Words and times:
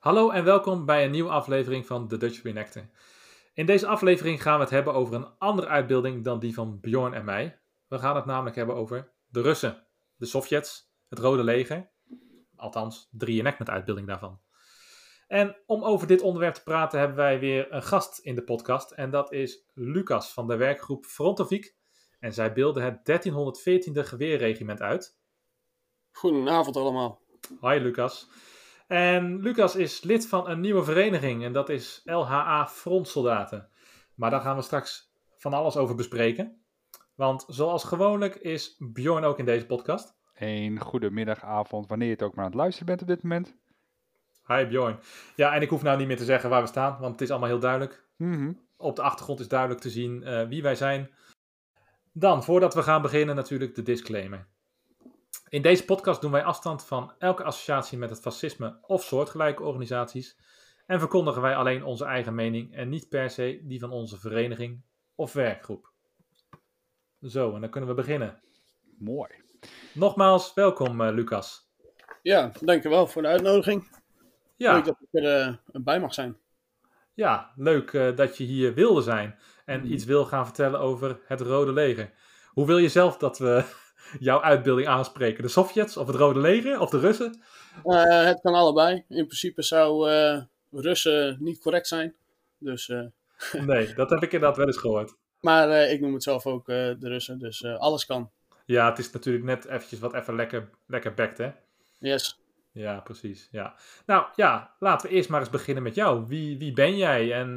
Hallo 0.00 0.30
en 0.30 0.44
welkom 0.44 0.84
bij 0.84 1.04
een 1.04 1.10
nieuwe 1.10 1.30
aflevering 1.30 1.86
van 1.86 2.08
The 2.08 2.16
Dutch 2.16 2.42
Reenactor. 2.42 2.88
In 3.54 3.66
deze 3.66 3.86
aflevering 3.86 4.42
gaan 4.42 4.54
we 4.54 4.60
het 4.60 4.70
hebben 4.70 4.94
over 4.94 5.14
een 5.14 5.38
andere 5.38 5.66
uitbeelding 5.68 6.24
dan 6.24 6.38
die 6.38 6.54
van 6.54 6.80
Bjorn 6.80 7.14
en 7.14 7.24
mij. 7.24 7.60
We 7.88 7.98
gaan 7.98 8.16
het 8.16 8.24
namelijk 8.24 8.56
hebben 8.56 8.74
over 8.74 9.12
de 9.26 9.40
Russen, 9.40 9.86
de 10.16 10.26
Sovjets, 10.26 10.92
het 11.08 11.18
Rode 11.18 11.44
Leger. 11.44 11.90
Althans, 12.56 13.08
de 13.10 13.24
reenactment 13.24 13.70
uitbeelding 13.70 14.06
daarvan. 14.06 14.40
En 15.26 15.56
om 15.66 15.84
over 15.84 16.06
dit 16.06 16.20
onderwerp 16.20 16.54
te 16.54 16.62
praten 16.62 16.98
hebben 16.98 17.16
wij 17.16 17.38
weer 17.38 17.72
een 17.72 17.82
gast 17.82 18.18
in 18.18 18.34
de 18.34 18.44
podcast. 18.44 18.90
En 18.90 19.10
dat 19.10 19.32
is 19.32 19.70
Lucas 19.74 20.32
van 20.32 20.46
de 20.46 20.56
werkgroep 20.56 21.04
Frontoviek. 21.04 21.76
En 22.18 22.32
zij 22.32 22.52
beelden 22.52 22.82
het 22.82 23.22
1314e 23.22 24.08
geweerregiment 24.08 24.80
uit. 24.80 25.18
Goedenavond 26.10 26.76
allemaal. 26.76 27.22
Hi 27.60 27.78
Lucas. 27.78 28.28
En 28.90 29.40
Lucas 29.40 29.76
is 29.76 30.02
lid 30.02 30.28
van 30.28 30.48
een 30.48 30.60
nieuwe 30.60 30.84
vereniging 30.84 31.44
en 31.44 31.52
dat 31.52 31.68
is 31.68 32.00
LHA 32.04 32.66
Frontsoldaten. 32.66 33.68
Maar 34.14 34.30
daar 34.30 34.40
gaan 34.40 34.56
we 34.56 34.62
straks 34.62 35.12
van 35.36 35.52
alles 35.52 35.76
over 35.76 35.94
bespreken. 35.94 36.62
Want 37.14 37.44
zoals 37.48 37.84
gewoonlijk 37.84 38.34
is 38.34 38.76
Bjorn 38.78 39.24
ook 39.24 39.38
in 39.38 39.44
deze 39.44 39.66
podcast. 39.66 40.18
Een 40.34 40.80
goede 40.80 41.10
middagavond, 41.10 41.88
wanneer 41.88 42.06
je 42.06 42.12
het 42.12 42.22
ook 42.22 42.34
maar 42.34 42.44
aan 42.44 42.50
het 42.50 42.60
luisteren 42.60 42.86
bent 42.86 43.00
op 43.00 43.06
dit 43.06 43.22
moment. 43.22 43.56
Hi 44.46 44.66
Bjorn. 44.66 44.98
Ja, 45.36 45.54
en 45.54 45.62
ik 45.62 45.68
hoef 45.68 45.82
nou 45.82 45.98
niet 45.98 46.06
meer 46.06 46.16
te 46.16 46.24
zeggen 46.24 46.50
waar 46.50 46.62
we 46.62 46.68
staan, 46.68 46.98
want 47.00 47.12
het 47.12 47.20
is 47.20 47.30
allemaal 47.30 47.48
heel 47.48 47.58
duidelijk. 47.58 48.06
Mhm. 48.16 48.52
Op 48.76 48.96
de 48.96 49.02
achtergrond 49.02 49.40
is 49.40 49.48
duidelijk 49.48 49.80
te 49.80 49.90
zien 49.90 50.22
eh, 50.22 50.48
wie 50.48 50.62
wij 50.62 50.74
zijn. 50.74 51.10
Dan, 52.12 52.44
voordat 52.44 52.74
we 52.74 52.82
gaan 52.82 53.02
beginnen, 53.02 53.34
natuurlijk 53.34 53.74
de 53.74 53.82
disclaimer. 53.82 54.46
In 55.50 55.62
deze 55.62 55.84
podcast 55.84 56.20
doen 56.20 56.30
wij 56.30 56.44
afstand 56.44 56.84
van 56.84 57.12
elke 57.18 57.44
associatie 57.44 57.98
met 57.98 58.10
het 58.10 58.20
fascisme 58.20 58.78
of 58.82 59.02
soortgelijke 59.02 59.62
organisaties 59.62 60.38
en 60.86 60.98
verkondigen 60.98 61.42
wij 61.42 61.56
alleen 61.56 61.84
onze 61.84 62.04
eigen 62.04 62.34
mening 62.34 62.74
en 62.74 62.88
niet 62.88 63.08
per 63.08 63.30
se 63.30 63.60
die 63.62 63.80
van 63.80 63.90
onze 63.90 64.18
vereniging 64.18 64.82
of 65.14 65.32
werkgroep. 65.32 65.90
Zo, 67.22 67.54
en 67.54 67.60
dan 67.60 67.70
kunnen 67.70 67.88
we 67.90 67.94
beginnen. 67.96 68.40
Mooi. 68.98 69.30
Nogmaals, 69.94 70.54
welkom 70.54 71.00
uh, 71.00 71.12
Lucas. 71.12 71.70
Ja, 72.22 72.52
dankjewel 72.60 73.06
voor 73.06 73.22
de 73.22 73.28
uitnodiging. 73.28 73.88
Ja. 74.56 74.72
Leuk 74.72 74.84
dat 74.84 74.96
ik 75.00 75.22
er 75.24 75.48
uh, 75.48 75.82
bij 75.84 76.00
mag 76.00 76.14
zijn. 76.14 76.36
Ja, 77.14 77.52
leuk 77.56 77.92
uh, 77.92 78.16
dat 78.16 78.36
je 78.36 78.44
hier 78.44 78.74
wilde 78.74 79.02
zijn 79.02 79.38
en 79.64 79.80
Mhm. 79.80 79.92
iets 79.92 80.04
wil 80.04 80.24
gaan 80.24 80.44
vertellen 80.44 80.80
over 80.80 81.20
het 81.26 81.40
Rode 81.40 81.72
Leger. 81.72 82.12
Hoe 82.48 82.66
wil 82.66 82.78
je 82.78 82.88
zelf 82.88 83.16
dat 83.16 83.38
we 83.38 83.64
jouw 84.18 84.42
uitbeelding 84.42 84.88
aanspreken? 84.88 85.42
De 85.42 85.48
Sovjets 85.48 85.96
of 85.96 86.06
het 86.06 86.16
Rode 86.16 86.40
Leger 86.40 86.80
of 86.80 86.90
de 86.90 86.98
Russen? 86.98 87.40
Uh, 87.84 88.24
het 88.24 88.40
kan 88.40 88.54
allebei. 88.54 88.94
In 89.08 89.26
principe 89.26 89.62
zou 89.62 90.10
uh, 90.10 90.42
Russen 90.70 91.36
niet 91.40 91.60
correct 91.60 91.86
zijn. 91.86 92.14
Dus, 92.58 92.88
uh, 92.88 93.06
nee, 93.66 93.94
dat 93.94 94.10
heb 94.10 94.22
ik 94.22 94.32
inderdaad 94.32 94.56
wel 94.56 94.66
eens 94.66 94.76
gehoord. 94.76 95.14
Maar 95.40 95.90
ik 95.90 96.00
noem 96.00 96.12
het 96.12 96.22
zelf 96.22 96.46
ook 96.46 96.66
de 96.66 96.96
Russen, 96.98 97.38
dus 97.38 97.64
alles 97.64 98.06
kan. 98.06 98.30
Ja, 98.64 98.88
het 98.88 98.98
is 98.98 99.10
natuurlijk 99.10 99.44
net 99.44 99.64
eventjes 99.64 99.98
wat 99.98 100.14
even 100.14 100.36
lekker, 100.36 100.70
lekker 100.86 101.14
bekt, 101.14 101.38
hè? 101.38 101.50
Yes. 101.98 102.38
Ja, 102.72 103.00
precies. 103.00 103.48
Ja. 103.50 103.74
Nou 104.06 104.26
ja, 104.36 104.74
laten 104.78 105.08
we 105.08 105.14
eerst 105.14 105.28
maar 105.28 105.40
eens 105.40 105.50
beginnen 105.50 105.82
met 105.82 105.94
jou. 105.94 106.26
Wie, 106.26 106.58
wie 106.58 106.72
ben 106.72 106.96
jij 106.96 107.32
en 107.32 107.56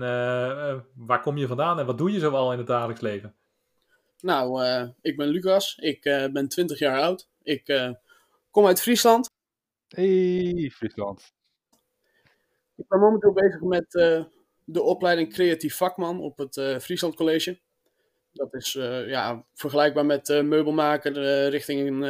waar 0.95 1.22
kom 1.22 1.38
je 1.38 1.48
vandaan 1.48 1.80
en 1.80 1.86
wat 1.86 1.98
doe 1.98 2.12
je 2.12 2.20
zoal 2.20 2.52
in 2.52 2.58
het 2.58 2.67
dagelijks 2.67 3.02
leven? 3.02 3.36
Nou, 4.24 4.64
uh, 4.64 4.90
ik 5.02 5.18
ben 5.18 5.28
Lucas. 5.28 5.78
Ik 5.78 6.06
uh, 6.06 6.28
ben 6.28 6.48
20 6.48 6.80
jaar 6.80 7.02
oud. 7.02 7.28
Ik 7.42 7.94
kom 8.52 8.66
uit 8.66 8.82
Friesland. 8.82 9.30
Hey, 9.88 10.72
Friesland. 10.74 11.34
Ik 12.76 12.88
ben 12.88 13.00
momenteel 13.00 13.34
bezig 13.34 13.62
met 13.62 13.92
de 14.64 14.82
opleiding 14.82 15.34
creatief 15.34 15.76
vakman 15.76 16.20
op 16.20 16.38
het 16.38 16.54
Friesland 16.84 17.16
College. 17.16 17.60
Dat 18.32 18.54
is 18.54 18.72
ja, 19.08 19.46
vergelijkbaar 19.54 20.06
met 20.06 20.28
meubelmaker 20.28 21.50
richting 21.50 22.06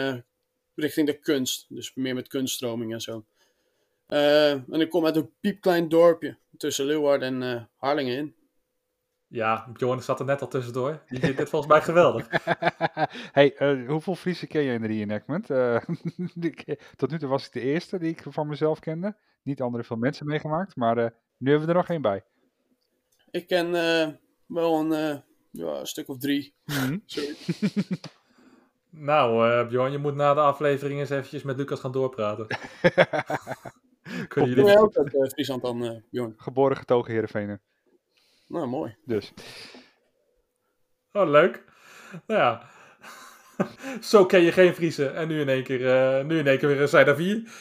richting 0.75 1.07
de 1.07 1.19
kunst. 1.19 1.65
Dus 1.69 1.95
meer 1.95 2.15
met 2.15 2.27
kunststroming 2.27 2.93
en 2.93 3.01
zo. 3.01 3.25
En 4.07 4.81
ik 4.81 4.89
kom 4.89 5.05
uit 5.05 5.15
een 5.15 5.31
piepklein 5.39 5.89
dorpje 5.89 6.37
tussen 6.57 6.85
Leeuwarden 6.85 7.43
en 7.43 7.69
Harlingen 7.75 8.17
in. 8.17 8.35
Ja, 9.33 9.67
Bjorn 9.73 10.01
zat 10.01 10.19
er 10.19 10.25
net 10.25 10.41
al 10.41 10.47
tussendoor. 10.47 11.03
Die 11.07 11.19
vindt 11.19 11.37
dit 11.37 11.49
volgens 11.49 11.71
mij 11.71 11.81
geweldig. 11.81 12.27
hey, 13.37 13.55
uh, 13.59 13.89
hoeveel 13.89 14.15
Friese 14.15 14.47
ken 14.47 14.61
je 14.61 14.73
in 14.73 14.81
de 14.81 14.87
reenactment? 14.87 15.45
tot 16.95 17.11
nu 17.11 17.19
toe 17.19 17.29
was 17.29 17.45
ik 17.45 17.51
de 17.51 17.59
eerste 17.59 17.99
die 17.99 18.09
ik 18.09 18.23
van 18.29 18.47
mezelf 18.47 18.79
kende. 18.79 19.15
Niet 19.41 19.61
andere 19.61 19.83
veel 19.83 19.97
mensen 19.97 20.25
meegemaakt, 20.25 20.75
maar 20.75 20.95
nu 21.37 21.49
hebben 21.49 21.67
we 21.67 21.73
er 21.73 21.79
nog 21.79 21.89
één 21.89 22.01
bij. 22.01 22.23
Ik 23.31 23.47
ken 23.47 23.71
wel 24.45 24.79
een, 24.79 25.21
ja, 25.51 25.79
een 25.79 25.87
stuk 25.87 26.09
of 26.09 26.17
drie. 26.17 26.53
Mhm. 26.65 26.97
Nou, 28.95 29.49
uh, 29.49 29.67
Bjorn, 29.67 29.91
je 29.91 29.97
moet 29.97 30.15
na 30.15 30.33
de 30.33 30.39
aflevering 30.39 30.99
eens 30.99 31.09
eventjes 31.09 31.43
met 31.43 31.57
Lucas 31.57 31.79
gaan 31.79 31.91
doorpraten. 31.91 32.47
Kunnen 34.27 34.49
jullie... 34.49 34.79
ook 34.79 34.95
uit 34.95 35.13
uh, 35.13 35.29
Friesland 35.29 35.61
dan, 35.61 35.83
uh, 35.83 35.91
Bjorn? 36.09 36.33
Geboren 36.37 36.77
getogen 36.77 37.11
Heerenvenen. 37.11 37.61
Nou, 38.53 38.67
mooi. 38.67 38.95
Dus. 39.05 39.33
Oh, 41.11 41.29
leuk. 41.29 41.63
Nou 42.27 42.39
ja. 42.39 42.69
Zo 44.11 44.25
ken 44.25 44.41
je 44.41 44.51
geen 44.51 44.73
Friesen. 44.73 45.15
En 45.15 45.27
nu 45.27 45.41
in 45.41 45.49
één 45.49 45.63
keer, 45.63 45.79
uh, 45.79 46.25
nu 46.25 46.39
in 46.39 46.47
één 46.47 46.57
keer 46.57 46.67
weer 46.67 46.87
zijn 46.87 47.07
er 47.07 47.15
vier. 47.15 47.51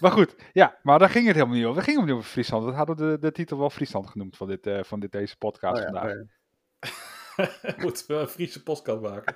maar 0.00 0.10
goed, 0.10 0.36
ja, 0.52 0.78
maar 0.82 0.98
daar 0.98 1.10
ging 1.10 1.26
het 1.26 1.34
helemaal 1.34 1.56
niet 1.56 1.64
over. 1.64 1.78
We 1.78 1.84
gingen 1.84 2.04
niet 2.04 2.14
over 2.14 2.30
Friesland. 2.30 2.64
We 2.64 2.70
hadden 2.70 2.96
de, 2.96 3.18
de 3.20 3.32
titel 3.32 3.58
wel 3.58 3.70
Friesland 3.70 4.10
genoemd 4.10 4.36
van, 4.36 4.48
dit, 4.48 4.66
uh, 4.66 4.82
van 4.82 5.00
dit, 5.00 5.12
deze 5.12 5.36
podcast 5.36 5.76
oh, 5.76 5.80
ja, 5.80 5.92
vandaag. 5.92 6.12
oh, 6.12 6.18
ja. 6.18 7.76
Moeten 7.82 8.06
we 8.06 8.14
een 8.14 8.28
Friese 8.28 8.62
podcast 8.62 9.00
maken. 9.00 9.34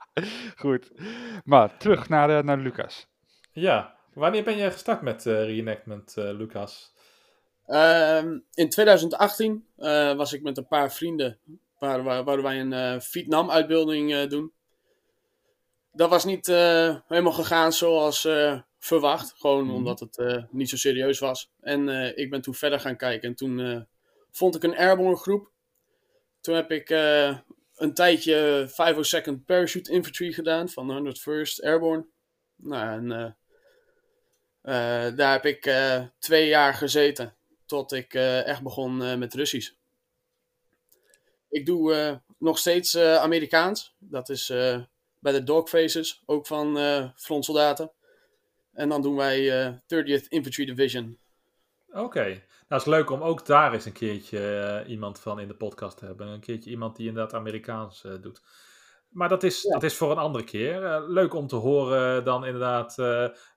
Goed. 0.64 0.92
Maar 1.44 1.76
terug 1.76 2.08
naar, 2.08 2.30
uh, 2.30 2.42
naar 2.42 2.58
Lucas. 2.58 3.08
Ja. 3.52 3.98
Wanneer 4.12 4.44
ben 4.44 4.56
je 4.56 4.70
gestart 4.70 5.02
met 5.02 5.26
uh, 5.26 5.44
reenactment, 5.44 6.14
uh, 6.18 6.30
Lucas? 6.30 6.93
Uh, 7.68 8.24
in 8.54 8.68
2018 8.68 9.66
uh, 9.78 10.14
was 10.14 10.32
ik 10.32 10.42
met 10.42 10.56
een 10.56 10.66
paar 10.66 10.92
vrienden. 10.92 11.38
Waar, 11.78 12.02
waar, 12.02 12.24
waar 12.24 12.42
wij 12.42 12.60
een 12.60 12.72
uh, 12.72 13.00
Vietnam-uitbeelding 13.00 14.22
doen. 14.26 14.52
Dat 15.92 16.10
was 16.10 16.24
niet 16.24 16.46
helemaal 17.06 17.32
gegaan 17.32 17.72
zoals 17.72 18.28
verwacht. 18.78 19.34
Gewoon 19.36 19.64
mm. 19.64 19.74
omdat 19.74 20.00
het 20.00 20.44
niet 20.50 20.68
zo 20.68 20.76
serieus 20.76 21.18
was. 21.18 21.50
En 21.60 21.88
ik 22.16 22.30
ben 22.30 22.40
toen 22.40 22.54
verder 22.54 22.80
gaan 22.80 22.96
kijken. 22.96 23.28
En 23.28 23.34
toen 23.34 23.86
vond 24.30 24.54
ik 24.54 24.62
een 24.62 24.76
airborne 24.76 25.16
groep. 25.16 25.50
Toen 26.40 26.54
heb 26.54 26.70
ik 26.70 26.90
een 27.76 27.94
tijdje 27.94 28.68
502nd 28.68 29.44
Parachute 29.46 29.92
Infantry 29.92 30.32
gedaan 30.32 30.68
van 30.68 30.88
de 30.88 31.14
101st 31.14 31.64
Airborne. 31.64 32.06
Nou, 32.56 32.88
en 32.88 33.36
daar 35.16 35.32
heb 35.32 35.46
ik 35.46 35.74
twee 36.18 36.48
jaar 36.48 36.74
gezeten 36.74 37.34
tot 37.66 37.92
ik 37.92 38.14
echt 38.14 38.62
begon 38.62 39.18
met 39.18 39.34
Russisch. 39.34 39.72
Ik 41.48 41.66
doe 41.66 42.20
nog 42.38 42.58
steeds 42.58 42.98
Amerikaans. 42.98 43.94
Dat 43.98 44.28
is 44.28 44.46
bij 45.18 45.32
de 45.32 45.42
Dogfaces, 45.42 46.22
ook 46.26 46.46
van 46.46 46.78
frontsoldaten. 47.16 47.92
En 48.72 48.88
dan 48.88 49.02
doen 49.02 49.16
wij 49.16 49.72
30th 49.94 50.28
Infantry 50.28 50.64
Division. 50.64 51.18
Oké. 51.94 52.00
Okay. 52.00 52.44
Nou, 52.68 52.82
het 52.82 52.92
is 52.92 52.98
leuk 52.98 53.10
om 53.10 53.22
ook 53.22 53.46
daar 53.46 53.72
eens 53.72 53.84
een 53.84 53.92
keertje 53.92 54.38
uh, 54.84 54.90
iemand 54.90 55.20
van 55.20 55.40
in 55.40 55.48
de 55.48 55.54
podcast 55.54 55.98
te 55.98 56.04
hebben. 56.04 56.26
Een 56.26 56.40
keertje 56.40 56.70
iemand 56.70 56.96
die 56.96 57.08
inderdaad 57.08 57.34
Amerikaans 57.34 58.04
uh, 58.04 58.12
doet. 58.20 58.42
Maar 59.08 59.28
dat 59.28 59.42
is, 59.42 59.62
ja. 59.62 59.72
dat 59.72 59.82
is 59.82 59.96
voor 59.96 60.10
een 60.10 60.18
andere 60.18 60.44
keer. 60.44 60.82
Uh, 60.82 61.08
leuk 61.08 61.34
om 61.34 61.46
te 61.46 61.56
horen 61.56 62.24
dan 62.24 62.44
inderdaad 62.44 62.94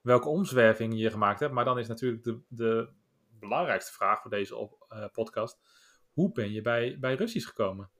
welke 0.02 0.28
omzwerving 0.28 1.00
je 1.00 1.10
gemaakt 1.10 1.40
hebt. 1.40 1.52
Maar 1.52 1.64
dan 1.64 1.78
is 1.78 1.88
natuurlijk 1.88 2.24
de, 2.24 2.40
de 2.48 2.88
belangrijkste 3.38 3.92
vraag 3.92 4.20
voor 4.20 4.30
deze 4.30 4.56
op, 4.56 4.86
podcast. 5.12 5.58
Hoe 6.12 6.32
ben 6.32 6.52
je 6.52 6.62
bij, 6.62 6.96
bij 7.00 7.14
Russisch 7.14 7.48
gekomen? 7.48 7.90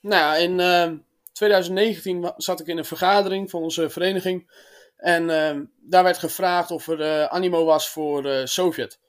Nou, 0.00 0.38
in 0.38 1.04
2019 1.32 2.32
zat 2.36 2.60
ik 2.60 2.66
in 2.66 2.78
een 2.78 2.84
vergadering 2.84 3.50
van 3.50 3.62
onze 3.62 3.90
vereniging. 3.90 4.50
En 4.96 5.26
daar 5.76 6.02
werd 6.02 6.18
gevraagd 6.18 6.70
of 6.70 6.88
er 6.88 7.28
animo 7.28 7.64
was 7.64 7.88
voor 7.88 8.48
Sovjet. 8.48 9.00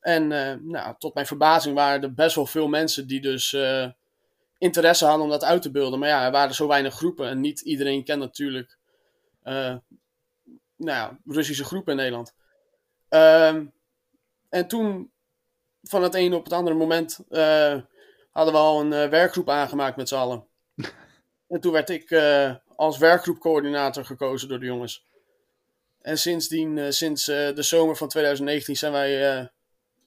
En 0.00 0.28
nou, 0.68 0.94
tot 0.98 1.14
mijn 1.14 1.26
verbazing 1.26 1.74
waren 1.74 2.02
er 2.02 2.14
best 2.14 2.34
wel 2.34 2.46
veel 2.46 2.68
mensen 2.68 3.06
die 3.06 3.20
dus 3.20 3.56
interesse 4.62 5.04
hadden 5.04 5.24
om 5.24 5.30
dat 5.30 5.44
uit 5.44 5.62
te 5.62 5.70
beelden. 5.70 5.98
Maar 5.98 6.08
ja, 6.08 6.24
er 6.24 6.30
waren 6.30 6.54
zo 6.54 6.66
weinig 6.66 6.94
groepen 6.94 7.28
en 7.28 7.40
niet 7.40 7.60
iedereen 7.60 8.04
kent 8.04 8.20
natuurlijk 8.20 8.78
uh, 9.44 9.76
nou, 10.76 11.16
Russische 11.26 11.64
groepen 11.64 11.92
in 11.92 11.98
Nederland. 11.98 12.34
Ehm, 13.08 13.66
en 14.52 14.68
toen, 14.68 15.12
van 15.82 16.02
het 16.02 16.14
ene 16.14 16.36
op 16.36 16.44
het 16.44 16.52
andere 16.52 16.76
moment, 16.76 17.18
hadden 18.30 18.54
we 18.54 18.58
al 18.58 18.80
een 18.80 19.10
werkgroep 19.10 19.48
aangemaakt 19.48 19.96
met 19.96 20.08
z'n 20.08 20.14
allen. 20.14 20.46
en 21.52 21.60
toen 21.60 21.72
werd 21.72 21.90
ik 21.90 22.10
als 22.76 22.98
werkgroepcoördinator 22.98 24.04
gekozen 24.04 24.48
door 24.48 24.60
de 24.60 24.66
jongens. 24.66 25.10
en 26.00 26.18
sindsdien, 26.18 26.78
eh, 26.78 26.90
sinds 26.90 27.28
eh, 27.28 27.54
de 27.54 27.62
zomer 27.62 27.96
van 27.96 28.08
2019, 28.08 28.76
zijn 28.76 28.92
wij 28.92 29.38
eh, 29.38 29.46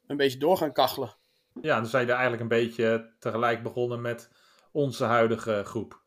een 0.07 0.17
beetje 0.17 0.39
door 0.39 0.57
gaan 0.57 0.73
kachelen. 0.73 1.15
Ja, 1.61 1.75
dan 1.75 1.85
zijn 1.85 2.01
jullie 2.01 2.19
eigenlijk 2.19 2.41
een 2.41 2.57
beetje 2.57 3.13
tegelijk 3.19 3.63
begonnen 3.63 4.01
met 4.01 4.29
onze 4.71 5.03
huidige 5.03 5.63
groep. 5.65 6.03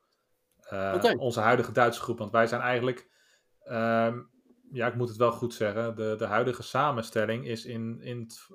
Eh, 0.61 0.93
Oké. 0.96 1.14
Onze 1.17 1.40
huidige 1.40 1.73
Duitse 1.73 2.00
groep. 2.00 2.19
Want 2.19 2.32
wij 2.32 2.46
zijn 2.46 2.61
eigenlijk, 2.61 3.08
ehm, 3.64 4.19
ja, 4.73 4.87
ik 4.87 4.94
moet 4.94 5.09
het 5.09 5.17
wel 5.17 5.32
goed 5.32 5.55
zeggen, 5.55 5.97
de, 5.97 6.15
de 6.19 6.25
huidige 6.25 6.62
samenstelling 6.62 7.47
is 7.47 7.65
in, 7.65 8.00
in, 8.00 8.20
het, 8.20 8.47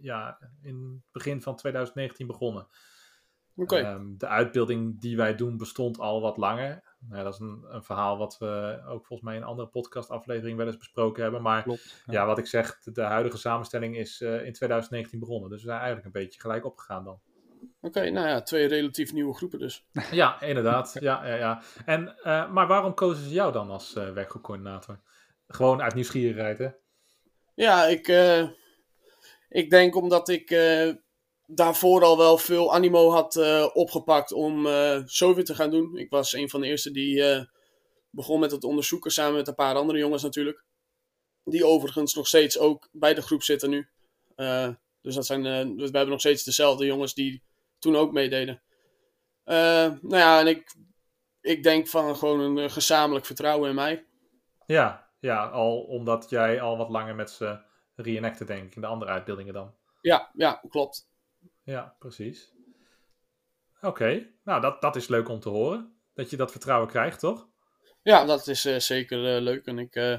ja, 0.00 0.38
in 0.62 0.74
het 0.74 1.12
begin 1.12 1.42
van 1.42 1.56
2019 1.56 2.26
begonnen. 2.26 2.66
Oké, 3.56 3.76
Ehm, 3.76 4.16
de 4.16 4.26
uitbeelding 4.26 5.00
die 5.00 5.16
wij 5.16 5.34
doen 5.34 5.56
bestond 5.56 5.98
al 5.98 6.20
wat 6.20 6.36
langer. 6.36 6.82
Nou, 6.98 7.16
ja, 7.16 7.22
dat 7.22 7.32
is 7.32 7.40
een, 7.40 7.64
een 7.68 7.82
verhaal 7.82 8.18
wat 8.18 8.38
we 8.38 8.82
ook 8.86 9.06
volgens 9.06 9.20
mij 9.28 9.36
in 9.36 9.42
een 9.42 9.48
andere 9.48 9.68
podcastaflevering 9.68 10.56
wel 10.56 10.66
eens 10.66 10.76
besproken 10.76 11.22
hebben. 11.22 11.42
Maar 11.42 11.62
Klopt. 11.62 12.02
ja, 12.06 12.26
wat 12.26 12.38
ik 12.38 12.46
zeg, 12.46 12.78
de, 12.78 12.92
de 12.92 13.02
huidige 13.02 13.36
samenstelling 13.36 13.96
is 13.96 14.20
eh, 14.20 14.44
in 14.44 14.52
2019 14.52 15.18
begonnen. 15.18 15.50
Dus 15.50 15.60
we 15.60 15.66
zijn 15.66 15.80
eigenlijk 15.80 16.06
een 16.06 16.22
beetje 16.22 16.40
gelijk 16.40 16.64
opgegaan 16.64 17.04
dan. 17.04 17.20
Oké, 17.80 18.10
nou 18.10 18.28
ja, 18.28 18.42
twee 18.42 18.66
relatief 18.66 19.12
nieuwe 19.12 19.34
groepen 19.34 19.58
dus. 19.58 19.86
Ja, 20.10 20.40
inderdaad. 20.40 20.96
Ja, 21.00 21.26
ja, 21.26 21.34
ja. 21.34 21.62
En, 21.84 22.16
eh, 22.22 22.50
maar 22.50 22.66
waarom 22.66 22.94
kozen 22.94 23.24
ze 23.24 23.30
jou 23.34 23.52
dan 23.52 23.70
als 23.70 23.94
eh 23.94 24.12
werkgroepcoördinator? 24.12 25.00
Gewoon 25.52 25.82
uit 25.82 25.94
nieuwsgierigheid, 25.94 26.58
hè? 26.58 26.68
Ja, 27.54 27.86
ik, 27.86 28.08
eh, 28.08 28.48
ik 29.48 29.70
denk 29.70 29.96
omdat 29.96 30.28
ik 30.28 30.50
eh, 30.50 30.90
daarvoor 31.46 32.04
al 32.04 32.18
wel 32.18 32.38
veel 32.38 32.74
animo 32.74 33.10
had 33.10 33.36
eh, 33.36 33.70
opgepakt 33.72 34.32
om 34.32 34.66
eh 34.66 35.02
zoveel 35.04 35.44
te 35.44 35.54
gaan 35.54 35.70
doen. 35.70 35.96
Ik 35.96 36.10
was 36.10 36.32
een 36.32 36.50
van 36.50 36.60
de 36.60 36.66
eerste 36.66 36.90
die 36.90 37.46
begon 38.10 38.40
met 38.40 38.50
het 38.50 38.64
onderzoeken 38.64 39.10
samen 39.10 39.34
met 39.34 39.48
een 39.48 39.54
paar 39.54 39.74
andere 39.74 39.98
jongens 39.98 40.22
natuurlijk. 40.22 40.64
Die 41.44 41.66
overigens 41.66 42.14
nog 42.14 42.26
steeds 42.26 42.58
ook 42.58 42.88
bij 42.92 43.14
de 43.14 43.22
groep 43.22 43.42
zitten 43.42 43.70
nu. 43.70 43.88
Dus 45.00 45.14
dat 45.14 45.26
zijn, 45.26 45.42
we 45.76 45.82
hebben 45.82 46.08
nog 46.08 46.20
steeds 46.20 46.44
dezelfde 46.44 46.86
jongens 46.86 47.14
die 47.14 47.42
toen 47.78 47.96
ook 47.96 48.12
meededen. 48.12 48.62
Nou 49.44 49.98
ja, 50.08 50.40
en 50.40 50.46
ik, 50.46 50.74
ik 51.40 51.62
denk 51.62 51.88
van 51.88 52.16
gewoon 52.16 52.40
een 52.40 52.70
gezamenlijk 52.70 53.26
vertrouwen 53.26 53.68
in 53.68 53.74
mij. 53.74 54.06
Ja, 54.66 55.01
ja, 55.22 55.46
al 55.46 55.80
omdat 55.80 56.30
jij 56.30 56.60
al 56.60 56.76
wat 56.76 56.88
langer 56.88 57.14
met 57.14 57.30
ze 57.30 57.60
reenacten, 57.94 58.46
denk 58.46 58.64
ik, 58.66 58.74
in 58.74 58.80
de 58.80 58.86
andere 58.86 59.10
uitbeeldingen 59.10 59.52
dan. 59.52 59.74
Ja, 60.00 60.30
ja, 60.34 60.62
klopt. 60.68 61.08
Ja, 61.62 61.96
precies. 61.98 62.52
Oké, 63.80 64.28
nou 64.44 64.60
dat, 64.60 64.80
dat 64.80 64.96
is 64.96 65.08
leuk 65.08 65.28
om 65.28 65.40
te 65.40 65.48
horen. 65.48 65.96
Dat 66.14 66.30
je 66.30 66.36
dat 66.36 66.50
vertrouwen 66.50 66.88
krijgt, 66.88 67.18
toch? 67.18 67.48
Ja, 68.02 68.24
dat 68.24 68.46
is 68.46 68.64
eh, 68.64 68.78
zeker 68.78 69.36
eh, 69.36 69.42
leuk. 69.42 69.66
En 69.66 69.78
ik 69.78 69.94
eh, 69.94 70.18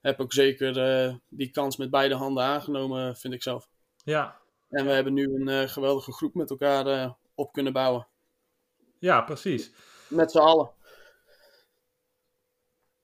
heb 0.00 0.20
ook 0.20 0.32
zeker 0.32 1.20
die 1.28 1.50
kans 1.50 1.76
met 1.76 1.90
beide 1.90 2.14
handen 2.14 2.44
aangenomen, 2.44 3.16
vind 3.16 3.34
ik 3.34 3.42
zelf. 3.42 3.68
Ja, 4.04 4.40
En 4.68 4.84
we 4.84 4.90
hebben 4.90 5.12
nu 5.12 5.24
een 5.46 5.68
geweldige 5.68 6.12
groep 6.12 6.34
met 6.34 6.50
elkaar 6.50 7.16
op 7.34 7.52
kunnen 7.52 7.72
bouwen. 7.72 8.08
ja 8.98 9.20
precies. 9.20 9.72
Met 10.08 10.30
z'n 10.30 10.38
allen. 10.38 10.70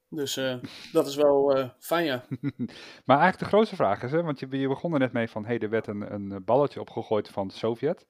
Dus 0.09 0.37
eh, 0.37 0.57
dat 0.93 1.07
is 1.07 1.17
wel 1.17 1.57
eh, 1.57 1.69
fijn, 1.79 2.05
ja. 2.05 2.25
Maar 3.07 3.19
eigenlijk 3.19 3.39
de 3.39 3.45
grootste 3.45 3.77
vraag 3.77 4.03
is, 4.03 4.13
hè, 4.13 4.23
want 4.23 4.41
je, 4.41 4.59
je 4.59 4.69
begon 4.69 4.93
er 4.93 4.99
net 4.99 5.13
mee 5.13 5.29
van, 5.29 5.43
hé, 5.43 5.49
hey, 5.49 5.59
er 5.59 5.71
werd 5.71 5.87
een, 5.87 6.13
een 6.13 6.45
balletje 6.45 6.81
opgegooid 6.81 7.29
van 7.29 7.49
de 7.49 7.55
Sovjet. 7.55 8.07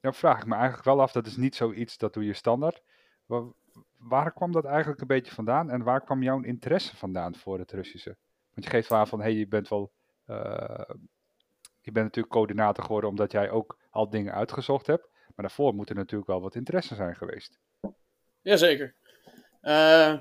Dan 0.00 0.14
vraag 0.14 0.38
ik 0.38 0.46
me 0.46 0.54
eigenlijk 0.54 0.84
wel 0.84 1.00
af, 1.00 1.12
dat 1.12 1.26
is 1.26 1.36
niet 1.36 1.54
zoiets, 1.54 1.98
dat 1.98 2.14
doe 2.14 2.24
je 2.24 2.32
standaard. 2.32 2.82
Waar, 3.26 3.42
waar 3.98 4.32
kwam 4.32 4.52
dat 4.52 4.64
eigenlijk 4.64 5.00
een 5.00 5.06
beetje 5.06 5.34
vandaan 5.34 5.70
en 5.70 5.82
waar 5.82 6.04
kwam 6.04 6.22
jouw 6.22 6.42
interesse 6.42 6.96
vandaan 6.96 7.34
voor 7.34 7.58
het 7.58 7.72
Russische? 7.72 8.16
Want 8.54 8.66
je 8.66 8.70
geeft 8.70 8.88
wel 8.88 8.98
aan 8.98 9.08
van, 9.08 9.18
hé, 9.18 9.24
hey, 9.24 9.34
je 9.34 9.48
bent 9.48 9.68
wel, 9.68 9.92
eh, 10.24 10.90
je 11.80 11.92
bent 11.92 12.04
natuurlijk 12.04 12.34
coördinator 12.34 12.84
geworden 12.84 13.10
omdat 13.10 13.32
jij 13.32 13.50
ook 13.50 13.78
al 13.90 14.10
dingen 14.10 14.34
uitgezocht 14.34 14.86
hebt. 14.86 15.08
Maar 15.12 15.46
daarvoor 15.46 15.74
moet 15.74 15.88
er 15.88 15.94
natuurlijk 15.94 16.30
wel 16.30 16.40
wat 16.40 16.54
interesse 16.54 16.94
zijn 16.94 17.16
geweest. 17.16 17.58
Jazeker. 18.40 18.94
Eh 19.60 20.16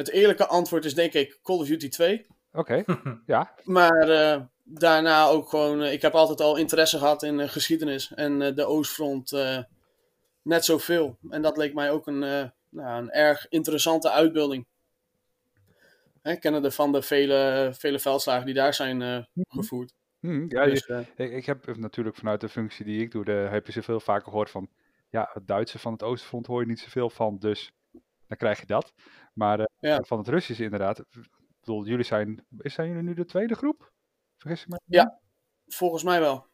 het 0.00 0.10
eerlijke 0.10 0.46
antwoord 0.46 0.84
is 0.84 0.94
denk 0.94 1.12
ik 1.12 1.38
Call 1.42 1.56
of 1.58 1.66
Duty 1.66 1.88
2. 1.88 2.26
Oké, 2.52 2.84
ja, 3.26 3.54
Maar 3.64 4.08
eh, 4.08 4.40
daarna 4.64 5.26
ook 5.26 5.48
gewoon, 5.48 5.82
eh, 5.82 5.92
ik 5.92 6.02
heb 6.02 6.14
altijd 6.14 6.40
al 6.40 6.56
interesse 6.56 6.98
gehad 6.98 7.22
in 7.22 7.40
eh, 7.40 7.48
geschiedenis 7.48 8.12
en 8.14 8.42
eh, 8.42 8.54
de 8.54 8.64
Oostfront 8.64 9.32
eh, 9.32 9.58
net 10.42 10.64
zoveel. 10.64 11.18
En 11.30 11.42
dat 11.42 11.56
leek 11.56 11.74
mij 11.74 11.90
ook 11.90 12.06
een, 12.06 12.22
eh, 12.22 12.44
nou, 12.68 13.02
een 13.02 13.10
erg 13.10 13.48
interessante 13.48 14.10
uitbeelding. 14.10 14.66
Hè, 16.22 16.36
kennende 16.36 16.70
van 16.70 16.92
de 16.92 17.02
vele, 17.02 17.70
vele 17.78 17.98
veldslagen 17.98 18.46
die 18.46 18.54
daar 18.54 18.74
zijn 18.74 19.02
eh, 19.02 19.18
gevoerd. 19.48 19.92
Hm, 20.20 20.44
ja 20.48 20.64
Dus, 20.64 20.86
Ik, 21.16 21.32
ik 21.32 21.46
heb 21.46 21.76
natuurlijk 21.76 22.16
vanuit 22.16 22.40
de 22.40 22.48
functie 22.48 22.84
die 22.84 23.00
ik 23.00 23.10
doe, 23.10 23.24
daar 23.24 23.52
heb 23.52 23.66
je 23.66 23.72
zoveel 23.72 24.00
vaker 24.00 24.28
gehoord 24.28 24.50
van, 24.50 24.68
ja, 25.10 25.30
het 25.32 25.46
Duitse 25.46 25.78
van 25.78 25.92
het 25.92 26.02
Oostfront 26.02 26.46
hoor 26.46 26.60
je 26.60 26.66
niet 26.66 26.80
zoveel 26.80 27.10
van, 27.10 27.38
dus 27.38 27.72
dan 28.30 28.38
krijg 28.38 28.60
je 28.60 28.66
dat. 28.66 28.92
Maar 29.32 29.60
eh, 29.60 29.66
Ja. 29.78 30.02
van 30.02 30.18
het 30.18 30.28
Russische 30.28 30.64
inderdaad, 30.64 30.98
ik 30.98 31.28
bedoel, 31.60 31.84
jullie 31.86 32.04
zijn, 32.04 32.46
zijn 32.56 32.88
jullie 32.88 33.02
nu 33.02 33.14
de 33.14 33.24
tweede 33.24 33.54
groep? 33.54 33.92
Vergis 34.36 34.62
ik 34.62 34.68
me? 34.68 34.80
Ja. 34.84 35.20
volgens 35.66 36.02
mij 36.02 36.20
wel. 36.20 36.48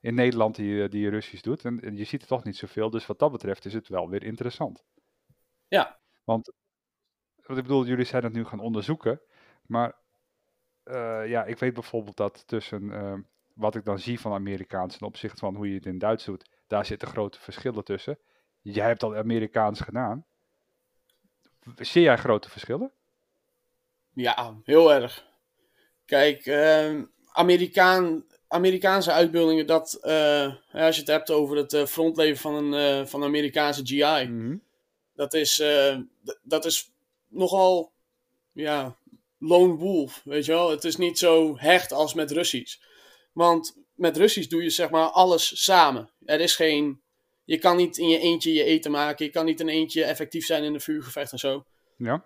In 0.00 0.14
Nederland 0.14 0.54
die, 0.54 0.82
eh, 0.82 0.90
die 0.90 1.08
Russisch 1.08 1.42
doet, 1.42 1.64
en, 1.64 1.80
en 1.80 1.96
je 1.96 2.04
ziet 2.04 2.22
er 2.22 2.28
toch 2.28 2.44
niet 2.44 2.56
zoveel, 2.56 2.90
dus 2.90 3.06
wat 3.06 3.18
dat 3.18 3.32
betreft 3.32 3.64
is 3.64 3.72
het 3.72 3.88
wel 3.88 4.08
weer 4.08 4.22
interessant. 4.22 4.84
Ja. 5.68 6.00
Want, 6.24 6.52
wat 7.46 7.56
ik 7.56 7.62
bedoel, 7.62 7.86
jullie 7.86 8.04
zijn 8.04 8.24
het 8.24 8.32
nu 8.32 8.44
gaan 8.44 8.60
onderzoeken, 8.60 9.20
maar 9.66 9.96
eh, 10.82 11.28
ja, 11.28 11.44
ik 11.44 11.58
weet 11.58 11.74
bijvoorbeeld 11.74 12.16
dat 12.16 12.46
tussen 12.46 13.26
wat 13.54 13.74
ik 13.74 13.84
dan 13.84 13.98
zie 13.98 14.20
van 14.20 14.32
Amerikaans 14.32 14.96
ten 14.96 15.06
opzichte 15.06 15.38
van 15.38 15.54
hoe 15.54 15.68
je 15.68 15.74
het 15.74 15.86
in 15.86 15.98
Duits 15.98 16.24
doet, 16.24 16.50
daar 16.66 16.86
zitten 16.86 17.08
grote 17.08 17.40
verschillen 17.40 17.84
tussen. 17.84 18.18
Jij 18.60 18.86
hebt 18.86 19.02
al 19.02 19.16
Amerikaans 19.16 19.80
gedaan. 19.80 20.26
Zie 21.76 22.02
jij 22.02 22.16
grote 22.16 22.50
verschillen? 22.50 22.92
Ja, 24.14 24.54
heel 24.64 24.92
erg. 24.92 25.26
Kijk, 26.04 26.46
ehm, 26.46 27.04
Amerikaan, 27.32 28.24
Amerikaanse 28.48 29.12
uitbeeldingen, 29.12 29.66
dat, 29.66 29.94
eh, 29.94 30.54
als 30.72 30.94
je 30.94 31.00
het 31.00 31.10
hebt 31.10 31.30
over 31.30 31.56
het 31.56 31.72
eh, 31.72 31.84
frontleven 31.86 32.36
van 32.40 32.54
een, 32.54 32.74
eh, 32.74 33.06
van 33.06 33.20
een 33.20 33.26
Amerikaanse 33.28 33.86
GI, 33.86 34.26
Mhm. 34.28 34.56
dat 35.14 35.34
is, 35.34 35.62
dat 36.42 36.64
is 36.64 36.90
nogal, 37.28 37.92
ja, 38.52 38.96
lone 39.38 39.74
wolf, 39.74 40.20
weet 40.24 40.44
je 40.44 40.52
wel. 40.52 40.70
Het 40.70 40.84
is 40.84 40.96
niet 40.96 41.18
zo 41.18 41.58
hecht 41.58 41.92
als 41.92 42.14
met 42.14 42.30
Russisch. 42.30 42.78
Want 43.32 43.76
met 43.94 44.16
Russisch 44.16 44.48
doe 44.48 44.62
je 44.62 44.70
zeg 44.70 44.90
maar 44.90 45.08
alles 45.08 45.64
samen. 45.64 46.10
Er 46.24 46.40
is 46.40 46.54
geen, 46.56 47.00
je 47.48 47.58
kan 47.58 47.76
niet 47.76 47.98
in 47.98 48.08
je 48.08 48.18
eentje 48.18 48.52
je 48.52 48.64
eten 48.64 48.90
maken, 48.90 49.24
je 49.24 49.30
kan 49.30 49.44
niet 49.44 49.60
in 49.60 49.68
eentje 49.68 50.04
effectief 50.04 50.46
zijn 50.46 50.64
in 50.64 50.74
een 50.74 50.80
vuurgevecht 50.80 51.32
en 51.32 51.38
zo. 51.38 51.64
Ja. 51.96 52.24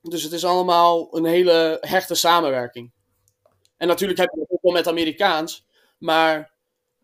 Dus 0.00 0.22
het 0.22 0.32
is 0.32 0.44
allemaal 0.44 1.16
een 1.16 1.24
hele 1.24 1.78
hechte 1.80 2.14
samenwerking. 2.14 2.90
En 3.76 3.88
natuurlijk 3.88 4.18
heb 4.18 4.30
je 4.34 4.40
het 4.40 4.50
ook 4.50 4.62
wel 4.62 4.72
met 4.72 4.86
Amerikaans. 4.88 5.66
Maar 5.98 6.52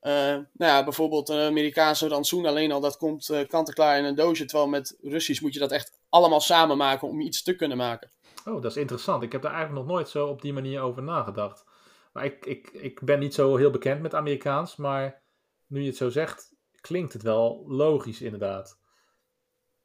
eh, 0.00 0.12
nou 0.12 0.46
ja, 0.72 0.84
bijvoorbeeld 0.84 1.28
een 1.28 1.46
Amerikaanse 1.46 2.08
rantsoen 2.08 2.46
alleen 2.46 2.72
al, 2.72 2.80
dat 2.80 2.96
komt 2.96 3.28
eh, 3.28 3.48
kant-en-klaar 3.48 3.98
in 3.98 4.04
een 4.04 4.14
doosje. 4.14 4.44
Terwijl 4.44 4.68
met 4.68 4.98
Russisch 5.02 5.42
moet 5.42 5.54
je 5.54 5.60
dat 5.60 5.72
echt 5.72 5.98
allemaal 6.08 6.40
samen 6.40 6.76
maken 6.76 7.08
om 7.08 7.20
iets 7.20 7.42
te 7.42 7.56
kunnen 7.56 7.76
maken. 7.76 8.10
Oh, 8.44 8.62
dat 8.62 8.70
is 8.70 8.76
interessant. 8.76 9.22
Ik 9.22 9.32
heb 9.32 9.42
daar 9.42 9.54
eigenlijk 9.54 9.86
nog 9.86 9.94
nooit 9.94 10.08
zo 10.08 10.26
op 10.26 10.42
die 10.42 10.52
manier 10.52 10.80
over 10.80 11.02
nagedacht. 11.02 11.64
Maar 12.12 12.24
ik, 12.24 12.46
ik, 12.46 12.70
ik 12.72 13.00
ben 13.04 13.18
niet 13.18 13.34
zo 13.34 13.56
heel 13.56 13.70
bekend 13.70 14.02
met 14.02 14.14
Amerikaans, 14.14 14.76
maar 14.76 15.22
nu 15.66 15.80
je 15.80 15.86
het 15.86 15.96
zo 15.96 16.08
zegt, 16.08 16.53
klinkt 16.86 17.12
het 17.12 17.22
wel 17.22 17.64
logisch 17.66 18.20
inderdaad. 18.20 18.78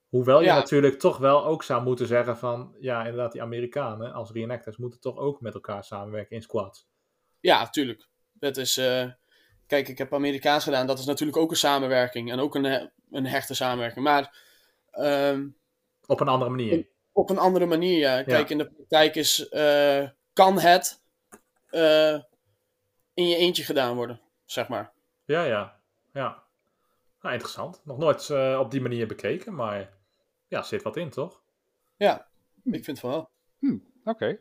Hoewel 0.10 0.40
je 0.40 0.46
Ja. 0.46 0.56
natuurlijk 0.56 1.00
toch 1.00 1.18
wel 1.18 1.46
ook 1.46 1.64
zou 1.64 1.84
moeten 1.84 2.08
zeggen 2.08 2.38
van, 2.38 2.76
ja 2.80 3.00
inderdaad, 3.00 3.32
die 3.32 3.42
Amerikanen 3.42 4.14
als 4.14 4.32
reenactors 4.32 4.78
moeten 4.78 5.00
toch 5.00 5.18
ook 5.18 5.42
met 5.42 5.54
elkaar 5.54 5.84
samenwerken 5.84 6.36
in 6.36 6.42
squads. 6.42 6.88
Ja, 7.40 7.70
tuurlijk. 7.70 8.08
Dat 8.34 8.58
is, 8.58 8.78
eh, 8.78 9.06
kijk, 9.68 9.88
ik 9.88 9.98
heb 9.98 10.14
Amerikaans 10.14 10.64
gedaan. 10.64 10.88
Dat 10.88 11.00
is 11.00 11.06
natuurlijk 11.06 11.38
ook 11.38 11.50
een 11.52 11.58
samenwerking. 11.58 12.32
En 12.32 12.40
ook 12.40 12.56
een, 12.56 12.64
he- 12.64 12.88
een 13.12 13.26
hechte 13.26 13.54
samenwerking. 13.54 14.06
Maar 14.06 14.38
ehm, 14.92 15.48
Op 16.08 16.20
een 16.20 16.28
andere 16.28 16.50
manier. 16.52 16.88
op 17.12 17.30
een 17.30 17.38
andere 17.38 17.66
manier, 17.66 17.98
ja. 18.00 18.24
Kijk, 18.24 18.50
in 18.50 18.58
de 18.58 18.70
praktijk 18.72 19.16
is, 19.16 19.50
eh, 19.50 20.08
kan 20.34 20.60
het 20.60 21.02
eh, 21.70 22.20
in 23.14 23.28
je 23.28 23.36
eentje 23.36 23.64
gedaan 23.64 23.96
worden, 23.96 24.22
zeg 24.46 24.68
maar. 24.68 24.92
Ja, 25.26 25.44
ja. 25.44 25.80
Ja. 26.14 26.44
Nou, 27.22 27.34
interessant. 27.34 27.82
Nog 27.84 27.98
nooit 27.98 28.30
eh, 28.30 28.58
op 28.62 28.72
die 28.72 28.82
manier 28.82 29.08
bekeken, 29.08 29.56
maar 29.56 29.94
ja, 30.48 30.62
zit 30.62 30.84
wat 30.84 30.98
in, 30.98 31.10
toch? 31.10 31.42
Ja, 31.98 32.28
ik 32.64 32.84
vind 32.84 33.00
van 33.00 33.10
wel. 33.10 33.30
Hm, 33.60 33.78
Oké, 34.04 34.40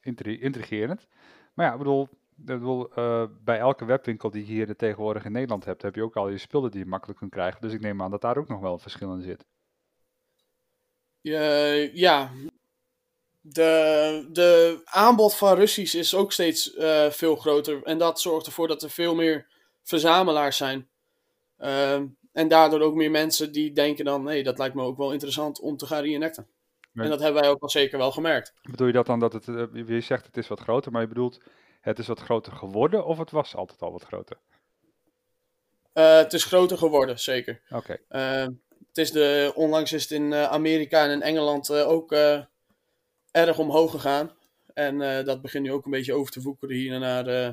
Intri- 0.00 0.40
intrigerend. 0.40 1.06
Maar 1.54 1.66
ja, 1.66 1.72
ik 1.72 1.78
bedoel, 1.78 2.02
ik 2.36 2.44
bedoel 2.44 2.92
eh, 2.92 3.24
bij 3.44 3.58
elke 3.58 3.84
webwinkel 3.84 4.30
die 4.30 4.46
je 4.46 4.52
hier 4.52 4.76
tegenwoordig 4.76 5.24
in 5.24 5.32
Nederland 5.32 5.64
hebt, 5.64 5.82
heb 5.82 5.94
je 5.94 6.02
ook 6.02 6.16
al 6.16 6.28
je 6.28 6.38
spullen 6.38 6.70
die 6.70 6.80
je 6.80 6.86
makkelijk 6.86 7.18
kunt 7.18 7.30
krijgen. 7.30 7.60
Dus 7.60 7.72
ik 7.72 7.80
neem 7.80 8.02
aan 8.02 8.10
dat 8.10 8.20
daar 8.20 8.36
ook 8.38 8.48
nog 8.48 8.60
wel 8.60 8.72
een 8.72 8.78
verschil 8.78 9.14
in 9.14 9.22
zit. 9.22 9.44
Je- 11.20 11.90
ja, 11.94 12.30
de, 13.40 14.28
de 14.32 14.80
aanbod 14.84 15.34
van 15.36 15.54
Russisch 15.56 15.94
is 15.94 16.14
ook 16.14 16.32
steeds 16.32 16.74
eh, 16.74 17.10
veel 17.10 17.36
groter. 17.36 17.82
En 17.82 17.98
dat 17.98 18.20
zorgt 18.20 18.46
ervoor 18.46 18.68
dat 18.68 18.82
er 18.82 18.90
veel 18.90 19.14
meer 19.14 19.46
verzamelaars 19.82 20.56
zijn. 20.56 20.88
Ehm, 21.64 22.06
en 22.32 22.48
daardoor 22.48 22.80
ook 22.80 22.94
meer 22.94 23.10
mensen 23.10 23.52
die 23.52 23.72
denken 23.72 24.04
dan, 24.04 24.22
nee, 24.22 24.42
dat 24.42 24.58
lijkt 24.58 24.74
me 24.74 24.82
ook 24.82 24.96
wel 24.96 25.12
interessant 25.12 25.60
om 25.60 25.76
te 25.76 25.86
gaan 25.86 26.02
reenacten. 26.02 26.46
Maar- 26.92 27.04
En 27.04 27.10
dat 27.10 27.20
hebben 27.20 27.40
wij 27.42 27.50
ook 27.50 27.62
al 27.62 27.70
zeker 27.70 27.98
wel 27.98 28.12
gemerkt. 28.12 28.52
Bedoel 28.62 28.86
je 28.86 28.92
dat 28.92 29.06
dan 29.06 29.20
dat 29.20 29.32
het, 29.32 29.48
eh, 29.48 29.64
je 29.86 30.00
zegt 30.00 30.26
het 30.26 30.36
is 30.36 30.48
wat 30.48 30.60
groter, 30.60 30.92
maar 30.92 31.00
je 31.02 31.08
bedoelt 31.08 31.40
het 31.80 31.98
is 31.98 32.06
wat 32.06 32.20
groter 32.20 32.52
geworden 32.52 33.04
of 33.06 33.18
het 33.18 33.30
was 33.30 33.54
altijd 33.56 33.80
al 33.82 33.92
wat 33.92 34.02
groter? 34.04 34.36
Eh, 35.92 36.16
het 36.16 36.32
is 36.32 36.44
groter 36.44 36.78
geworden, 36.78 37.18
zeker. 37.20 37.60
Oké, 37.70 37.98
Ehm, 38.08 38.50
het 38.88 38.98
is 38.98 39.10
de, 39.12 39.52
onlangs 39.54 39.92
is 39.92 40.02
het 40.02 40.10
in 40.10 40.32
eh, 40.32 40.42
Amerika 40.50 41.04
en 41.04 41.10
in 41.10 41.22
Engeland 41.22 41.68
eh, 41.70 41.88
ook 41.88 42.12
eh, 42.12 42.40
erg 43.30 43.58
omhoog 43.58 43.90
gegaan. 43.90 44.30
En 44.74 45.00
eh, 45.02 45.24
dat 45.24 45.42
begint 45.42 45.64
nu 45.64 45.72
ook 45.72 45.84
een 45.84 45.90
beetje 45.90 46.14
over 46.14 46.32
te 46.32 46.42
woekeren 46.42 46.76
hier 46.76 46.98
naar, 46.98 47.26
eh, 47.26 47.50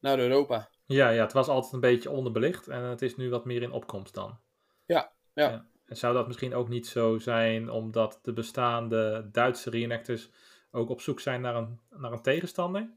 naar 0.00 0.18
Europa. 0.18 0.68
Ja, 0.88 1.08
ja, 1.08 1.22
het 1.22 1.32
was 1.32 1.48
altijd 1.48 1.72
een 1.72 1.80
beetje 1.80 2.10
onderbelicht 2.10 2.68
en 2.68 2.82
het 2.82 3.02
is 3.02 3.16
nu 3.16 3.30
wat 3.30 3.44
meer 3.44 3.62
in 3.62 3.72
opkomst 3.72 4.14
dan. 4.14 4.38
Ja, 4.86 5.12
ja. 5.34 5.66
En 5.86 5.96
zou 5.96 6.14
dat 6.14 6.26
misschien 6.26 6.54
ook 6.54 6.68
niet 6.68 6.86
zo 6.86 7.18
zijn 7.18 7.70
omdat 7.70 8.18
de 8.22 8.32
bestaande 8.32 9.28
Duitse 9.32 9.70
reenactors 9.70 10.30
ook 10.70 10.88
op 10.88 11.00
zoek 11.00 11.20
zijn 11.20 11.40
naar 11.40 11.56
een, 11.56 11.80
naar 11.90 12.12
een 12.12 12.22
tegenstander? 12.22 12.90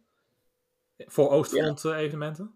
Voor 0.98 1.29
Oostfront 1.29 1.86
eh, 1.86 1.98
evenementen? 1.98 2.55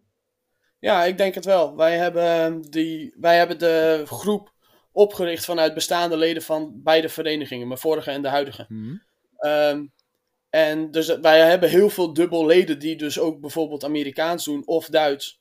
Ja, 0.79 1.03
ik 1.03 1.17
denk 1.17 1.35
het 1.35 1.45
wel. 1.45 1.75
Wij 1.75 1.97
hebben, 1.97 2.61
die, 2.61 3.15
wij 3.19 3.37
hebben 3.37 3.59
de 3.59 4.03
groep 4.05 4.53
opgericht 4.91 5.45
vanuit 5.45 5.73
bestaande 5.73 6.17
leden 6.17 6.41
van 6.41 6.81
beide 6.83 7.09
verenigingen, 7.09 7.67
mijn 7.67 7.79
vorige 7.79 8.11
en 8.11 8.21
de 8.21 8.29
huidige. 8.29 8.67
Ehm, 9.37 9.85
en 10.55 10.91
dus 10.91 11.19
wij 11.19 11.39
hebben 11.39 11.69
heel 11.69 11.89
veel 11.89 12.13
dubbel 12.13 12.45
leden 12.45 12.79
die 12.79 12.95
dus 12.95 13.19
ook 13.19 13.39
bijvoorbeeld 13.39 13.83
Amerikaans 13.83 14.45
doen 14.45 14.61
of 14.65 14.85
Duits, 14.85 15.39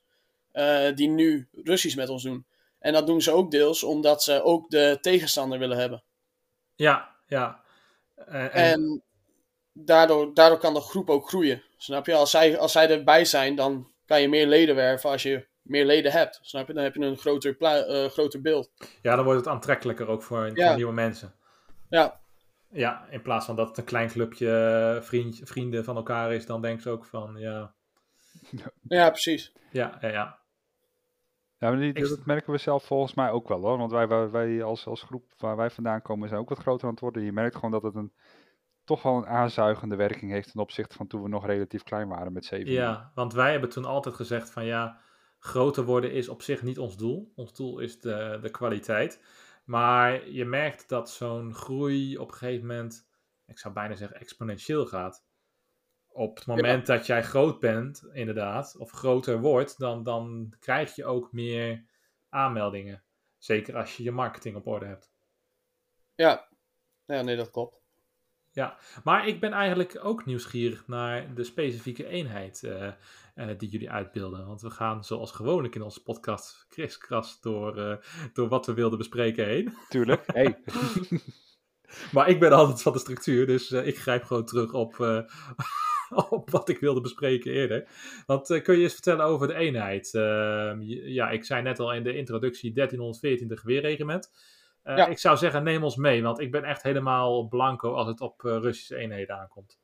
eh, 0.51 0.87
die 0.95 1.09
nu 1.09 1.47
Russisch 1.63 1.95
met 1.95 2.09
ons 2.09 2.23
doen. 2.23 2.45
En 2.79 2.93
dat 2.93 3.07
doen 3.07 3.21
ze 3.21 3.31
ook 3.31 3.51
deels 3.51 3.83
omdat 3.83 4.23
ze 4.23 4.43
ook 4.43 4.69
de 4.69 4.97
tegenstander 5.01 5.59
willen 5.59 5.77
hebben. 5.77 6.03
Ja, 6.75 7.15
ja. 7.27 7.63
Eh, 8.15 8.43
en, 8.43 8.51
En 8.51 9.03
daardoor, 9.73 10.33
daardoor 10.33 10.59
kan 10.59 10.73
de 10.73 10.79
groep 10.81 11.09
ook 11.09 11.27
groeien. 11.27 11.63
Snap 11.77 12.05
je? 12.05 12.13
Als 12.13 12.31
zij, 12.31 12.57
als 12.57 12.71
zij 12.71 12.89
erbij 12.89 13.25
zijn, 13.25 13.55
dan 13.55 13.91
kan 14.05 14.21
je 14.21 14.29
meer 14.29 14.47
leden 14.47 14.75
werven 14.75 15.09
als 15.09 15.23
je 15.23 15.47
meer 15.61 15.85
leden 15.85 16.11
hebt. 16.11 16.39
Snap 16.41 16.67
je? 16.67 16.73
Dan 16.73 16.83
heb 16.83 16.95
je 16.95 17.01
een 17.01 17.17
groter, 17.17 17.57
eh, 17.59 18.09
groter 18.09 18.41
beeld. 18.41 18.69
ja, 19.01 19.15
dan 19.15 19.25
wordt 19.25 19.39
het 19.39 19.49
aantrekkelijker 19.49 20.07
ook 20.07 20.23
voor, 20.23 20.51
Ja. 20.53 20.67
voor 20.67 20.75
nieuwe 20.75 20.93
mensen. 20.93 21.33
Ja, 21.89 22.19
Ja, 22.75 23.07
in 23.09 23.21
plaats 23.21 23.45
van 23.45 23.55
dat 23.55 23.67
het 23.67 23.77
een 23.77 23.83
klein 23.83 24.09
clubje 24.09 24.49
eh, 24.95 25.01
vriend, 25.01 25.41
vrienden 25.43 25.83
van 25.83 25.95
elkaar 25.95 26.33
is, 26.33 26.45
dan 26.45 26.61
denken 26.61 26.81
ze 26.81 26.89
ook 26.89 27.05
van, 27.05 27.35
ja, 27.37 27.73
ja 28.87 29.09
precies. 29.09 29.53
ja, 29.71 29.97
ja, 30.01 30.07
ja. 30.07 30.43
Ja, 31.57 31.69
maar 31.69 31.79
die, 31.79 31.93
dat 31.93 32.25
merken 32.25 32.51
we 32.51 32.57
zelf 32.57 32.85
volgens 32.85 33.13
mij 33.13 33.29
ook 33.29 33.47
wel 33.47 33.61
hoor. 33.61 33.77
Want 33.77 33.91
wij, 33.91 34.07
wij, 34.07 34.29
wij 34.29 34.63
als, 34.63 34.87
als 34.87 35.01
groep 35.01 35.33
waar 35.37 35.55
wij 35.55 35.69
vandaan 35.69 36.01
komen 36.01 36.27
zijn 36.27 36.41
ook 36.41 36.49
wat 36.49 36.57
groter 36.57 36.85
aan 36.85 36.91
het 36.91 36.99
worden. 36.99 37.23
Je 37.23 37.31
merkt 37.31 37.55
gewoon 37.55 37.71
dat 37.71 37.83
het 37.83 37.95
een, 37.95 38.13
toch 38.83 39.01
wel 39.01 39.17
een 39.17 39.27
aanzuigende 39.27 39.95
werking 39.95 40.31
heeft 40.31 40.51
ten 40.51 40.61
opzichte 40.61 40.95
van 40.95 41.07
toen 41.07 41.21
we 41.21 41.29
nog 41.29 41.45
relatief 41.45 41.83
klein 41.83 42.07
waren 42.07 42.33
met 42.33 42.45
zeven. 42.45 42.71
Ja, 42.71 43.11
want 43.15 43.33
wij 43.33 43.51
hebben 43.51 43.69
toen 43.69 43.85
altijd 43.85 44.15
gezegd 44.15 44.51
van 44.51 44.65
ja, 44.65 44.99
groter 45.39 45.83
worden 45.83 46.11
is 46.11 46.29
op 46.29 46.41
zich 46.41 46.61
niet 46.61 46.79
ons 46.79 46.97
doel. 46.97 47.31
Ons 47.35 47.53
doel 47.53 47.79
is 47.79 47.99
de, 47.99 48.39
de 48.41 48.49
kwaliteit. 48.49 49.21
Maar 49.65 50.29
je 50.29 50.45
merkt 50.45 50.89
dat 50.89 51.09
zo'n 51.09 51.53
groei 51.53 52.17
op 52.17 52.27
een 52.27 52.37
gegeven 52.37 52.67
moment, 52.67 53.07
ik 53.45 53.59
zou 53.59 53.73
bijna 53.73 53.95
zeggen 53.95 54.19
exponentieel 54.19 54.85
gaat. 54.85 55.25
Op 56.07 56.35
het 56.35 56.45
moment 56.45 56.85
dat 56.85 57.05
jij 57.05 57.23
groot 57.23 57.59
bent, 57.59 58.07
inderdaad, 58.13 58.75
of 58.77 58.91
groter 58.91 59.39
wordt, 59.39 59.77
dan, 59.77 60.03
dan 60.03 60.53
krijg 60.59 60.95
je 60.95 61.05
ook 61.05 61.31
meer 61.31 61.85
aanmeldingen. 62.29 63.03
Zeker 63.37 63.77
als 63.77 63.97
je 63.97 64.03
je 64.03 64.11
marketing 64.11 64.55
op 64.55 64.67
orde 64.67 64.85
hebt. 64.85 65.11
Ja. 66.15 66.47
ja, 67.05 67.21
nee, 67.21 67.35
dat 67.35 67.49
klopt. 67.49 67.85
Maar 69.03 69.27
ik 69.27 69.39
ben 69.39 69.53
eigenlijk 69.53 69.99
ook 70.03 70.25
nieuwsgierig 70.25 70.87
naar 70.87 71.33
de 71.33 71.43
specifieke 71.43 72.07
eenheid 72.07 72.63
eh, 72.63 72.91
die 73.57 73.69
jullie 73.69 73.89
uitbeelden. 73.91 74.45
Want 74.47 74.61
we 74.61 74.69
gaan 74.69 75.03
zoals 75.03 75.31
gewoonlijk 75.31 75.75
in 75.75 75.81
onze 75.81 76.03
podcast 76.03 76.65
kriskras 76.69 77.39
door, 77.41 77.77
eh, 77.77 77.97
door 78.33 78.47
wat 78.47 78.65
we 78.65 78.73
wilden 78.73 78.97
bespreken 78.97 79.45
heen. 79.45 79.73
Tuurlijk. 79.89 80.23
Hey. 80.33 80.57
Maar 82.11 82.29
ik 82.29 82.39
ben 82.39 82.51
altijd 82.51 82.81
van 82.81 82.93
de 82.93 82.99
structuur, 82.99 83.45
dus 83.45 83.71
eh, 83.71 83.87
ik 83.87 83.97
grijp 83.99 84.23
gewoon 84.23 84.45
terug 84.45 84.73
op, 84.73 84.99
eh, 84.99 85.19
op 86.29 86.49
wat 86.49 86.69
ik 86.69 86.79
wilde 86.79 87.01
bespreken 87.01 87.51
eerder. 87.51 87.87
Want 88.25 88.49
eh, 88.49 88.63
kun 88.63 88.75
je 88.77 88.83
eens 88.83 88.93
vertellen 88.93 89.25
over 89.25 89.47
de 89.47 89.53
eenheid? 89.53 90.13
Ehm, 90.13 90.81
ja, 90.81 91.29
ik 91.29 91.43
zei 91.45 91.61
net 91.61 91.79
al 91.79 91.93
in 91.93 92.03
de 92.03 92.15
introductie 92.17 92.73
1314 92.73 93.57
geweerregiment. 93.57 94.31
Eh, 94.83 94.97
Ja. 94.97 95.07
Ik 95.07 95.19
zou 95.19 95.37
zeggen, 95.37 95.63
neem 95.63 95.83
ons 95.83 95.95
mee, 95.95 96.23
want 96.23 96.39
ik 96.39 96.51
ben 96.51 96.63
echt 96.63 96.83
helemaal 96.83 97.47
blanco 97.47 97.93
als 97.93 98.07
het 98.07 98.21
op 98.21 98.45
eh, 98.45 98.57
Russische 98.57 98.95
eenheden 98.95 99.35
aankomt. 99.39 99.79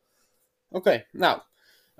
Oké, 0.69 1.05
nou. 1.11 1.41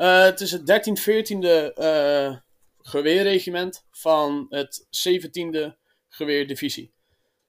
Eh, 0.01 0.23
het 0.23 0.41
is 0.41 0.51
het 0.51 0.65
1314e 0.65 1.73
eh 1.73 2.35
geweerregiment 2.83 3.85
van 3.91 4.45
het 4.49 4.87
17e 4.89 5.75
geweerdivisie. 6.07 6.93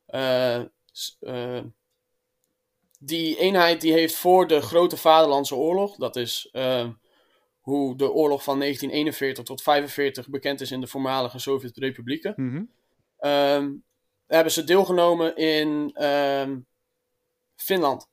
Eh, 0.07 0.63
die 2.99 3.39
eenheid 3.39 3.81
die 3.81 3.93
heeft 3.93 4.15
voor 4.15 4.47
de 4.47 4.61
Grote 4.61 4.97
Vaderlandse 4.97 5.55
Oorlog, 5.55 5.97
dat 5.97 6.17
is 6.17 6.51
hoe 7.61 7.97
de 7.97 8.13
oorlog 8.13 8.43
van 8.43 8.59
1941 8.59 9.45
tot 9.45 9.63
45 9.63 10.29
bekend 10.29 10.61
is 10.61 10.71
in 10.71 10.81
de 10.81 10.87
voormalige 10.87 11.39
Sovjet-republieken, 11.39 12.35
Mhm. 12.37 12.65
ehm, 13.19 13.73
hebben 14.27 14.53
ze 14.53 14.65
deelgenomen 14.65 15.37
in 15.37 15.91
ehm, 15.95 16.59
Finland. 17.57 18.12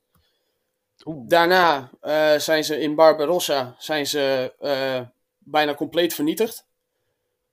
Oeh. 1.04 1.28
Daarna 1.28 1.90
eh, 2.00 2.36
zijn 2.36 2.64
ze 2.64 2.80
in 2.80 2.94
Barbarossa 2.94 3.74
zijn 3.78 4.06
ze, 4.06 4.54
eh, 4.58 5.00
bijna 5.38 5.74
compleet 5.74 6.14
vernietigd. 6.14 6.66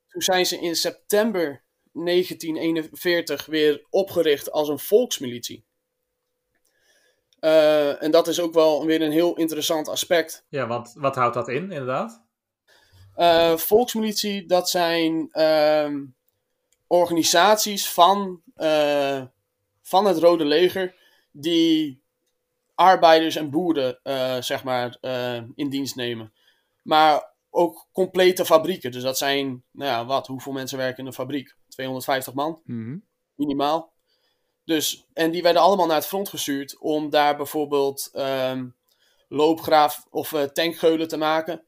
Toen 0.08 0.22
zijn 0.22 0.46
ze 0.46 0.60
in 0.60 0.76
september 0.76 1.62
1941 1.92 3.46
weer 3.46 3.86
opgericht 3.90 4.50
als 4.50 4.68
een 4.68 4.78
volksmilitie. 4.78 5.64
Eh, 7.40 8.02
en 8.02 8.10
dat 8.10 8.28
is 8.28 8.40
ook 8.40 8.54
wel 8.54 8.86
weer 8.86 9.02
een 9.02 9.12
heel 9.12 9.36
interessant 9.36 9.88
aspect. 9.88 10.44
Ja, 10.48 10.66
want 10.66 10.92
wat 10.94 11.14
houdt 11.14 11.34
dat 11.34 11.48
in, 11.48 11.72
inderdaad? 11.72 12.26
Volksmilitie, 13.56 14.46
dat 14.46 14.70
zijn 14.70 15.28
ehm, 15.30 16.04
organisaties 16.86 17.90
van, 17.90 18.42
van 19.82 20.04
het 20.04 20.18
Rode 20.18 20.44
Leger 20.44 20.94
die 21.30 22.02
arbeiders 22.78 23.36
en 23.36 23.50
boeren 23.50 24.00
eh, 24.02 24.40
zeg 24.40 24.64
maar, 24.64 24.96
eh, 25.00 25.42
in 25.54 25.68
dienst 25.68 25.96
nemen. 25.96 26.32
Maar 26.82 27.34
ook 27.50 27.86
complete 27.92 28.44
fabrieken. 28.44 28.90
Dus 28.92 29.02
dat 29.02 29.18
zijn, 29.18 29.64
nou 29.72 29.90
ja, 29.90 30.04
wat, 30.06 30.26
hoeveel 30.26 30.52
mensen 30.52 30.78
werken 30.78 30.98
in 30.98 31.06
een 31.06 31.12
fabriek? 31.12 31.54
250 31.68 32.34
man, 32.34 32.60
Mhm. 32.64 32.96
minimaal. 33.34 33.92
Dus, 34.64 35.06
en 35.12 35.30
die 35.30 35.42
werden 35.42 35.62
allemaal 35.62 35.86
naar 35.86 35.96
het 35.96 36.06
front 36.06 36.28
gestuurd 36.28 36.78
om 36.78 37.10
daar 37.10 37.36
bijvoorbeeld 37.36 38.10
ehm, 38.12 38.66
loopgraaf 39.28 40.06
of 40.10 40.32
eh, 40.32 40.42
tankgeulen 40.42 41.08
te 41.08 41.16
maken. 41.16 41.62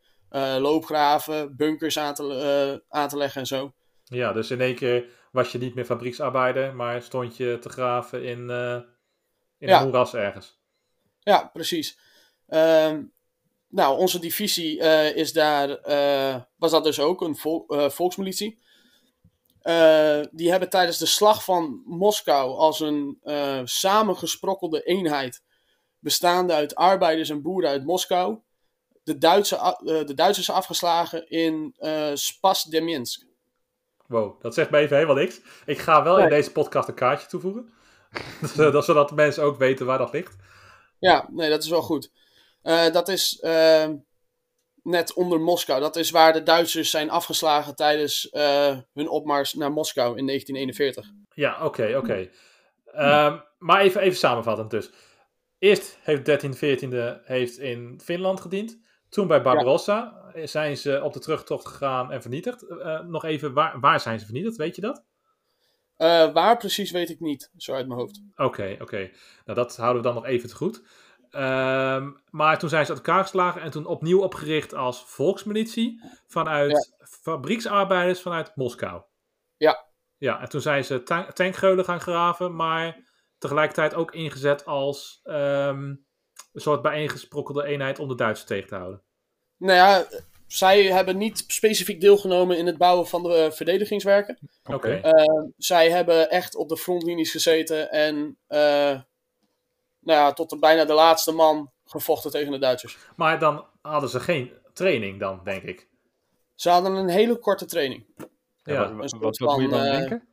loopgraven, 0.58 1.56
bunkers 1.56 1.98
aan 1.98 2.14
te, 2.14 2.82
aan 2.88 3.08
te 3.08 3.16
leggen 3.16 3.40
en 3.40 3.46
zo. 3.46 3.72
Ja, 4.04 4.32
dus 4.32 4.50
in 4.50 4.60
één 4.60 4.74
keer 4.74 5.04
was 5.32 5.52
je 5.52 5.58
niet 5.58 5.74
meer 5.74 5.84
fabrieksarbeider, 5.84 6.74
maar 6.74 7.02
stond 7.02 7.36
je 7.36 7.58
te 7.60 7.68
graven 7.68 8.24
in, 8.24 8.38
in 9.58 9.68
Ja. 9.68 9.78
een 9.78 9.84
moeras 9.84 10.14
ergens. 10.14 10.59
Ja, 11.20 11.50
precies. 11.52 11.98
Ehm, 12.48 13.02
nou, 13.68 13.98
onze 13.98 14.18
divisie 14.18 14.80
eh, 14.80 15.16
is 15.16 15.32
daar, 15.32 15.70
eh, 15.70 16.40
was 16.56 16.70
dat 16.70 16.84
dus 16.84 17.00
ook, 17.00 17.20
een 17.20 17.36
vol- 17.36 17.66
eh, 17.68 17.90
volksmilitie. 17.90 18.58
Eh, 19.60 20.20
die 20.30 20.50
hebben 20.50 20.70
tijdens 20.70 20.98
de 20.98 21.06
slag 21.06 21.44
van 21.44 21.82
Moskou 21.86 22.50
als 22.56 22.80
een 22.80 23.18
eh, 23.22 23.60
samengesprokkelde 23.64 24.82
eenheid, 24.82 25.42
bestaande 25.98 26.52
uit 26.52 26.74
arbeiders 26.74 27.28
en 27.30 27.42
boeren 27.42 27.70
uit 27.70 27.84
Moskou, 27.84 28.38
de, 29.02 29.18
Duitse, 29.18 29.56
eh, 29.56 29.74
de 30.06 30.14
Duitsers 30.14 30.50
afgeslagen 30.50 31.28
in 31.28 31.74
eh 31.78 32.10
Spas-Deminsk. 32.14 33.22
Wow, 34.06 34.42
dat 34.42 34.54
zegt 34.54 34.70
me 34.70 34.78
even 34.78 34.96
helemaal 34.96 35.16
niks. 35.16 35.40
Ik 35.66 35.78
ga 35.78 36.02
wel 36.02 36.18
in 36.18 36.28
deze 36.28 36.52
podcast 36.52 36.88
een 36.88 36.94
kaartje 36.94 37.28
toevoegen. 37.28 37.72
zodat 38.54 38.84
zodat 38.84 39.08
de 39.08 39.14
mensen 39.14 39.42
ook 39.42 39.58
weten 39.58 39.86
waar 39.86 39.98
dat 39.98 40.12
ligt. 40.12 40.36
Ja, 41.00 41.28
nee, 41.30 41.50
dat 41.50 41.62
is 41.62 41.68
wel 41.68 41.82
goed. 41.82 42.10
Eh, 42.62 42.92
dat 42.92 43.08
is 43.08 43.38
ehm, 43.40 43.96
net 44.82 45.14
onder 45.14 45.40
Moskou. 45.40 45.80
Dat 45.80 45.96
is 45.96 46.10
waar 46.10 46.32
de 46.32 46.42
Duitsers 46.42 46.90
zijn 46.90 47.10
afgeslagen 47.10 47.76
tijdens 47.76 48.30
eh, 48.30 48.76
hun 48.92 49.08
opmars 49.08 49.54
naar 49.54 49.72
Moskou 49.72 50.18
in 50.18 50.26
1941. 50.26 51.12
Ja, 51.34 51.64
oké, 51.64 51.96
oké. 51.96 52.28
Ehm, 52.84 53.38
maar 53.58 53.80
even, 53.80 54.00
even 54.00 54.18
samenvattend 54.18 54.70
dus. 54.70 54.90
Eerst 55.58 55.98
heeft 56.02 56.24
1314e 56.24 57.24
heeft 57.24 57.58
in 57.58 58.00
Finland 58.04 58.40
gediend. 58.40 58.78
Toen 59.08 59.26
bij 59.26 59.42
Barbarossa 59.42 60.32
zijn 60.44 60.76
ze 60.76 61.02
op 61.02 61.12
de 61.12 61.18
terugtocht 61.18 61.66
gegaan 61.66 62.12
en 62.12 62.22
vernietigd. 62.22 62.64
Nog 63.06 63.24
even, 63.24 63.52
waar, 63.52 63.80
waar 63.80 64.00
zijn 64.00 64.18
ze 64.18 64.24
vernietigd? 64.24 64.56
Weet 64.56 64.76
je 64.76 64.80
dat? 64.80 65.04
Uh, 66.02 66.32
waar 66.32 66.56
precies 66.56 66.90
weet 66.90 67.10
ik 67.10 67.20
niet, 67.20 67.50
zo 67.56 67.74
uit 67.74 67.86
mijn 67.86 68.00
hoofd. 68.00 68.22
Oké, 68.36 68.76
oké. 68.80 69.10
Nou, 69.44 69.58
dat 69.58 69.76
houden 69.76 70.02
we 70.02 70.08
dan 70.08 70.16
nog 70.16 70.26
even 70.26 70.48
te 70.48 70.54
goed. 70.54 70.82
Um, 71.30 72.22
maar 72.30 72.58
toen 72.58 72.68
zijn 72.68 72.84
ze 72.84 72.92
uit 72.92 73.06
elkaar 73.06 73.22
geslagen 73.22 73.62
en 73.62 73.70
toen 73.70 73.86
opnieuw 73.86 74.20
opgericht 74.20 74.74
als 74.74 75.04
volksmilitie 75.04 76.02
vanuit 76.26 76.70
ja. 76.70 77.06
fabrieksarbeiders 77.06 78.22
vanuit 78.22 78.56
Moskou. 78.56 79.02
Ja. 79.56 79.86
Ja, 80.16 80.40
en 80.40 80.48
toen 80.48 80.60
zijn 80.60 80.84
ze 80.84 81.02
tank 81.02 81.30
tankgeulen 81.30 81.84
gaan 81.84 82.00
graven, 82.00 82.56
maar 82.56 83.08
tegelijkertijd 83.38 83.94
ook 83.94 84.12
ingezet 84.12 84.64
als 84.64 85.20
um, 85.24 86.06
een 86.52 86.60
soort 86.60 86.82
bijeengesprokkelde 86.82 87.64
eenheid 87.64 87.98
om 87.98 88.08
de 88.08 88.14
Duitsers 88.14 88.48
tegen 88.48 88.68
te 88.68 88.74
houden. 88.74 89.02
Nou 89.56 89.76
ja, 89.76 90.06
zij 90.52 90.84
hebben 90.84 91.16
niet 91.16 91.44
specifiek 91.46 92.00
deelgenomen 92.00 92.58
in 92.58 92.66
het 92.66 92.78
bouwen 92.78 93.06
van 93.06 93.22
de 93.22 93.46
uh, 93.46 93.50
verdedigingswerken. 93.50 94.38
Oké. 94.64 94.74
Okay. 94.74 95.12
Uh, 95.12 95.44
zij 95.56 95.90
hebben 95.90 96.30
echt 96.30 96.54
op 96.54 96.68
de 96.68 96.76
frontlinies 96.76 97.30
gezeten 97.30 97.90
en 97.90 98.16
uh, 98.48 98.58
nou 100.00 100.18
ja, 100.18 100.32
tot 100.32 100.50
de, 100.50 100.58
bijna 100.58 100.84
de 100.84 100.92
laatste 100.92 101.32
man 101.32 101.70
gevochten 101.84 102.30
tegen 102.30 102.52
de 102.52 102.58
Duitsers. 102.58 102.98
Maar 103.16 103.38
dan 103.38 103.64
hadden 103.80 104.10
ze 104.10 104.20
geen 104.20 104.52
training 104.72 105.20
dan, 105.20 105.40
denk 105.44 105.62
ik. 105.62 105.88
Ze 106.54 106.70
hadden 106.70 106.92
een 106.92 107.08
hele 107.08 107.38
korte 107.38 107.66
training. 107.66 108.04
Ja, 108.16 108.72
ja 108.74 108.94
wat, 108.94 109.12
wat, 109.12 109.38
wat 109.38 109.58
moet 109.58 109.62
je 109.62 109.68
dan 109.68 109.82
denken? 109.82 110.28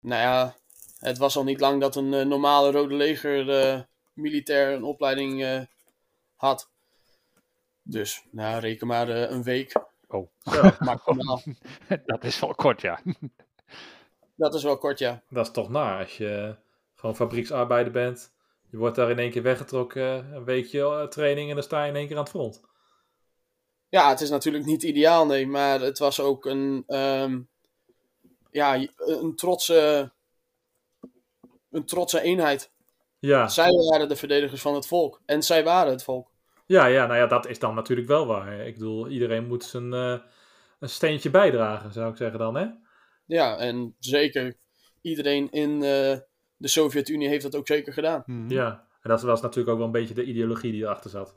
Nou 0.00 0.22
ja, 0.22 0.54
het 0.98 1.18
was 1.18 1.36
al 1.36 1.44
niet 1.44 1.60
lang 1.60 1.80
dat 1.80 1.96
een 1.96 2.12
uh, 2.12 2.24
normale 2.24 2.70
Rode 2.70 2.94
Leger 2.94 3.48
uh, 3.48 3.80
militair 4.12 4.72
een 4.72 4.84
opleiding 4.84 5.42
uh, 5.42 5.60
had. 6.34 6.72
Dus, 7.86 8.24
nou, 8.30 8.60
reken 8.60 8.86
maar 8.86 9.08
een 9.08 9.42
week. 9.42 9.72
Oh, 10.08 10.28
ja, 10.38 10.76
maximaal. 10.84 11.42
dat 12.06 12.24
is 12.24 12.40
wel 12.40 12.54
kort, 12.54 12.80
ja. 12.80 13.00
dat 14.36 14.54
is 14.54 14.62
wel 14.62 14.78
kort, 14.78 14.98
ja. 14.98 15.22
Dat 15.28 15.46
is 15.46 15.52
toch 15.52 15.68
naar 15.68 15.98
als 15.98 16.16
je 16.16 16.56
gewoon 16.94 17.16
fabrieksarbeider 17.16 17.92
bent. 17.92 18.32
Je 18.70 18.76
wordt 18.76 18.96
daar 18.96 19.10
in 19.10 19.18
één 19.18 19.30
keer 19.30 19.42
weggetrokken, 19.42 20.34
een 20.34 20.44
weekje 20.44 21.06
training 21.08 21.48
en 21.48 21.54
dan 21.54 21.64
sta 21.64 21.82
je 21.82 21.90
in 21.90 21.96
één 21.96 22.06
keer 22.06 22.16
aan 22.16 22.22
het 22.22 22.32
front. 22.32 22.60
Ja, 23.88 24.08
het 24.08 24.20
is 24.20 24.30
natuurlijk 24.30 24.64
niet 24.64 24.82
ideaal, 24.82 25.26
nee, 25.26 25.46
maar 25.46 25.80
het 25.80 25.98
was 25.98 26.20
ook 26.20 26.44
een, 26.44 26.84
um, 26.86 27.48
ja, 28.50 28.86
een 28.96 29.36
trotse 29.36 30.12
een 31.74 31.84
trotse 31.84 32.20
eenheid. 32.20 32.70
Ja. 33.18 33.48
Zij 33.48 33.70
waren 33.70 34.08
de 34.08 34.16
verdedigers 34.16 34.60
van 34.60 34.74
het 34.74 34.86
volk. 34.86 35.22
En 35.26 35.42
zij 35.42 35.64
waren 35.64 35.92
het 35.92 36.02
volk. 36.02 36.30
Ja, 36.66 36.86
ja, 36.86 37.06
nou 37.06 37.18
ja, 37.18 37.26
dat 37.26 37.46
is 37.48 37.58
dan 37.58 37.74
natuurlijk 37.74 38.08
wel 38.08 38.26
waar. 38.26 38.66
Ik 38.66 38.74
bedoel, 38.74 39.08
iedereen 39.08 39.46
moet 39.46 39.64
zijn 39.64 39.92
uh, 39.92 40.18
een 40.78 40.88
steentje 40.88 41.30
bijdragen, 41.30 41.92
zou 41.92 42.10
ik 42.10 42.16
zeggen 42.16 42.38
dan, 42.38 42.54
hè? 42.54 42.66
Ja, 43.26 43.56
en 43.58 43.94
zeker 43.98 44.54
iedereen 45.00 45.50
in 45.50 45.70
uh, 45.70 45.80
de 46.56 46.68
Sovjet-Unie 46.68 47.28
heeft 47.28 47.42
dat 47.42 47.56
ook 47.56 47.66
zeker 47.66 47.92
gedaan. 47.92 48.22
Hmm. 48.26 48.50
Ja, 48.50 48.86
en 49.02 49.10
dat 49.10 49.22
was 49.22 49.40
natuurlijk 49.42 49.68
ook 49.68 49.76
wel 49.76 49.86
een 49.86 49.92
beetje 49.92 50.14
de 50.14 50.24
ideologie 50.24 50.72
die 50.72 50.82
erachter 50.82 51.10
zat. 51.10 51.36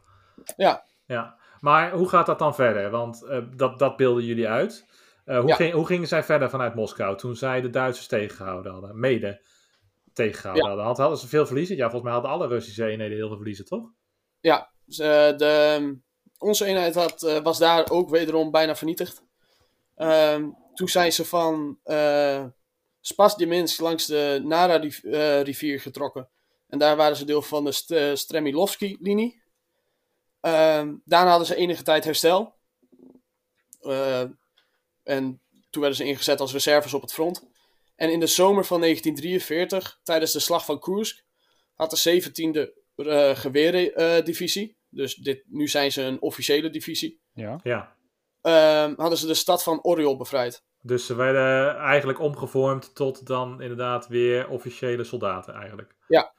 Ja. 0.55 0.85
Ja, 1.05 1.37
maar 1.59 1.91
hoe 1.91 2.09
gaat 2.09 2.25
dat 2.25 2.39
dan 2.39 2.55
verder? 2.55 2.89
Want 2.89 3.23
uh, 3.23 3.37
dat, 3.55 3.79
dat 3.79 3.97
beelden 3.97 4.23
jullie 4.23 4.47
uit. 4.47 4.85
hoe, 5.25 5.47
Ja. 5.47 5.55
ging, 5.55 5.73
hoe 5.73 5.85
gingen 5.85 6.07
zij 6.07 6.23
verder 6.23 6.49
vanuit 6.49 6.75
Moskou 6.75 7.17
toen 7.17 7.35
zij 7.35 7.61
de 7.61 7.69
Duitsers 7.69 8.07
tegengehouden 8.07 8.71
hadden? 8.71 8.99
Mede 8.99 9.41
tegengehouden 10.13 10.63
Ja. 10.63 10.69
hadden. 10.69 10.87
Had- 10.87 10.97
Hadden 10.97 11.17
ze 11.17 11.27
veel 11.27 11.45
verliezen? 11.45 11.75
Ja, 11.75 11.81
volgens 11.83 12.03
mij 12.03 12.11
hadden 12.13 12.31
alle 12.31 12.47
Russische 12.47 12.85
eenheden 12.85 13.17
heel 13.17 13.27
veel 13.27 13.35
verliezen, 13.37 13.65
toch? 13.65 13.89
Ja, 14.39 14.71
dus, 14.87 14.99
eh, 14.99 15.37
de, 15.37 15.97
onze 16.37 16.65
eenheid 16.65 16.95
had, 16.95 17.23
eh, 17.23 17.39
was 17.39 17.57
daar 17.57 17.89
ook 17.89 18.09
wederom 18.09 18.51
bijna 18.51 18.75
vernietigd. 18.75 19.23
Ehm, 19.95 20.49
toen 20.73 20.89
zijn 20.89 21.13
ze 21.13 21.25
van 21.25 21.79
uh, 21.85 22.45
Spasdjeminsk 23.01 23.79
langs 23.79 24.05
de 24.05 24.41
Nara-rivier 24.43 25.79
getrokken. 25.79 26.29
En 26.67 26.79
daar 26.79 26.95
waren 26.95 27.17
ze 27.17 27.25
deel 27.25 27.41
van 27.41 27.65
de 27.65 27.71
St 27.71 27.93
Stremilovski-linie. 28.13 29.41
Ehm, 30.41 30.95
daarna 31.05 31.29
hadden 31.29 31.47
ze 31.47 31.55
enige 31.55 31.83
tijd 31.83 32.03
herstel. 32.03 32.55
Eh, 33.81 34.23
en 35.03 35.41
toen 35.69 35.81
werden 35.81 35.95
ze 35.95 36.03
ingezet 36.03 36.39
als 36.39 36.51
reserves 36.51 36.93
op 36.93 37.01
het 37.01 37.13
front. 37.13 37.43
En 37.95 38.11
in 38.11 38.19
de 38.19 38.27
zomer 38.27 38.65
van 38.65 38.79
1943, 38.79 39.99
tijdens 40.03 40.31
de 40.31 40.39
slag 40.39 40.65
van 40.65 40.79
Kursk, 40.79 41.23
had 41.73 41.89
de 41.89 41.97
17e 41.97 42.73
uh, 42.95 43.35
gewerendivisie, 43.35 44.76
dus 44.89 45.15
dit, 45.15 45.43
nu 45.47 45.67
zijn 45.67 45.91
ze 45.91 46.01
een 46.01 46.21
officiële 46.21 46.69
divisie, 46.69 47.21
Ja. 47.33 47.59
Ja. 47.63 47.95
ehm, 48.41 48.93
hadden 48.97 49.17
ze 49.17 49.27
de 49.27 49.33
stad 49.33 49.63
van 49.63 49.83
Oriol 49.83 50.17
bevrijd. 50.17 50.63
Dus 50.81 51.05
ze 51.05 51.15
werden 51.15 51.75
eigenlijk 51.77 52.19
omgevormd 52.19 52.95
tot 52.95 53.25
dan 53.27 53.61
inderdaad 53.61 54.07
weer 54.07 54.49
officiële 54.49 55.03
soldaten 55.03 55.53
eigenlijk. 55.53 55.95
Ja. 56.07 56.33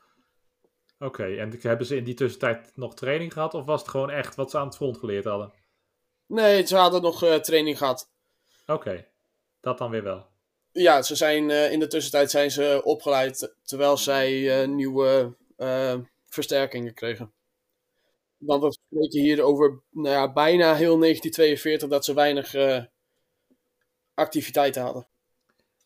Oké, 0.99 1.25
en 1.37 1.59
hebben 1.61 1.87
ze 1.87 1.97
in 1.97 2.05
die 2.05 2.15
tussentijd 2.15 2.73
nog 2.75 2.95
training 2.95 3.33
gehad 3.33 3.55
of 3.55 3.65
was 3.65 3.81
het 3.81 3.91
gewoon 3.91 4.11
echt 4.11 4.35
wat 4.35 4.51
ze 4.51 4.59
aan 4.59 4.67
het 4.67 4.77
front 4.77 4.99
geleerd 4.99 5.25
hadden? 5.25 5.53
Nee, 6.27 6.67
ze 6.67 6.77
hadden 6.77 7.03
nog 7.03 7.23
eh, 7.23 7.35
training 7.35 7.79
gehad. 7.79 8.11
Oké, 8.67 9.07
dat 9.61 9.79
dan 9.79 9.91
weer 9.91 10.03
wel. 10.03 10.27
Ja, 10.73 11.03
ze 11.03 11.15
zijn, 11.15 11.51
eh, 11.51 11.73
in 11.73 11.79
de 11.79 11.87
tussentijd 11.87 12.31
zijn 12.31 12.51
ze 12.51 12.81
opgeleid 12.85 13.55
terwijl 13.63 13.97
zij 13.97 14.61
eh, 14.63 14.69
nieuwe 14.69 15.37
versterkingen 16.29 16.95
kregen. 16.95 17.33
Want 18.39 18.63
we 18.63 18.73
spreken 18.73 19.21
hier 19.21 19.43
over 19.43 19.83
nou 19.91 20.09
ja, 20.09 20.33
bijna 20.33 20.75
heel 20.75 20.99
1942 20.99 21.89
dat 21.89 22.05
ze 22.05 22.15
weinig 22.15 22.55
eh, 22.55 22.85
activiteiten 24.15 24.83
hadden. 24.83 25.09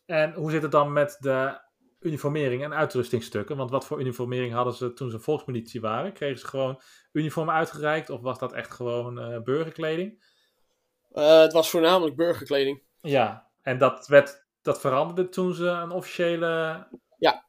En 0.05 0.33
hoe 0.33 0.51
zit 0.51 0.61
het 0.61 0.71
dan 0.71 0.93
met 0.93 1.17
de 1.19 1.61
uniformering 1.99 2.63
en 2.63 2.73
uitrustingstukken? 2.73 3.57
Want 3.57 3.69
wat 3.69 3.85
voor 3.85 3.99
uniformering 3.99 4.53
hadden 4.53 4.73
ze 4.73 4.93
toen 4.93 5.09
ze 5.09 5.19
volksmilitie 5.19 5.81
waren? 5.81 6.13
Kregen 6.13 6.39
ze 6.39 6.47
gewoon 6.47 6.81
uniformen 7.11 7.53
uitgereikt 7.53 8.09
of 8.09 8.21
was 8.21 8.39
dat 8.39 8.53
echt 8.53 8.71
gewoon 8.71 9.19
eh, 9.19 9.41
burgerkleding? 9.41 10.23
Eh, 11.11 11.39
het 11.39 11.53
was 11.53 11.69
voornamelijk 11.69 12.15
burgerkleding. 12.15 12.83
Ja, 13.01 13.49
en 13.61 13.77
dat, 13.77 14.07
werd, 14.07 14.45
dat 14.61 14.79
veranderde 14.79 15.29
toen 15.29 15.53
ze 15.53 15.65
een 15.65 15.91
officiële... 15.91 16.47
Ja, 17.17 17.45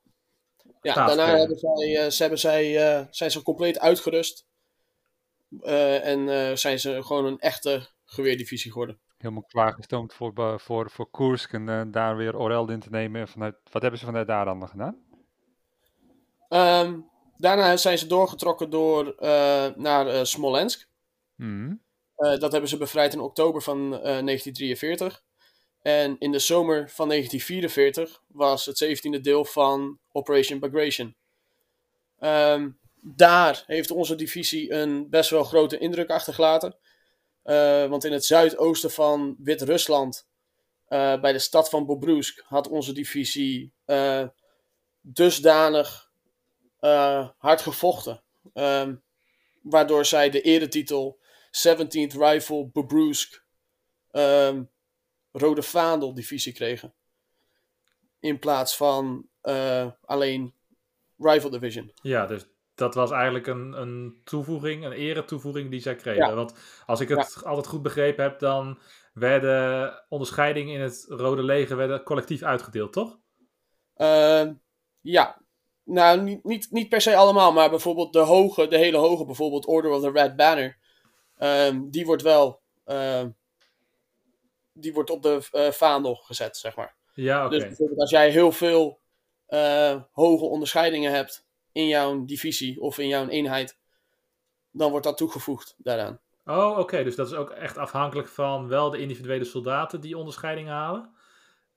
Staatskleding. 0.80 1.16
daarna 1.16 1.38
hebben 1.38 1.58
zij, 1.58 2.10
ze 2.10 2.22
hebben 2.22 2.40
zij, 2.40 3.08
zijn 3.10 3.30
ze 3.30 3.42
compleet 3.42 3.78
uitgerust. 3.78 4.46
Eh, 5.62 6.06
en 6.06 6.28
eh, 6.28 6.56
zijn 6.56 6.80
ze 6.80 7.02
gewoon 7.02 7.24
een 7.24 7.38
echte 7.38 7.86
geweerdivisie 8.04 8.70
geworden. 8.70 8.98
Helemaal 9.18 9.44
klaargestoomd 9.44 10.14
voor, 10.14 10.60
voor, 10.60 10.90
voor 10.90 11.10
Koersk 11.10 11.52
en 11.52 11.68
eh, 11.68 11.82
daar 11.86 12.16
weer 12.16 12.36
Orel 12.36 12.70
in 12.70 12.80
te 12.80 12.90
nemen. 12.90 13.20
En 13.20 13.28
Vanuit, 13.28 13.56
wat 13.70 13.82
hebben 13.82 14.00
ze 14.00 14.06
vanuit 14.06 14.26
daar 14.26 14.44
dan 14.44 14.68
gedaan? 14.68 14.96
Ehm, 16.48 16.98
daarna 17.36 17.76
zijn 17.76 17.98
ze 17.98 18.06
doorgetrokken 18.06 18.70
door, 18.70 19.14
naar 19.76 20.26
Smolensk. 20.26 20.88
Mhm. 21.36 21.72
Dat 22.16 22.52
hebben 22.52 22.70
ze 22.70 22.76
bevrijd 22.76 23.12
in 23.12 23.20
oktober 23.20 23.62
van 23.62 23.78
eh, 23.94 24.00
1943. 24.00 25.22
En 25.82 26.16
in 26.18 26.32
de 26.32 26.38
zomer 26.38 26.90
van 26.90 27.08
1944 27.08 28.22
was 28.26 28.66
het 28.66 28.84
17e 28.84 29.20
deel 29.20 29.44
van 29.44 29.98
Operation 30.12 30.58
Bagration. 30.58 31.16
Ehm, 32.18 32.70
daar 33.06 33.64
heeft 33.66 33.90
onze 33.90 34.14
divisie 34.14 34.72
een 34.72 35.10
best 35.10 35.30
wel 35.30 35.44
grote 35.44 35.78
indruk 35.78 36.10
achtergelaten. 36.10 36.76
Eh, 37.42 37.86
want 37.86 38.04
in 38.04 38.12
het 38.12 38.24
zuidoosten 38.24 38.90
van 38.90 39.36
Wit-Rusland, 39.38 40.28
eh, 40.86 41.20
bij 41.20 41.32
de 41.32 41.38
stad 41.38 41.68
van 41.68 41.86
Bobruisk, 41.86 42.44
had 42.46 42.68
onze 42.68 42.92
divisie 42.92 43.72
eh, 43.84 44.28
dusdanig 45.00 46.12
hard 47.38 47.60
gevochten. 47.60 48.22
Ehm, 48.52 48.94
waardoor 49.62 50.04
zij 50.04 50.30
de 50.30 50.40
eretitel 50.40 51.18
17th 51.50 52.14
Rifle 52.14 52.66
Bobruisk 52.66 53.44
ehm, 54.10 54.64
Rode 55.32 55.62
Vaandel 55.62 56.14
divisie 56.14 56.52
kregen. 56.52 56.94
In 58.20 58.38
plaats 58.38 58.76
van 58.76 59.28
alleen 60.00 60.54
Rifle 61.18 61.50
Division. 61.50 61.92
Ja, 62.02 62.26
dus 62.26 62.46
dat 62.74 62.94
was 62.94 63.10
eigenlijk 63.10 63.46
een, 63.46 63.72
een 63.72 64.20
toevoeging, 64.24 64.84
een 64.84 64.92
eretoevoeging 64.92 65.70
die 65.70 65.80
zij 65.80 65.94
kregen. 65.94 66.26
Ja. 66.26 66.34
Want 66.34 66.54
als 66.86 67.00
ik 67.00 67.08
het 67.08 67.44
altijd 67.44 67.66
goed 67.66 67.82
begrepen 67.82 68.24
heb, 68.24 68.38
dan 68.38 68.78
werden 69.12 69.94
onderscheidingen 70.08 70.74
in 70.74 70.80
het 70.80 71.04
Rode 71.08 71.42
Leger 71.42 71.76
werden 71.76 72.02
collectief 72.02 72.42
uitgedeeld, 72.42 72.92
toch? 72.92 73.18
Ehm, 73.96 74.52
ja, 75.00 75.42
nou 75.84 76.20
niet, 76.20 76.44
niet, 76.44 76.68
niet 76.70 76.88
per 76.88 77.00
se 77.00 77.16
allemaal, 77.16 77.52
maar 77.52 77.70
bijvoorbeeld 77.70 78.12
de 78.12 78.18
hoge, 78.18 78.68
de 78.68 78.78
hele 78.78 78.96
hoge, 78.96 79.24
bijvoorbeeld 79.24 79.66
Order 79.66 79.90
of 79.90 80.02
the 80.02 80.10
Red 80.10 80.36
Banner, 80.36 80.78
ehm, 81.36 81.80
die 81.90 82.06
wordt 82.06 82.22
wel, 82.22 82.60
ehm, 82.84 83.30
die 84.72 84.92
wordt 84.92 85.10
op 85.10 85.22
de 85.22 85.48
eh, 85.50 85.70
vaandel 85.70 86.14
gezet, 86.14 86.56
zeg 86.56 86.76
maar. 86.76 86.96
Ja, 87.14 87.46
oké. 87.46 87.54
Dus 87.54 87.66
bijvoorbeeld 87.66 88.00
als 88.00 88.10
jij 88.10 88.30
heel 88.30 88.52
veel 88.52 89.02
eh, 89.46 90.02
hoge 90.12 90.44
onderscheidingen 90.44 91.12
hebt, 91.12 91.43
in 91.74 91.86
jouw 91.86 92.24
divisie 92.24 92.80
of 92.80 92.98
in 92.98 93.08
jouw 93.08 93.28
eenheid, 93.28 93.78
dan 94.70 94.90
wordt 94.90 95.06
dat 95.06 95.16
toegevoegd 95.16 95.74
daaraan. 95.78 96.20
Oh, 96.44 96.78
oké. 96.78 97.04
Dus 97.04 97.16
dat 97.16 97.26
is 97.26 97.34
ook 97.34 97.50
echt 97.50 97.76
afhankelijk 97.76 98.28
van 98.28 98.68
wel 98.68 98.90
de 98.90 98.98
individuele 98.98 99.44
soldaten 99.44 100.00
die 100.00 100.18
onderscheiding 100.18 100.68
halen. 100.68 101.14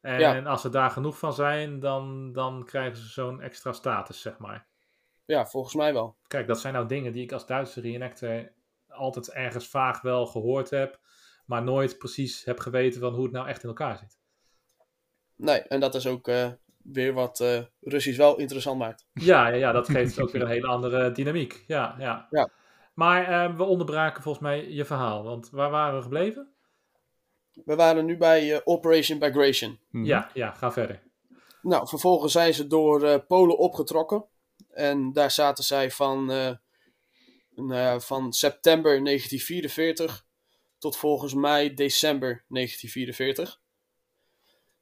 En 0.01 0.19
Ja. 0.19 0.41
als 0.41 0.63
er 0.63 0.71
daar 0.71 0.89
genoeg 0.89 1.17
van 1.17 1.33
zijn, 1.33 1.79
dan, 1.79 2.31
dan 2.33 2.65
krijgen 2.65 2.97
ze 2.97 3.07
zo'n 3.07 3.41
extra 3.41 3.71
status, 3.73 4.21
zeg 4.21 4.37
maar. 4.37 4.67
Ja, 5.25 5.45
volgens 5.45 5.73
mij 5.75 5.93
wel. 5.93 6.17
Kijk, 6.27 6.47
dat 6.47 6.59
zijn 6.59 6.73
nou 6.73 6.87
dingen 6.87 7.11
die 7.13 7.23
ik 7.23 7.31
als 7.31 7.45
Duitse 7.45 7.81
reenactor 7.81 8.51
altijd 8.87 9.31
ergens 9.31 9.67
vaag 9.67 10.01
wel 10.01 10.25
gehoord 10.25 10.69
heb, 10.69 10.99
maar 11.45 11.63
nooit 11.63 11.97
precies 11.97 12.43
heb 12.43 12.59
geweten 12.59 13.01
van 13.01 13.13
hoe 13.13 13.23
het 13.23 13.31
nou 13.33 13.47
echt 13.47 13.63
in 13.63 13.69
elkaar 13.69 13.97
zit. 13.97 14.19
Nee, 15.35 15.59
en 15.61 15.79
dat 15.79 15.95
is 15.95 16.07
ook 16.07 16.27
eh, 16.27 16.51
weer 16.91 17.13
wat 17.13 17.39
eh, 17.39 17.59
Russisch 17.81 18.17
wel 18.17 18.37
interessant 18.37 18.79
maakt. 18.79 19.07
Ja, 19.13 19.47
ja, 19.47 19.55
ja 19.55 19.71
dat 19.71 19.89
geeft 19.89 20.19
ook 20.19 20.31
weer 20.31 20.41
een 20.41 20.47
hele 20.47 20.67
andere 20.67 21.11
dynamiek. 21.11 21.63
Ja, 21.67 21.95
ja. 21.99 22.27
Ja. 22.29 22.49
Maar 22.93 23.27
eh, 23.27 23.55
we 23.55 23.63
onderbraken 23.63 24.23
volgens 24.23 24.43
mij 24.43 24.69
je 24.69 24.85
verhaal, 24.85 25.23
want 25.23 25.49
waar 25.49 25.69
waren 25.69 25.95
we 25.95 26.01
gebleven? 26.01 26.55
We 27.65 27.75
waren 27.75 28.05
nu 28.05 28.17
bij 28.17 28.53
eh, 28.53 28.61
Operation 28.63 29.19
Bagration. 29.19 29.79
Mhm. 29.89 30.05
Ja, 30.05 30.29
ja, 30.33 30.51
ga 30.51 30.71
verder. 30.71 31.03
Nou, 31.61 31.87
vervolgens 31.87 32.31
zijn 32.31 32.53
ze 32.53 32.67
door 32.67 33.03
eh, 33.03 33.19
Polen 33.27 33.57
opgetrokken. 33.57 34.25
En 34.69 35.13
daar 35.13 35.31
zaten 35.31 35.63
zij 35.63 35.91
van, 35.91 36.31
eh, 36.31 36.51
nou, 37.55 38.01
van 38.01 38.33
september 38.33 39.03
1944 39.03 40.25
tot 40.77 40.97
volgens 40.97 41.33
mij 41.33 41.73
december 41.73 42.45
1944. 42.47 43.59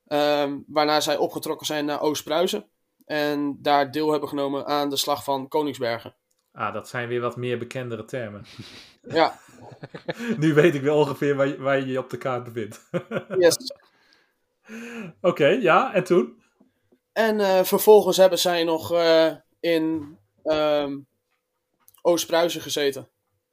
Ehm, 0.07 0.57
waarna 0.67 0.99
zij 0.99 1.17
opgetrokken 1.17 1.65
zijn 1.65 1.85
naar 1.85 2.01
Oost-Pruisen. 2.01 2.69
En 3.05 3.57
daar 3.61 3.91
deel 3.91 4.11
hebben 4.11 4.29
genomen 4.29 4.65
aan 4.65 4.89
de 4.89 4.97
slag 4.97 5.23
van 5.23 5.47
Koningsbergen. 5.47 6.15
Ah, 6.51 6.73
dat 6.73 6.87
zijn 6.87 7.07
weer 7.07 7.21
wat 7.21 7.35
meer 7.35 7.57
bekendere 7.57 8.05
termen. 8.05 8.45
Ja, 9.07 9.39
nu 10.37 10.53
weet 10.53 10.75
ik 10.75 10.81
wel 10.81 10.97
ongeveer 10.97 11.35
waar 11.35 11.47
je, 11.47 11.57
waar 11.57 11.79
je 11.79 11.85
je 11.85 11.99
op 11.99 12.09
de 12.09 12.17
kaart 12.17 12.43
bevindt. 12.43 12.89
yes. 13.37 13.57
Oké, 15.21 15.47
ja, 15.47 15.93
en 15.93 16.03
toen? 16.03 16.41
En 17.13 17.39
eh, 17.39 17.63
vervolgens 17.63 18.17
hebben 18.17 18.39
zij 18.39 18.63
nog 18.63 18.91
eh, 18.91 19.35
in 19.59 20.17
ehm, 20.43 20.99
Oost-Pruisen 22.01 22.61
gezeten. 22.61 23.09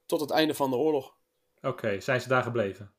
Tot 0.06 0.20
het 0.20 0.30
einde 0.30 0.54
van 0.54 0.70
de 0.70 0.76
oorlog. 0.76 1.14
Oké, 1.62 2.00
zijn 2.00 2.20
ze 2.20 2.28
daar 2.28 2.42
gebleven? 2.42 2.92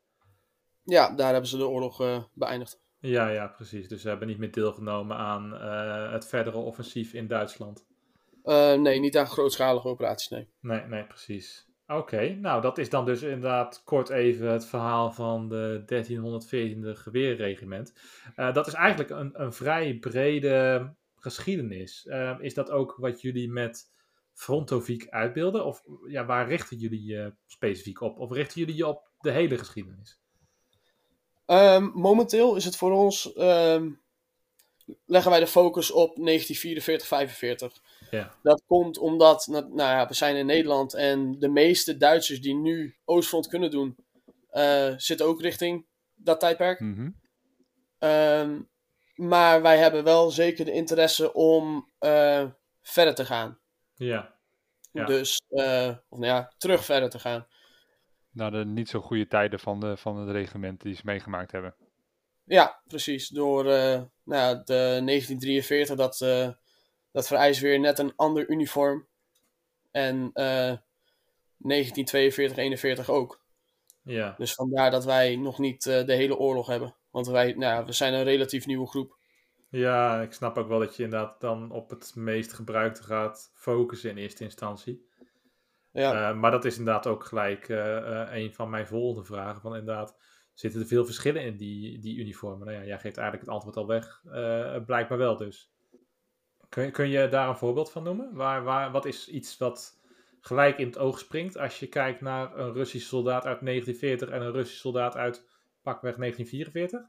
Ja, 0.83 1.09
daar 1.09 1.31
hebben 1.31 1.49
ze 1.49 1.57
de 1.57 1.67
oorlog 1.67 2.01
eh, 2.01 2.23
beëindigd. 2.33 2.81
Ja, 3.05 3.27
ja, 3.27 3.47
precies. 3.47 3.87
Dus 3.87 4.01
ze 4.01 4.07
hebben 4.07 4.27
niet 4.27 4.37
meer 4.37 4.51
deelgenomen 4.51 5.17
aan 5.17 5.57
eh, 5.57 6.11
het 6.11 6.27
verdere 6.27 6.57
offensief 6.57 7.13
in 7.13 7.27
Duitsland. 7.27 7.85
Eh, 8.43 8.73
nee, 8.73 8.99
niet 8.99 9.17
aan 9.17 9.27
grootschalige 9.27 9.87
operaties, 9.87 10.29
nee. 10.29 10.47
Nee, 10.59 10.81
nee, 10.81 11.05
precies. 11.05 11.67
Oké, 11.87 12.29
nou 12.29 12.61
dat 12.61 12.77
is 12.77 12.89
dan 12.89 13.05
dus 13.05 13.21
inderdaad 13.21 13.81
kort 13.83 14.09
even 14.09 14.47
het 14.47 14.65
verhaal 14.65 15.11
van 15.11 15.49
de 15.49 15.83
1314e 15.85 16.99
geweerregiment. 16.99 17.93
Eh, 18.35 18.53
dat 18.53 18.67
is 18.67 18.73
eigenlijk 18.73 19.09
een, 19.09 19.41
een 19.41 19.53
vrij 19.53 19.97
brede 19.97 20.93
geschiedenis. 21.15 22.09
Is 22.39 22.53
dat 22.53 22.71
ook 22.71 22.95
wat 22.97 23.21
jullie 23.21 23.51
met 23.51 23.91
Frontoviek 24.33 25.09
uitbeelden? 25.09 25.65
Of 25.65 25.83
ja, 26.07 26.25
waar 26.25 26.47
richten 26.47 26.77
jullie 26.77 27.05
je 27.05 27.33
specifiek 27.47 28.01
op? 28.01 28.19
Of 28.19 28.31
richten 28.31 28.59
jullie 28.59 28.75
je 28.75 28.87
op 28.87 29.11
de 29.19 29.31
hele 29.31 29.57
geschiedenis? 29.57 30.22
Ehm, 31.45 31.89
momenteel 31.93 32.55
is 32.55 32.65
het 32.65 32.75
voor 32.75 32.91
ons. 32.91 33.33
ehm, 33.33 33.89
leggen 35.05 35.31
wij 35.31 35.39
de 35.39 35.47
focus 35.47 35.91
op 35.91 36.17
1944-45. 36.17 37.81
Ja. 38.11 38.31
Dat 38.43 38.63
komt 38.67 38.97
omdat. 38.97 39.47
Nou, 39.47 39.75
ja, 39.75 40.07
we 40.07 40.13
zijn 40.13 40.35
in 40.35 40.45
Nederland 40.45 40.93
en 40.93 41.39
de 41.39 41.47
meeste 41.49 41.97
Duitsers 41.97 42.41
die 42.41 42.55
nu 42.55 42.95
Oostfront 43.05 43.47
kunnen 43.47 43.71
doen. 43.71 43.95
eh, 44.49 44.93
zitten 44.97 45.25
ook 45.25 45.41
richting 45.41 45.85
dat 46.15 46.39
tijdperk. 46.39 46.79
Mhm. 46.79 47.09
Ehm, 47.99 48.59
maar 49.15 49.61
wij 49.61 49.77
hebben 49.77 50.03
wel 50.03 50.31
zeker 50.31 50.65
de 50.65 50.71
interesse 50.71 51.33
om 51.33 51.89
eh, 51.99 52.45
verder 52.81 53.15
te 53.15 53.25
gaan. 53.25 53.59
Ja, 53.95 54.33
Ja. 54.91 55.05
Dus, 55.05 55.41
eh, 55.49 55.89
of 56.09 56.19
nou 56.19 56.33
ja, 56.33 56.51
terug 56.57 56.85
verder 56.85 57.09
te 57.09 57.19
gaan. 57.19 57.47
Naar 58.33 58.51
de 58.51 58.65
niet 58.65 58.89
zo 58.89 59.01
goede 59.01 59.27
tijden 59.27 59.59
van, 59.59 59.79
de, 59.79 59.97
van 59.97 60.17
het 60.17 60.29
regiment 60.29 60.81
die 60.81 60.95
ze 60.95 61.01
meegemaakt 61.05 61.51
hebben. 61.51 61.75
Ja, 62.43 62.81
precies. 62.87 63.27
Door 63.27 63.65
eh, 63.65 64.01
nou 64.23 64.41
ja, 64.41 64.53
de 64.53 65.01
1943, 65.05 65.95
dat, 65.95 66.21
eh, 66.21 66.49
dat 67.11 67.27
vereist 67.27 67.59
weer 67.59 67.79
net 67.79 67.99
een 67.99 68.13
ander 68.15 68.49
uniform. 68.49 69.07
En 69.91 70.29
eh 70.33 70.77
1942, 71.57 72.57
41 72.57 73.09
ook. 73.09 73.41
ja. 74.03 74.35
Dus 74.37 74.53
vandaar 74.53 74.91
dat 74.91 75.05
wij 75.05 75.35
nog 75.35 75.59
niet 75.59 75.85
eh, 75.85 76.05
de 76.05 76.13
hele 76.13 76.37
oorlog 76.37 76.67
hebben. 76.67 76.95
Want 77.11 77.27
wij, 77.27 77.53
nou, 77.53 77.73
ja, 77.73 77.85
we 77.85 77.91
zijn 77.91 78.13
een 78.13 78.23
relatief 78.23 78.65
nieuwe 78.65 78.87
groep. 78.87 79.17
Ja, 79.69 80.21
ik 80.21 80.33
snap 80.33 80.57
ook 80.57 80.67
wel 80.67 80.79
dat 80.79 80.95
je 80.95 81.03
inderdaad 81.03 81.41
dan 81.41 81.71
op 81.71 81.89
het 81.89 82.11
meest 82.15 82.53
gebruikte 82.53 83.03
gaat 83.03 83.51
focussen 83.53 84.09
in 84.09 84.17
eerste 84.17 84.43
instantie. 84.43 85.07
Ja, 85.93 86.29
Eh, 86.29 86.35
maar 86.37 86.51
dat 86.51 86.65
is 86.65 86.77
inderdaad 86.77 87.07
ook 87.07 87.23
gelijk 87.25 87.69
eh, 87.69 87.97
eh, 88.21 88.35
een 88.43 88.53
van 88.53 88.69
mijn 88.69 88.87
volgende 88.87 89.25
vragen. 89.25 89.61
Van 89.61 89.75
inderdaad, 89.75 90.17
zitten 90.53 90.81
er 90.81 90.87
veel 90.87 91.05
verschillen 91.05 91.41
in 91.41 91.57
die, 91.57 91.99
die 91.99 92.17
uniformen? 92.17 92.67
Nou 92.67 92.79
ja, 92.79 92.85
jij 92.85 92.99
geeft 92.99 93.17
eigenlijk 93.17 93.45
het 93.45 93.55
antwoord 93.55 93.77
al 93.77 93.87
weg. 93.87 94.21
Blijkbaar 94.85 95.17
wel 95.17 95.37
dus. 95.37 95.71
Kun, 96.69 96.83
je- 96.83 96.91
kun 96.91 97.09
je 97.09 97.27
daar 97.29 97.49
een 97.49 97.57
voorbeeld 97.57 97.91
van 97.91 98.03
noemen? 98.03 98.33
Waar, 98.33 98.63
waar, 98.63 98.91
wat 98.91 99.05
is 99.05 99.27
iets 99.29 99.57
wat 99.57 99.99
gelijk 100.39 100.77
in 100.77 100.85
het 100.87 100.97
oog 100.97 101.19
springt 101.19 101.57
als 101.57 101.79
je 101.79 101.87
kijkt 101.87 102.21
naar 102.21 102.57
een 102.57 102.73
Russisch 102.73 103.07
soldaat 103.07 103.45
uit 103.45 103.59
1940 103.65 104.29
en 104.29 104.41
een 104.41 104.51
Russisch 104.51 104.79
soldaat 104.81 105.15
uit 105.15 105.45
pakweg 105.81 106.15
1944? 106.15 107.01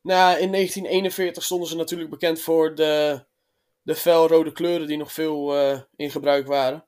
nou, 0.00 0.38
in 0.38 0.50
1941 0.52 1.42
stonden 1.42 1.68
ze 1.68 1.76
natuurlijk 1.76 2.10
bekend 2.10 2.40
voor 2.40 2.74
de, 2.74 3.24
de 3.82 3.94
felrode 3.94 4.52
kleuren 4.52 4.86
die 4.86 4.96
nog 4.96 5.12
veel 5.12 5.56
eh, 5.56 5.80
in 5.96 6.10
gebruik 6.10 6.46
waren. 6.46 6.84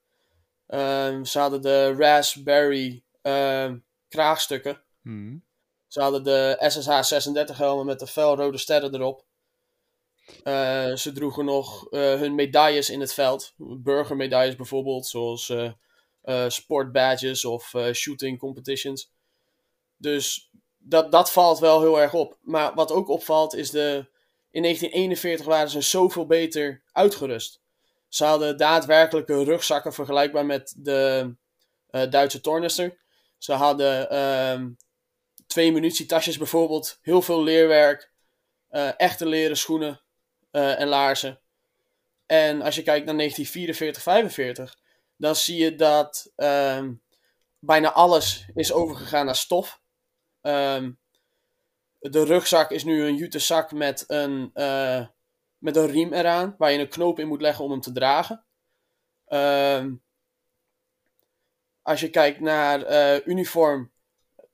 Ehm, 0.67 1.25
ze 1.25 1.39
hadden 1.39 1.63
de 1.63 1.95
raspberry 1.95 3.03
ehm, 3.23 3.79
kraagstukken. 4.09 4.83
Mhm. 5.03 5.37
Ze 5.89 6.01
hadden 6.01 6.25
de 6.25 6.57
SSH-36 6.59 7.57
helmen 7.57 7.87
met 7.87 7.99
de 7.99 8.07
felrode 8.07 8.59
sterren 8.59 8.95
erop. 8.95 9.25
Eh, 10.43 10.95
ze 10.95 11.13
droegen 11.13 11.45
nog 11.45 11.89
eh, 11.91 12.01
hun 12.01 12.35
medailles 12.35 12.91
in 12.91 13.01
het 13.01 13.15
veld. 13.15 13.53
Burgermedailles 13.57 14.57
bijvoorbeeld, 14.57 15.07
zoals 15.07 15.53
eh, 16.23 16.49
sportbadges 16.49 17.45
of 17.45 17.75
shooting 17.93 18.39
competitions. 18.39 19.11
Dus 19.97 20.51
dat, 20.79 21.13
dat 21.13 21.33
valt 21.33 21.59
wel 21.59 21.81
heel 21.81 22.01
erg 22.01 22.15
op. 22.15 22.39
Maar 22.41 22.75
wat 22.75 22.93
ook 22.93 23.09
opvalt 23.09 23.55
is 23.55 23.71
de... 23.71 24.13
In 24.55 24.63
1941 24.63 25.47
waren 25.47 25.71
ze 25.71 25.81
zoveel 25.81 26.27
beter 26.27 26.83
uitgerust. 26.93 27.61
Ze 28.09 28.25
hadden 28.25 28.57
daadwerkelijke 28.57 29.45
rugzakken 29.45 29.93
vergelijkbaar 29.93 30.47
met 30.47 30.75
de 30.77 31.35
eh, 31.91 32.11
Duitse 32.11 32.41
Tornister. 32.41 32.99
Ze 33.39 33.53
hadden 33.53 34.11
ehm, 34.11 34.71
twee 35.47 35.73
munitietasjes 35.73 36.39
bijvoorbeeld, 36.39 36.99
heel 37.03 37.23
veel 37.23 37.43
leerwerk, 37.43 38.11
eh, 38.69 38.89
echte 38.97 39.27
leren 39.27 39.57
schoenen 39.57 40.01
eh, 40.51 40.81
en 40.81 40.89
laarzen. 40.89 41.41
En 42.27 42.63
als 42.63 42.75
je 42.75 42.83
kijkt 42.83 43.07
naar 43.07 43.17
1944, 43.17 44.03
45, 44.03 44.79
dan 45.17 45.37
zie 45.37 45.59
je 45.59 45.75
dat 45.75 46.33
ehm, 46.37 46.93
bijna 47.59 47.93
alles 47.93 48.45
is 48.55 48.73
overgegaan 48.73 49.27
naar 49.27 49.37
stof. 49.37 49.81
Ehm, 50.41 50.91
de 52.11 52.25
rugzak 52.25 52.71
is 52.71 52.85
nu 52.85 53.05
een 53.05 53.17
jute 53.17 53.39
zak 53.39 53.73
met 53.73 54.05
een, 54.07 54.51
eh, 54.55 55.07
met 55.59 55.77
een 55.77 55.87
riem 55.87 56.13
eraan, 56.13 56.55
waar 56.59 56.73
je 56.73 56.79
een 56.79 56.89
knoop 56.89 57.19
in 57.19 57.29
moet 57.29 57.41
leggen 57.41 57.65
om 57.65 57.71
hem 57.71 57.81
te 57.81 57.93
dragen. 57.93 58.45
Ehm, 59.27 59.93
als 61.83 62.01
je 62.01 62.11
kijkt 62.11 62.41
naar 62.41 62.83
eh, 62.83 63.27
uniform, 63.27 63.91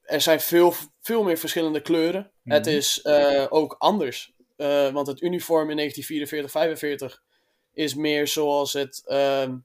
er 0.02 0.20
zijn 0.20 0.40
veel, 0.40 0.74
veel 1.00 1.22
meer 1.22 1.38
verschillende 1.38 1.80
kleuren. 1.80 2.32
Mhm. 2.42 2.54
Het 2.54 2.66
is 2.66 3.02
eh, 3.02 3.46
ook 3.48 3.74
anders. 3.78 4.32
Want 4.92 5.06
het 5.06 5.20
uniform 5.20 5.70
in 5.70 5.76
1944, 5.76 6.50
45 6.50 7.22
is 7.72 7.94
meer 7.94 8.28
zoals 8.28 8.72
het 8.72 9.02
ehm 9.06 9.56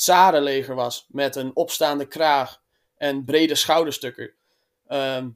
Tsarenleger 0.00 0.74
was. 0.74 1.06
Met 1.08 1.36
een 1.36 1.56
opstaande 1.56 2.06
kraag 2.06 2.62
en 2.96 3.24
brede 3.24 3.54
schouderstukken. 3.54 4.32
Ehm, 4.86 5.28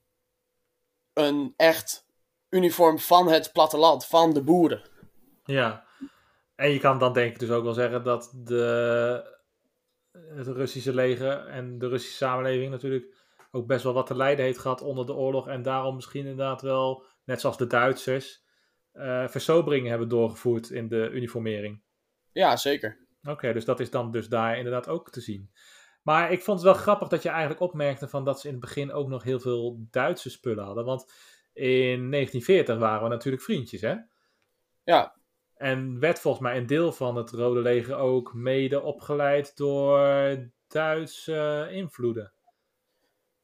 een 1.14 1.55
echt 1.57 2.07
uniform 2.48 2.98
van 2.98 3.29
het 3.29 3.53
platteland, 3.53 4.07
van 4.07 4.33
de 4.33 4.42
boeren. 4.42 4.83
Ja, 5.44 5.85
en 6.55 6.70
je 6.70 6.79
kan 6.79 6.98
dan 6.98 7.12
denk 7.12 7.33
ik 7.33 7.38
dus 7.38 7.50
ook 7.50 7.64
wel 7.64 7.72
zeggen 7.72 8.05
dat 8.05 8.33
de, 8.35 9.33
het 10.12 10.46
Russische 10.46 10.94
leger 10.94 11.46
en 11.46 11.79
de 11.79 11.88
Russische 11.88 12.16
samenleving 12.16 12.70
natuurlijk 12.70 13.22
ook 13.50 13.66
best 13.66 13.85
wel 13.85 13.92
wat 13.92 14.07
te 14.07 14.16
lijden 14.16 14.44
heeft 14.44 14.59
gehad 14.59 14.83
onder 14.83 15.07
de 15.07 15.14
oorlog. 15.14 15.48
En 15.48 15.62
daarom 15.62 15.94
misschien 15.94 16.27
inderdaad 16.27 16.62
wel, 16.62 17.07
net 17.24 17.40
zoals 17.40 17.57
de 17.57 17.66
Duitsers, 17.66 18.42
eh 18.92 19.29
versoberingen 19.29 19.90
hebben 19.90 20.09
doorgevoerd 20.09 20.70
in 20.70 20.88
de 20.88 21.11
uniformering. 21.11 21.83
Ja, 22.33 22.57
zeker. 22.57 23.07
Oké, 23.22 23.53
dus 23.53 23.64
dat 23.64 23.81
is 23.81 23.90
dan 23.90 24.11
dus 24.11 24.29
daar 24.29 24.57
inderdaad 24.57 24.88
ook 24.88 25.11
te 25.11 25.20
zien. 25.20 25.50
Maar 26.04 26.32
ik 26.32 26.42
vond 26.42 26.58
het 26.62 26.66
wel 26.72 26.82
grappig 26.82 27.08
dat 27.08 27.22
je 27.22 27.28
eigenlijk 27.28 27.60
opmerkte 27.60 28.08
van 28.08 28.24
dat 28.24 28.40
ze 28.40 28.46
in 28.46 28.52
het 28.52 28.62
begin 28.62 28.92
ook 28.92 29.08
nog 29.08 29.22
heel 29.22 29.40
veel 29.40 29.86
Duitse 29.90 30.30
spullen 30.30 30.64
hadden. 30.64 30.84
Want 30.84 31.12
in 31.52 32.10
1940 32.10 32.78
waren 32.78 33.02
we 33.02 33.08
natuurlijk 33.08 33.42
vriendjes, 33.42 33.80
hè? 33.80 33.94
Ja, 34.84 35.14
En 35.54 35.98
werd 35.98 36.18
volgens 36.20 36.42
mij 36.42 36.56
een 36.56 36.66
deel 36.66 36.92
van 36.92 37.16
het 37.16 37.30
Rode 37.30 37.60
Leger 37.60 37.96
ook 37.96 38.34
mede 38.34 38.82
opgeleid 38.82 39.56
door 39.56 39.98
Duitse 40.68 41.68
invloeden. 41.70 42.32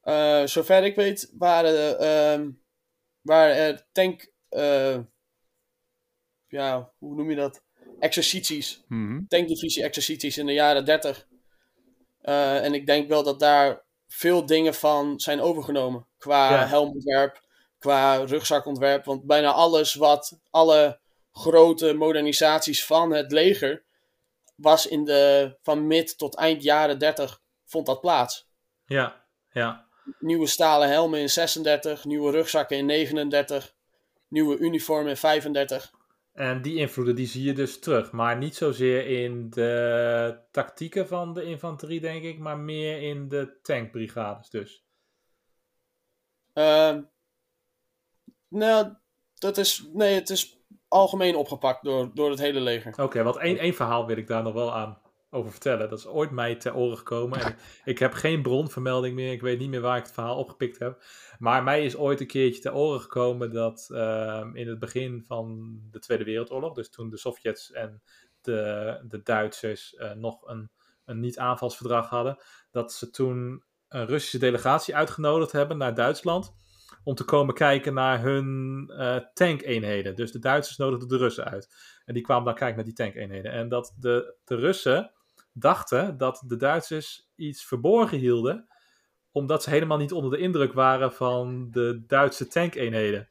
eh, 0.00 0.44
zover 0.46 0.84
ik 0.84 0.94
weet 0.94 1.34
waren, 1.38 1.98
ehm, 1.98 2.50
waren 3.20 3.56
er 3.56 3.86
tank... 3.92 4.32
eh, 4.48 4.98
ja, 6.48 6.92
hoe 6.98 7.14
noem 7.14 7.30
je 7.30 7.36
dat? 7.36 7.64
Exercities. 7.98 8.84
Mhm. 8.88 9.24
tankdivisie 9.26 9.82
exercities 9.82 10.38
in 10.38 10.46
de 10.46 10.52
jaren 10.52 10.84
30. 10.84 11.28
Eh, 12.20 12.64
en 12.64 12.74
ik 12.74 12.87
denk 12.87 13.09
wel 13.09 13.22
dat 13.22 13.40
daar 13.40 13.83
veel 14.09 14.46
dingen 14.46 14.74
van 14.74 15.20
zijn 15.20 15.40
overgenomen. 15.40 16.06
Qua 16.18 16.50
Ja. 16.50 16.66
helmontwerp, 16.66 17.40
qua 17.78 18.14
rugzakontwerp. 18.16 19.04
Want 19.04 19.24
bijna 19.24 19.52
alles 19.52 19.94
wat, 19.94 20.38
alle 20.50 20.98
grote 21.33 21.92
modernisaties 21.92 22.87
van 22.87 23.12
het 23.12 23.33
leger, 23.33 23.83
was 24.56 24.87
in 24.87 25.04
de, 25.04 25.56
van 25.62 25.87
mid 25.87 26.18
tot 26.18 26.37
eind 26.37 26.62
jaren 26.62 26.98
30, 26.98 27.40
vond 27.66 27.87
dat 27.87 28.00
plaats. 28.00 28.48
Ja, 28.87 29.24
ja. 29.50 29.85
Nieuwe 30.18 30.46
stalen 30.46 30.88
helmen 30.88 31.20
in 31.20 31.30
36, 31.30 32.04
nieuwe 32.04 32.30
rugzakken 32.30 32.76
in 32.76 32.87
39, 32.87 33.74
nieuwe 34.28 34.59
uniformen 34.59 35.11
in 35.11 35.16
35. 35.16 35.90
En 36.32 36.62
die 36.62 36.76
invloeden 36.76 37.14
die 37.14 37.26
zie 37.26 37.44
je 37.44 37.52
dus 37.52 37.78
terug. 37.78 38.12
Maar 38.12 38.36
niet 38.36 38.56
zozeer 38.56 39.06
in 39.06 39.50
de 39.50 40.38
tactieken 40.50 41.06
van 41.06 41.34
de 41.34 41.44
infanterie, 41.44 42.00
denk 42.00 42.22
ik. 42.24 42.38
Maar 42.38 42.58
meer 42.58 43.02
in 43.02 43.28
de 43.28 43.58
tankbrigades 43.62 44.50
dus. 44.50 44.84
Ehm, 46.52 47.02
nou, 48.48 48.94
dat 49.34 49.58
is, 49.58 49.88
nee, 49.92 50.14
het 50.14 50.30
is 50.30 50.58
algemeen 50.88 51.36
opgepakt 51.36 51.84
door, 51.84 52.10
door 52.14 52.30
het 52.30 52.38
hele 52.38 52.60
leger. 52.60 53.02
Oké, 53.02 53.22
want 53.22 53.36
één, 53.36 53.58
één 53.58 53.74
verhaal 53.74 54.06
wil 54.06 54.16
ik 54.16 54.26
daar 54.26 54.42
nog 54.42 54.52
wel 54.52 54.74
aan 54.74 54.98
over 55.30 55.50
vertellen. 55.50 55.88
Dat 55.88 55.98
is 55.98 56.06
ooit 56.06 56.30
mij 56.30 56.54
ter 56.54 56.74
oren 56.74 56.98
gekomen. 56.98 57.40
En 57.40 57.56
ik 57.84 57.98
heb 57.98 58.12
geen 58.12 58.42
bronvermelding 58.42 59.14
meer. 59.14 59.32
Ik 59.32 59.40
weet 59.40 59.58
niet 59.58 59.68
meer 59.68 59.80
waar 59.80 59.96
ik 59.96 60.02
het 60.02 60.12
verhaal 60.12 60.36
opgepikt 60.36 60.78
heb. 60.78 61.02
Maar 61.38 61.62
mij 61.62 61.84
is 61.84 61.96
ooit 61.96 62.20
een 62.20 62.26
keertje 62.26 62.60
ter 62.60 62.74
oren 62.74 63.00
gekomen 63.00 63.52
dat 63.52 63.88
ehm, 63.92 64.56
in 64.56 64.68
het 64.68 64.78
begin 64.78 65.24
van 65.26 65.78
de 65.90 65.98
Tweede 65.98 66.24
Wereldoorlog, 66.24 66.74
dus 66.74 66.90
toen 66.90 67.10
de 67.10 67.16
Sovjets 67.16 67.72
en 67.72 68.02
de, 68.40 69.04
de 69.08 69.22
Duitsers 69.22 69.94
eh, 69.94 70.12
nog 70.12 70.48
een, 70.48 70.70
een 71.04 71.20
niet-aanvalsverdrag 71.20 72.08
hadden, 72.08 72.38
dat 72.70 72.92
ze 72.92 73.10
toen 73.10 73.64
een 73.88 74.06
Russische 74.06 74.38
delegatie 74.38 74.96
uitgenodigd 74.96 75.52
hebben 75.52 75.78
naar 75.78 75.94
Duitsland 75.94 76.52
om 77.04 77.14
te 77.14 77.24
komen 77.24 77.54
kijken 77.54 77.94
naar 77.94 78.22
hun 78.22 78.84
eh, 78.96 79.16
tankeenheden. 79.34 80.16
Dus 80.16 80.32
de 80.32 80.38
Duitsers 80.38 80.76
nodigden 80.76 81.08
de 81.08 81.16
Russen 81.16 81.44
uit. 81.44 81.68
En 82.04 82.14
die 82.14 82.22
kwamen 82.22 82.44
dan 82.44 82.54
kijken 82.54 82.76
naar 82.76 82.84
die 82.84 82.94
tankeenheden. 82.94 83.52
En 83.52 83.68
dat 83.68 83.94
de, 83.98 84.34
de 84.44 84.54
Russen 84.54 85.12
dachten 85.52 86.16
dat 86.16 86.42
de 86.46 86.56
Duitsers 86.56 87.30
iets 87.34 87.64
verborgen 87.64 88.18
hielden, 88.18 88.68
omdat 89.32 89.62
ze 89.62 89.70
helemaal 89.70 89.98
niet 89.98 90.12
onder 90.12 90.30
de 90.30 90.38
indruk 90.38 90.72
waren 90.72 91.12
van 91.12 91.70
de 91.70 92.04
Duitse 92.06 92.46
tankeenheden. 92.46 93.28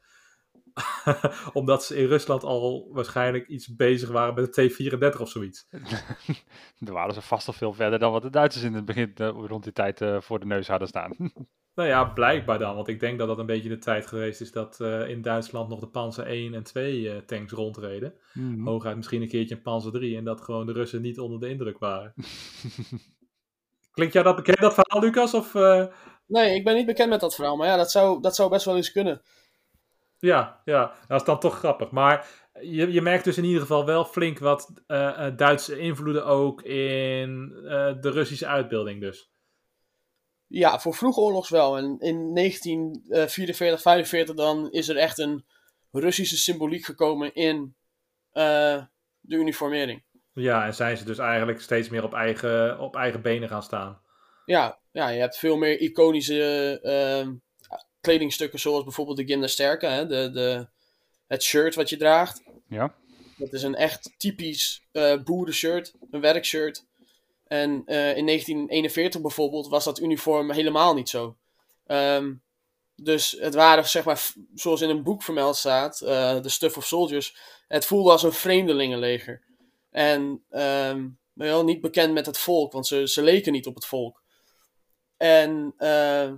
omdat 1.52 1.84
ze 1.84 1.96
in 1.96 2.06
Rusland 2.06 2.44
al 2.44 2.88
waarschijnlijk 2.92 3.48
iets 3.48 3.74
bezig 3.76 4.08
waren 4.08 4.34
met 4.34 4.54
de 4.54 4.68
T-34 4.68 5.20
of 5.20 5.30
zoiets. 5.30 5.68
Daar 6.78 6.94
waren 6.94 7.14
ze 7.14 7.20
vast 7.20 7.46
al 7.46 7.52
veel 7.52 7.72
verder 7.72 7.98
dan 7.98 8.12
wat 8.12 8.22
de 8.22 8.30
Duitsers 8.30 8.64
in 8.64 8.74
het 8.74 8.84
begin 8.84 9.14
eh, 9.14 9.28
rond 9.28 9.64
die 9.64 9.72
tijd 9.72 10.00
eh, 10.00 10.20
voor 10.20 10.40
de 10.40 10.46
neus 10.46 10.68
hadden 10.68 10.88
staan. 10.88 11.16
Nou 11.74 11.88
ja, 11.88 12.04
blijkbaar 12.04 12.58
dan. 12.58 12.74
Want 12.74 12.88
ik 12.88 13.00
denk 13.00 13.18
dat 13.18 13.28
dat 13.28 13.38
een 13.38 13.46
beetje 13.46 13.68
de 13.68 13.78
tijd 13.78 14.06
geweest 14.06 14.40
is 14.40 14.52
dat 14.52 14.80
eh, 14.80 15.08
in 15.08 15.22
Duitsland 15.22 15.68
nog 15.68 15.80
de 15.80 15.88
Panzer 15.88 16.26
1 16.26 16.54
en 16.54 16.62
2 16.62 17.10
eh, 17.10 17.16
tanks 17.18 17.52
rondreden. 17.52 18.14
Mhm. 18.34 18.66
Hooguit 18.66 18.96
misschien 18.96 19.22
een 19.22 19.28
keertje 19.28 19.54
een 19.54 19.62
Panzer 19.62 19.92
3 19.92 20.16
en 20.16 20.24
dat 20.24 20.40
gewoon 20.40 20.66
de 20.66 20.72
Russen 20.72 21.02
niet 21.02 21.18
onder 21.18 21.40
de 21.40 21.48
indruk 21.48 21.78
waren. 21.78 22.14
Klinkt 23.92 24.12
jou 24.12 24.24
dat 24.24 24.36
bekend, 24.36 24.58
dat 24.58 24.74
verhaal, 24.74 25.02
Lucas? 25.02 25.34
Of, 25.34 25.54
eh, 25.54 25.86
Nee, 26.30 26.54
ik 26.54 26.64
ben 26.64 26.74
niet 26.74 26.86
bekend 26.86 27.08
met 27.10 27.20
dat 27.20 27.34
verhaal, 27.34 27.56
maar 27.56 27.66
ja, 27.66 27.76
dat 27.76 27.90
zou, 27.90 28.20
dat 28.22 28.34
zou 28.34 28.50
best 28.50 28.64
wel 28.64 28.76
eens 28.76 28.92
kunnen. 28.92 29.22
Ja, 30.18 30.60
ja, 30.64 30.94
dat 31.08 31.20
is 31.20 31.26
dan 31.26 31.38
toch 31.38 31.58
grappig. 31.58 31.90
Maar 31.90 32.26
je, 32.60 32.92
je 32.92 33.02
merkt 33.02 33.24
dus 33.24 33.38
in 33.38 33.44
ieder 33.44 33.60
geval 33.60 33.84
wel 33.86 34.04
flink 34.04 34.38
wat 34.38 34.82
eh, 34.86 35.26
eh, 35.26 35.36
Duitse 35.36 35.78
invloeden 35.78 36.26
ook 36.26 36.62
in 36.62 37.52
eh, 37.56 37.94
de 38.00 38.10
Russische 38.10 38.46
uitbeelding 38.46 39.00
dus. 39.00 39.30
Ja, 40.52 40.80
voor 40.80 40.94
vroege 40.94 41.20
oorlogs 41.20 41.48
wel. 41.48 41.76
En 41.76 41.84
in 41.98 42.34
1944, 42.34 43.80
45 43.80 44.34
dan 44.34 44.70
is 44.70 44.88
er 44.88 44.96
echt 44.96 45.18
een 45.18 45.44
Russische 45.90 46.36
symboliek 46.36 46.84
gekomen 46.84 47.34
in 47.34 47.74
eh, 48.32 48.82
de 49.20 49.36
uniformering. 49.36 50.02
Ja, 50.32 50.66
en 50.66 50.74
zijn 50.74 50.96
ze 50.96 51.04
dus 51.04 51.18
eigenlijk 51.18 51.60
steeds 51.60 51.88
meer 51.88 52.04
op 52.04 52.14
eigen, 52.14 52.78
op 52.78 52.96
eigen 52.96 53.22
benen 53.22 53.48
gaan 53.48 53.62
staan. 53.62 54.00
Ja, 54.44 54.78
ja, 54.92 55.08
je 55.08 55.20
hebt 55.20 55.38
veel 55.38 55.56
meer 55.56 55.80
iconische 55.80 56.78
ehm, 56.82 57.32
kledingstukken 58.00 58.58
zoals 58.58 58.84
bijvoorbeeld 58.84 59.16
de 59.16 59.78
hè, 59.80 60.06
de, 60.06 60.30
de, 60.30 60.68
het 61.26 61.42
shirt 61.42 61.74
wat 61.74 61.88
je 61.88 61.96
draagt. 61.96 62.42
Ja. 62.68 62.94
Dat 63.36 63.52
is 63.52 63.62
een 63.62 63.74
echt 63.74 64.14
typisch 64.16 64.82
eh 64.92 65.22
boerenshirt, 65.22 65.94
een 66.10 66.20
werkshirt. 66.20 66.88
En 67.50 67.82
eh, 67.86 68.16
in 68.16 68.26
1941 68.26 69.20
bijvoorbeeld 69.20 69.68
was 69.68 69.84
dat 69.84 70.00
uniform 70.00 70.50
helemaal 70.50 70.94
niet 70.94 71.08
zo. 71.08 71.36
Ehm, 71.86 72.34
dus 72.94 73.30
het 73.40 73.54
waren, 73.54 73.88
zeg 73.88 74.04
maar, 74.04 74.32
zoals 74.54 74.80
in 74.80 74.88
een 74.88 75.02
boek 75.02 75.22
vermeld 75.22 75.56
staat, 75.56 76.00
eh 76.00 76.36
The 76.36 76.48
Stuff 76.48 76.76
of 76.76 76.86
Soldiers. 76.86 77.36
Het 77.68 77.86
voelde 77.86 78.10
als 78.10 78.22
een 78.22 78.32
vreemdelingenleger. 78.32 79.42
En 79.90 80.44
ehm, 80.50 81.08
wel 81.32 81.64
niet 81.64 81.80
bekend 81.80 82.12
met 82.12 82.26
het 82.26 82.38
volk, 82.38 82.72
want 82.72 82.86
ze, 82.86 83.08
ze 83.08 83.22
leken 83.22 83.52
niet 83.52 83.66
op 83.66 83.74
het 83.74 83.86
volk. 83.86 84.22
En 85.16 85.74
eh, 85.76 86.32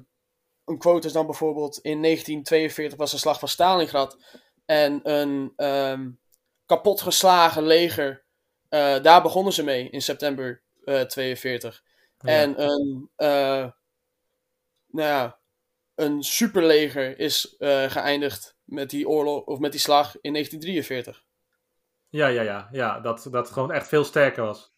een 0.64 0.78
quote 0.78 1.06
is 1.06 1.12
dan 1.12 1.26
bijvoorbeeld: 1.26 1.78
In 1.78 2.02
1942 2.02 2.98
was 2.98 3.10
de 3.10 3.18
slag 3.18 3.38
van 3.38 3.48
Stalingrad. 3.48 4.18
En 4.64 5.00
een 5.02 5.52
ehm, 5.56 6.10
kapotgeslagen 6.66 7.62
leger. 7.62 8.24
daar 9.02 9.22
begonnen 9.22 9.52
ze 9.52 9.64
mee 9.64 9.90
in 9.90 10.02
september 10.02 10.62
42. 10.84 11.82
Ja. 12.18 12.28
En 12.28 12.62
een, 12.62 13.10
eh, 13.16 13.70
nou 14.86 15.08
ja, 15.08 15.38
een 15.94 16.22
superleger 16.22 17.18
is 17.18 17.56
eh, 17.56 17.90
geëindigd 17.90 18.56
met 18.64 18.90
die 18.90 19.08
oorlog 19.08 19.44
of 19.44 19.58
met 19.58 19.70
die 19.70 19.80
slag 19.80 20.20
in 20.20 20.32
1943. 20.32 21.24
Ja, 22.08 22.26
ja, 22.26 22.42
ja, 22.42 22.68
ja 22.72 23.00
dat, 23.00 23.28
dat 23.30 23.50
gewoon 23.50 23.72
echt 23.72 23.88
veel 23.88 24.04
sterker 24.04 24.44
was. 24.44 24.74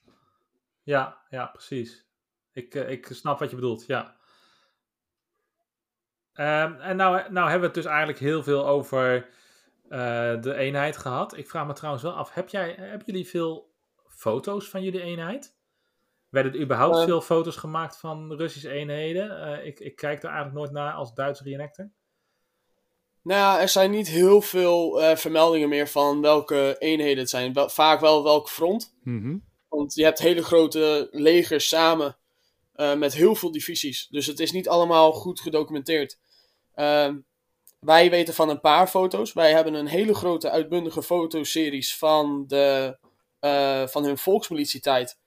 Ja, 0.82 1.18
ja, 1.28 1.46
precies. 1.46 2.06
Ik, 2.52 2.74
eh, 2.74 2.90
ik 2.90 3.08
snap 3.10 3.38
wat 3.38 3.50
je 3.50 3.56
bedoelt, 3.56 3.86
ja. 3.86 4.16
Ehm, 6.32 6.72
en 6.72 6.96
nou, 6.96 7.32
nou 7.32 7.50
hebben 7.50 7.60
we 7.60 7.66
het 7.66 7.74
dus 7.74 7.84
eigenlijk 7.84 8.18
heel 8.18 8.42
veel 8.42 8.66
over 8.66 9.28
eh, 9.88 10.40
de 10.40 10.54
eenheid 10.54 10.96
gehad. 10.96 11.36
Ik 11.36 11.48
vraag 11.48 11.66
me 11.66 11.72
trouwens 11.72 12.04
wel 12.04 12.12
af, 12.12 12.34
heb 12.34 12.48
jij, 12.48 12.74
hebben 12.78 13.06
jullie 13.06 13.28
veel 13.28 13.74
foto's 14.08 14.68
van 14.68 14.82
jullie 14.82 15.02
eenheid? 15.02 15.56
Werden 16.34 16.52
er 16.52 16.60
überhaupt 16.60 16.96
Eh. 16.96 17.04
veel 17.04 17.20
foto's 17.20 17.56
gemaakt 17.56 17.96
van 17.98 18.32
Russische 18.32 18.70
eenheden? 18.70 19.40
Eh, 19.58 19.66
ik, 19.66 19.80
ik 19.80 19.96
kijk 19.96 20.18
er 20.22 20.28
eigenlijk 20.28 20.56
nooit 20.56 20.70
naar 20.72 20.92
als 20.92 21.14
Duitse 21.14 21.44
reenactor. 21.44 21.90
Nou 23.22 23.40
ja, 23.40 23.60
er 23.60 23.68
zijn 23.68 23.90
niet 23.90 24.08
heel 24.08 24.40
veel 24.40 25.02
eh, 25.02 25.16
vermeldingen 25.16 25.68
meer 25.68 25.88
van 25.88 26.20
welke 26.20 26.76
eenheden 26.78 27.18
het 27.18 27.30
zijn. 27.30 27.52
Wel, 27.52 27.68
vaak 27.68 28.00
wel 28.00 28.22
welk 28.24 28.48
front. 28.50 28.94
Mhm. 29.02 29.36
Want 29.68 29.94
je 29.94 30.04
hebt 30.04 30.18
hele 30.18 30.42
grote 30.42 31.08
legers 31.10 31.68
samen 31.68 32.16
eh, 32.74 32.94
met 32.94 33.14
heel 33.14 33.34
veel 33.34 33.52
divisies. 33.52 34.06
Dus 34.10 34.26
het 34.26 34.40
is 34.40 34.52
niet 34.52 34.68
allemaal 34.68 35.12
goed 35.12 35.40
gedocumenteerd. 35.40 36.18
Ehm, 36.74 37.16
wij 37.80 38.10
weten 38.10 38.34
van 38.34 38.48
een 38.48 38.60
paar 38.60 38.86
foto's. 38.86 39.32
Wij 39.32 39.52
hebben 39.52 39.74
een 39.74 39.86
hele 39.86 40.14
grote 40.14 40.50
uitbundige 40.50 41.02
fotoseries 41.02 41.96
van, 41.96 42.44
de, 42.46 42.98
eh, 43.40 43.86
van 43.86 44.04
hun 44.04 44.18
volksmilitietijd. 44.18 45.18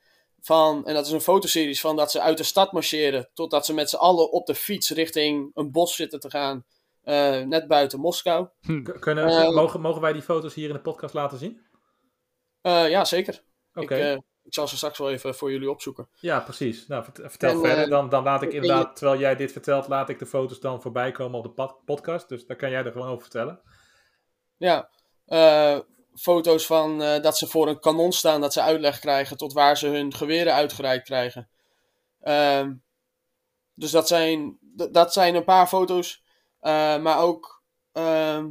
Van, 0.41 0.85
en 0.85 0.93
dat 0.93 1.05
is 1.05 1.11
een 1.11 1.21
fotoseries 1.21 1.81
van 1.81 1.95
dat 1.95 2.11
ze 2.11 2.21
uit 2.21 2.37
de 2.37 2.43
stad 2.43 2.71
marcheren. 2.71 3.29
Totdat 3.33 3.65
ze 3.65 3.73
met 3.73 3.89
z'n 3.89 3.95
allen 3.95 4.31
op 4.31 4.45
de 4.45 4.55
fiets 4.55 4.89
richting 4.89 5.51
een 5.53 5.71
bos 5.71 5.95
zitten 5.95 6.19
te 6.19 6.29
gaan. 6.29 6.65
eh, 7.01 7.41
net 7.41 7.67
buiten 7.67 7.99
Moskou. 7.99 8.47
K- 8.83 8.97
Kunnen, 8.99 9.27
Eh. 9.27 9.49
mogen, 9.49 9.81
mogen 9.81 10.01
wij 10.01 10.13
die 10.13 10.21
foto's 10.21 10.53
hier 10.53 10.67
in 10.67 10.73
de 10.73 10.81
podcast 10.81 11.13
laten 11.13 11.37
zien? 11.37 11.61
Eh, 12.61 12.89
ja, 12.89 13.05
zeker. 13.05 13.43
Oké. 13.73 13.95
Ik, 13.95 14.01
eh, 14.01 14.13
ik 14.43 14.53
zal 14.53 14.67
ze 14.67 14.75
straks 14.77 14.97
wel 14.97 15.11
even 15.11 15.35
voor 15.35 15.51
jullie 15.51 15.69
opzoeken. 15.69 16.09
Ja, 16.19 16.39
precies. 16.39 16.87
Nou, 16.87 17.03
vert- 17.03 17.19
vertel 17.23 17.49
En, 17.49 17.59
verder. 17.59 17.89
Dan, 17.89 18.09
dan 18.09 18.23
laat 18.23 18.41
ik 18.41 18.53
inderdaad, 18.53 18.95
terwijl 18.95 19.19
jij 19.19 19.35
dit 19.35 19.51
vertelt, 19.51 19.87
laat 19.87 20.09
ik 20.09 20.19
de 20.19 20.25
foto's 20.25 20.59
dan 20.59 20.81
voorbij 20.81 21.11
komen 21.11 21.39
op 21.43 21.55
de 21.55 21.73
podcast. 21.85 22.29
Dus 22.29 22.45
dan 22.45 22.57
kan 22.57 22.69
jij 22.69 22.83
er 22.83 22.91
gewoon 22.91 23.07
over 23.07 23.21
vertellen. 23.21 23.61
Ja, 24.57 24.89
eh, 25.25 25.79
foto's 26.17 26.65
van 26.65 27.01
eh, 27.01 27.21
dat 27.21 27.37
ze 27.37 27.47
voor 27.47 27.67
een 27.67 27.79
kanon 27.79 28.11
staan, 28.11 28.41
dat 28.41 28.53
ze 28.53 28.61
uitleg 28.61 28.99
krijgen 28.99 29.37
tot 29.37 29.53
waar 29.53 29.77
ze 29.77 29.87
hun 29.87 30.13
geweren 30.13 30.53
uitgereikt 30.53 31.05
krijgen. 31.05 31.49
Ehm, 32.21 32.73
dus 33.73 33.91
dat 33.91 34.07
zijn, 34.07 34.57
dat 34.91 35.13
zijn 35.13 35.35
een 35.35 35.43
paar 35.43 35.67
foto's. 35.67 36.23
Eh, 36.59 36.97
maar 36.97 37.19
ook 37.19 37.63
ehm, 37.91 38.49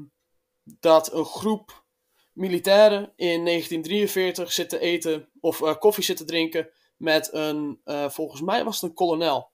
dat 0.63 1.13
een 1.13 1.25
groep 1.25 1.85
militairen 2.33 3.13
in 3.17 3.45
1943 3.45 4.53
zit 4.53 4.69
te 4.69 4.79
eten 4.79 5.29
of 5.41 5.63
eh, 5.63 5.77
koffie 5.79 6.05
zit 6.05 6.17
te 6.17 6.25
drinken 6.25 6.71
met 6.97 7.33
een, 7.33 7.81
volgens 8.09 8.41
mij 8.41 8.65
was 8.65 8.81
het 8.81 8.91
een 8.91 8.97
kolonel. 8.97 9.51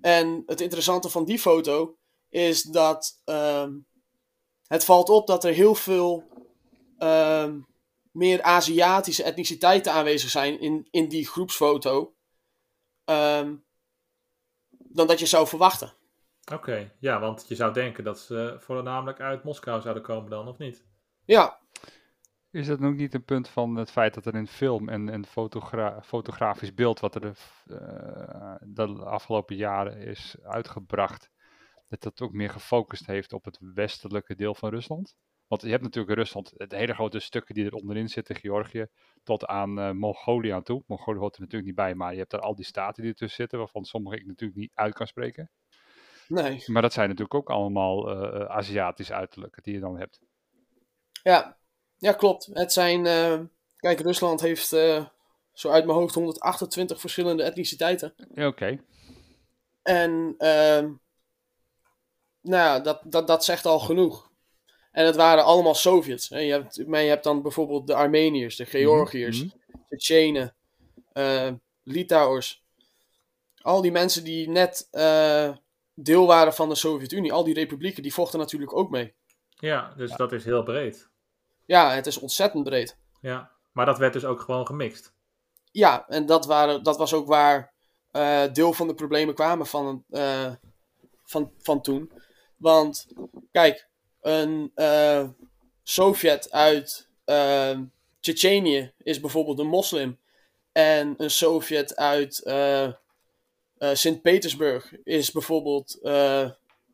En 0.00 0.42
het 0.46 0.60
interessante 0.60 1.08
van 1.08 1.24
die 1.24 1.38
foto 1.38 1.96
is 2.28 2.62
dat 2.62 3.20
ehm, 3.24 3.72
het 4.66 4.84
valt 4.84 5.08
op 5.08 5.26
dat 5.26 5.44
er 5.44 5.52
heel 5.52 5.74
veel 5.74 6.33
ehm, 6.98 7.60
meer 8.10 8.42
Aziatische 8.42 9.22
etniciteiten 9.22 9.92
aanwezig 9.92 10.30
zijn 10.30 10.60
in, 10.60 10.88
in 10.90 11.08
die 11.08 11.26
groepsfoto. 11.26 12.14
ehm, 13.04 13.54
dan 14.88 15.06
dat 15.06 15.18
je 15.18 15.26
zou 15.26 15.46
verwachten. 15.46 15.92
Oké, 16.52 16.92
ja, 16.98 17.20
want 17.20 17.44
je 17.48 17.54
zou 17.54 17.72
denken 17.72 18.04
dat 18.04 18.18
ze 18.20 18.56
voornamelijk 18.58 19.20
uit 19.20 19.44
Moskou 19.44 19.80
zouden 19.80 20.02
komen 20.02 20.30
dan, 20.30 20.48
of 20.48 20.58
niet? 20.58 20.84
Ja, 21.24 21.60
Is 22.50 22.66
dat 22.66 22.82
ook 22.82 22.94
niet 22.94 23.14
een 23.14 23.24
punt 23.24 23.48
van 23.48 23.76
het 23.76 23.90
feit 23.90 24.14
dat 24.14 24.26
er 24.26 24.34
in 24.34 24.46
film 24.46 24.88
en, 24.88 25.08
en 25.08 25.26
fotogra- 25.26 26.02
fotografisch 26.02 26.74
beeld, 26.74 27.00
wat 27.00 27.14
er 27.14 27.20
de, 27.20 27.32
eh, 27.66 28.54
de 28.60 29.04
afgelopen 29.04 29.56
jaren 29.56 29.96
is 29.98 30.36
uitgebracht, 30.42 31.30
dat 31.88 32.02
dat 32.02 32.20
ook 32.20 32.32
meer 32.32 32.50
gefocust 32.50 33.06
heeft 33.06 33.32
op 33.32 33.44
het 33.44 33.58
westelijke 33.60 34.34
deel 34.34 34.54
van 34.54 34.70
Rusland? 34.70 35.16
Want 35.46 35.62
je 35.62 35.68
hebt 35.68 35.82
natuurlijk 35.82 36.14
Rusland 36.14 36.52
de 36.56 36.76
hele 36.76 36.94
grote 36.94 37.18
stukken 37.18 37.54
die 37.54 37.64
er 37.64 37.72
onderin 37.72 38.08
zitten, 38.08 38.36
Georgië, 38.36 38.86
tot 39.22 39.46
aan 39.46 39.78
eh, 39.78 39.90
Mongolië 39.90 40.50
aan 40.50 40.62
toe. 40.62 40.82
Mongolië 40.86 41.18
hoort 41.18 41.34
er 41.34 41.40
natuurlijk 41.40 41.66
niet 41.66 41.76
bij, 41.76 41.94
maar 41.94 42.12
je 42.12 42.18
hebt 42.18 42.30
daar 42.30 42.40
al 42.40 42.54
die 42.54 42.64
staten 42.64 43.02
die 43.02 43.12
ertussen 43.12 43.36
zitten, 43.36 43.58
waarvan 43.58 43.84
sommige 43.84 44.16
ik 44.16 44.26
natuurlijk 44.26 44.58
niet 44.58 44.72
uit 44.74 44.94
kan 44.94 45.06
spreken. 45.06 45.50
nee. 46.28 46.62
Maar 46.66 46.82
dat 46.82 46.92
zijn 46.92 47.08
natuurlijk 47.08 47.34
ook 47.34 47.50
allemaal 47.50 48.10
eh 48.10 48.40
eh, 48.40 48.50
Aziatisch 48.50 49.12
uiterlijke 49.12 49.60
die 49.62 49.74
je 49.74 49.80
dan 49.80 49.98
hebt. 49.98 50.20
Ja, 51.22 51.56
ja 51.96 52.12
klopt. 52.12 52.50
Het 52.52 52.72
zijn. 52.72 53.02
kijk, 53.76 54.00
Rusland 54.00 54.40
heeft 54.40 54.66
zo 55.54 55.70
uit 55.70 55.84
mijn 55.84 55.98
hoofd 55.98 56.14
128 56.14 57.00
verschillende 57.00 57.42
etniciteiten. 57.42 58.14
Ja, 58.34 58.46
Oké, 58.46 58.78
En 59.82 60.34
ehm, 60.38 60.92
nou 62.40 62.62
ja, 62.62 62.80
dat, 62.80 63.00
dat, 63.04 63.26
dat 63.26 63.44
zegt 63.44 63.66
al 63.66 63.78
genoeg. 63.78 64.32
En 64.94 65.06
het 65.06 65.16
waren 65.16 65.44
allemaal 65.44 65.74
Sovjets. 65.74 66.28
Hè. 66.28 66.38
Je, 66.38 66.52
hebt, 66.52 66.86
maar 66.86 67.00
je 67.00 67.08
hebt 67.08 67.24
dan 67.24 67.42
bijvoorbeeld 67.42 67.86
de 67.86 67.94
Armeniërs, 67.94 68.56
de 68.56 68.66
Georgiërs, 68.66 69.44
mhm. 69.44 69.54
de 69.88 69.96
Tsjenen, 69.96 70.54
eh 71.12 71.50
Litouwers. 71.82 72.64
Al 73.60 73.82
die 73.82 73.92
mensen 73.92 74.24
die 74.24 74.48
net 74.48 74.88
eh, 74.90 75.50
deel 75.94 76.26
waren 76.26 76.54
van 76.54 76.68
de 76.68 76.74
Sovjet-Unie, 76.74 77.32
al 77.32 77.44
die 77.44 77.54
republieken, 77.54 78.02
die 78.02 78.14
vochten 78.14 78.38
natuurlijk 78.38 78.76
ook 78.76 78.90
mee. 78.90 79.14
Ja, 79.48 79.94
dus 79.96 80.12
dat 80.16 80.32
is 80.32 80.44
heel 80.44 80.62
breed. 80.62 81.10
Ja, 81.64 81.90
het 81.90 82.06
is 82.06 82.18
ontzettend 82.18 82.64
breed. 82.64 82.98
Ja, 83.20 83.50
maar 83.72 83.86
dat 83.86 83.98
werd 83.98 84.12
dus 84.12 84.24
ook 84.24 84.40
gewoon 84.40 84.66
gemixt. 84.66 85.12
Ja, 85.70 86.08
en 86.08 86.26
dat, 86.26 86.46
waren, 86.46 86.82
dat 86.82 86.96
was 86.96 87.14
ook 87.14 87.26
waar 87.26 87.74
eh, 88.10 88.52
deel 88.52 88.72
van 88.72 88.86
de 88.86 88.94
problemen 88.94 89.34
kwamen 89.34 89.66
van, 89.66 90.04
eh, 90.10 90.52
van, 91.24 91.52
van 91.58 91.82
toen. 91.82 92.12
Want, 92.56 93.06
kijk, 93.50 93.88
een 94.24 94.70
eh, 94.74 95.28
Sovjet 95.82 96.50
uit 96.50 97.08
uh, 97.26 97.78
Tsjetsjenië 98.20 98.92
is 99.02 99.20
bijvoorbeeld 99.20 99.58
een 99.58 99.66
moslim. 99.66 100.18
En 100.72 101.14
een 101.16 101.30
Sovjet 101.30 101.96
uit 101.96 102.42
eh, 102.42 102.84
eh, 102.84 102.94
Sint-Petersburg 103.78 104.94
is 105.02 105.32
bijvoorbeeld 105.32 106.00
eh, 106.02 106.50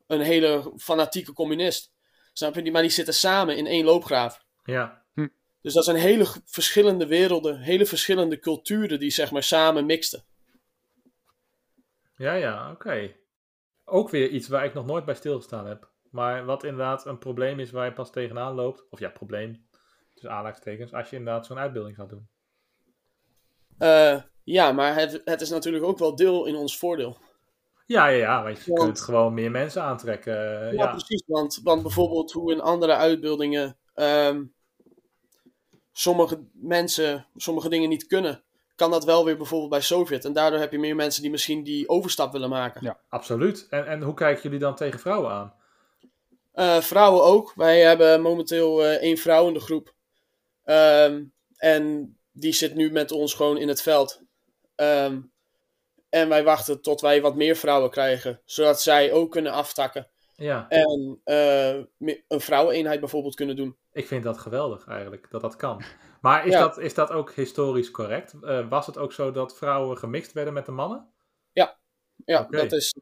een 0.07 0.21
hele 0.21 0.73
fanatieke 0.77 1.33
communist. 1.33 1.91
Snap 2.33 2.55
je? 2.55 2.61
Die, 2.61 2.71
maar 2.71 2.81
die 2.81 2.91
zitten 2.91 3.13
samen 3.13 3.57
in 3.57 3.67
één 3.67 3.85
loopgraaf. 3.85 4.45
Ja, 4.63 5.03
Dus 5.61 5.73
dat 5.73 5.85
zijn 5.85 5.97
hele 5.97 6.25
verschillende 6.45 7.07
werelden, 7.07 7.59
hele 7.59 7.85
verschillende 7.85 8.39
culturen 8.39 8.99
die 8.99 9.11
zeg 9.11 9.31
maar 9.31 9.43
samen 9.43 9.85
mixten. 9.85 10.23
ja, 12.15 12.33
ja, 12.33 12.71
oké. 12.71 13.15
Ook 13.85 14.09
weer 14.09 14.29
iets 14.29 14.47
waar 14.47 14.65
ik 14.65 14.73
nog 14.73 14.85
nooit 14.85 15.05
bij 15.05 15.15
stilgestaan 15.15 15.67
heb. 15.67 15.90
Maar 16.11 16.45
wat 16.45 16.63
inderdaad 16.63 17.05
een 17.05 17.17
probleem 17.17 17.59
is 17.59 17.71
waar 17.71 17.85
je 17.85 17.93
pas 17.93 18.11
tegenaan 18.11 18.55
loopt. 18.55 18.83
Of 18.89 18.99
ja, 18.99 19.09
probleem. 19.09 19.65
Dus 20.13 20.27
aanhalingstekens. 20.27 20.93
Als 20.93 21.09
je 21.09 21.15
inderdaad 21.15 21.45
zo'n 21.45 21.57
uitbeelding 21.59 21.95
zou 21.95 22.07
doen. 22.09 22.27
Eh, 23.77 24.21
ja, 24.43 24.71
maar 24.71 24.95
het, 24.95 25.21
het 25.25 25.41
is 25.41 25.49
natuurlijk 25.49 25.83
ook 25.83 25.97
wel 25.97 26.15
deel 26.15 26.45
in 26.45 26.55
ons 26.55 26.77
voordeel. 26.77 27.17
Ja, 27.85 28.07
ja, 28.07 28.17
ja. 28.17 28.43
Want 28.43 28.63
je 28.63 28.71
Want- 28.73 28.83
kunt 28.85 29.01
gewoon 29.01 29.33
meer 29.33 29.51
mensen 29.51 29.81
aantrekken. 29.83 30.33
eh, 30.61 30.73
Ja, 30.73 30.83
ja. 30.83 30.87
precies. 30.91 31.23
Want, 31.27 31.59
want 31.63 31.81
bijvoorbeeld 31.81 32.31
hoe 32.31 32.51
in 32.51 32.61
andere 32.61 32.95
uitbeeldingen 32.95 33.77
ehm, 33.93 34.43
sommige 35.91 36.43
mensen 36.53 37.25
sommige 37.35 37.69
dingen 37.69 37.89
niet 37.89 38.07
kunnen, 38.07 38.43
kan 38.75 38.91
dat 38.91 39.05
wel 39.05 39.25
weer 39.25 39.37
bijvoorbeeld 39.37 39.69
bij 39.69 39.81
Sovjet. 39.81 40.25
En 40.25 40.33
daardoor 40.33 40.59
heb 40.59 40.71
je 40.71 40.79
meer 40.79 40.95
mensen 40.95 41.21
die 41.21 41.31
misschien 41.31 41.63
die 41.63 41.89
overstap 41.89 42.31
willen 42.31 42.49
maken. 42.49 42.83
Ja. 42.83 42.99
Absoluut. 43.09 43.67
En, 43.69 43.85
en 43.87 44.01
hoe 44.01 44.13
kijken 44.13 44.43
jullie 44.43 44.59
dan 44.59 44.75
tegen 44.75 44.99
vrouwen 44.99 45.31
aan? 45.31 45.53
Eh, 46.51 46.81
vrouwen 46.81 47.23
ook. 47.23 47.53
Wij 47.55 47.79
hebben 47.81 48.21
momenteel 48.21 48.83
eh, 48.83 48.91
één 48.93 49.17
vrouw 49.17 49.47
in 49.47 49.53
de 49.53 49.59
groep. 49.59 49.93
Ehm, 50.63 51.23
en 51.57 52.15
die 52.31 52.53
zit 52.53 52.75
nu 52.75 52.91
met 52.91 53.11
ons 53.11 53.33
gewoon 53.33 53.57
in 53.57 53.67
het 53.67 53.81
veld. 53.81 54.21
Ehm, 54.75 55.21
en 56.09 56.29
wij 56.29 56.43
wachten 56.43 56.81
tot 56.81 57.01
wij 57.01 57.21
wat 57.21 57.35
meer 57.35 57.55
vrouwen 57.55 57.89
krijgen. 57.89 58.41
Zodat 58.45 58.81
zij 58.81 59.11
ook 59.11 59.31
kunnen 59.31 59.51
aftakken. 59.51 60.07
Ja, 60.35 60.65
En 60.69 61.21
me- 61.97 62.23
een 62.27 62.41
vrouweneenheid 62.41 62.99
bijvoorbeeld 62.99 63.35
kunnen 63.35 63.55
doen. 63.55 63.77
ik 63.93 64.07
vind 64.07 64.23
dat 64.23 64.37
geweldig 64.37 64.87
eigenlijk, 64.87 65.27
dat 65.29 65.41
dat 65.41 65.55
kan. 65.55 65.81
Maar 66.21 66.45
is, 66.45 66.53
Ja. 66.53 66.59
dat, 66.59 66.77
is 66.77 66.93
dat 66.93 67.11
ook 67.11 67.31
historisch 67.31 67.91
correct? 67.91 68.33
Was 68.69 68.85
het 68.85 68.97
ook 68.97 69.13
zo 69.13 69.31
dat 69.31 69.57
vrouwen 69.57 69.97
gemixt 69.97 70.31
werden 70.33 70.53
met 70.53 70.65
de 70.65 70.71
mannen? 70.71 71.09
Ja, 72.25 72.39
Oké. 72.41 72.57
dat, 72.57 72.71
is, 72.71 72.95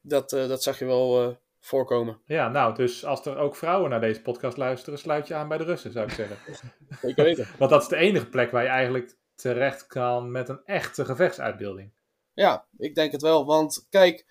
dat, 0.00 0.30
dat 0.30 0.62
zag 0.62 0.78
je 0.78 0.84
wel 0.84 1.36
voorkomen. 1.60 2.20
Ja, 2.24 2.48
nou, 2.48 2.74
dus 2.74 3.04
als 3.04 3.26
er 3.26 3.36
ook 3.36 3.56
vrouwen 3.56 3.90
naar 3.90 4.00
deze 4.00 4.22
podcast 4.22 4.56
luisteren, 4.56 4.98
sluit 4.98 5.28
je 5.28 5.34
aan 5.34 5.48
bij 5.48 5.58
de 5.58 5.64
Russen, 5.64 5.92
zou 5.92 6.06
ik 6.06 6.12
zeggen. 6.12 6.36
Zeker 7.02 7.24
weten. 7.24 7.46
Want 7.58 7.70
dat 7.70 7.82
is 7.82 7.88
de 7.88 7.96
enige 7.96 8.26
plek 8.26 8.50
waar 8.50 8.62
je 8.62 8.68
eigenlijk 8.68 9.16
terecht 9.34 9.86
kan 9.86 10.30
met 10.30 10.48
een 10.48 10.60
echte 10.64 11.04
gevechtsuitbeelding. 11.04 11.90
Ja, 12.34 12.64
ik 12.78 12.94
denk 12.94 13.12
het 13.12 13.22
wel. 13.22 13.46
Want 13.46 13.86
kijk, 13.90 14.26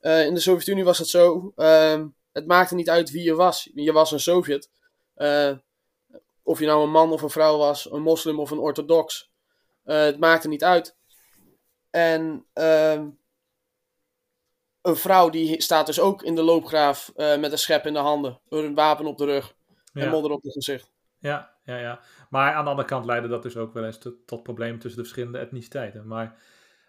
eh, 0.00 0.24
in 0.24 0.34
de 0.34 0.40
Sovjet-Unie 0.40 0.84
was 0.84 0.98
het 0.98 1.08
zo. 1.08 1.52
ehm, 1.56 2.06
het 2.32 2.46
maakte 2.46 2.74
niet 2.74 2.90
uit 2.90 3.10
wie 3.10 3.22
je 3.22 3.34
was. 3.34 3.70
Je 3.74 3.92
was 3.92 4.12
een 4.12 4.20
Sovjet. 4.20 4.70
Eh, 5.14 5.52
of 6.42 6.58
je 6.58 6.66
nou 6.66 6.82
een 6.82 6.90
man 6.90 7.12
of 7.12 7.22
een 7.22 7.30
vrouw 7.30 7.56
was, 7.58 7.92
een 7.92 8.02
moslim 8.02 8.40
of 8.40 8.50
een 8.50 8.58
orthodox. 8.58 9.30
Eh, 9.84 10.02
het 10.02 10.18
maakte 10.18 10.48
niet 10.48 10.64
uit. 10.64 10.96
En 11.90 12.46
ehm, 12.52 13.08
een 14.82 14.96
vrouw 14.96 15.30
die 15.30 15.62
staat 15.62 15.86
dus 15.86 16.00
ook 16.00 16.22
in 16.22 16.34
de 16.34 16.42
loopgraaf 16.42 17.12
eh, 17.16 17.38
met 17.38 17.52
een 17.52 17.58
schep 17.58 17.86
in 17.86 17.92
de 17.92 17.98
handen, 17.98 18.40
een 18.48 18.74
wapen 18.74 19.06
op 19.06 19.18
de 19.18 19.24
rug 19.24 19.54
en 19.92 20.04
Ja, 20.04 20.10
modder 20.10 20.30
op 20.30 20.42
het 20.42 20.52
gezicht. 20.52 20.92
ja, 21.18 21.58
ja, 21.64 21.76
ja. 21.78 22.00
Maar 22.30 22.52
aan 22.54 22.64
de 22.64 22.70
andere 22.70 22.88
kant 22.88 23.04
leidde 23.04 23.28
dat 23.28 23.42
dus 23.42 23.56
ook 23.56 23.72
wel 23.72 23.84
eens 23.84 23.98
tot, 23.98 24.26
tot 24.26 24.42
problemen 24.42 24.78
tussen 24.78 25.00
de 25.02 25.06
verschillende 25.08 25.38
etniciteiten. 25.38 26.06
Maar 26.06 26.42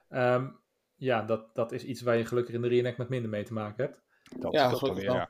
ehm, 0.10 0.48
ja, 0.96 1.22
dat, 1.22 1.56
dat 1.56 1.72
is 1.72 1.84
iets 1.84 2.02
waar 2.02 2.18
je 2.18 2.26
gelukkig 2.26 2.54
in 2.54 2.62
de 2.62 2.68
reenact 2.68 3.10
minder 3.10 3.30
mee 3.30 3.44
te 3.44 3.54
maken 3.54 3.84
hebt. 3.86 4.02
Dat 4.40 4.54
Ja, 4.54 4.70
dat 4.70 4.80
weer, 4.82 5.06
wel. 5.06 5.16
ja. 5.16 5.30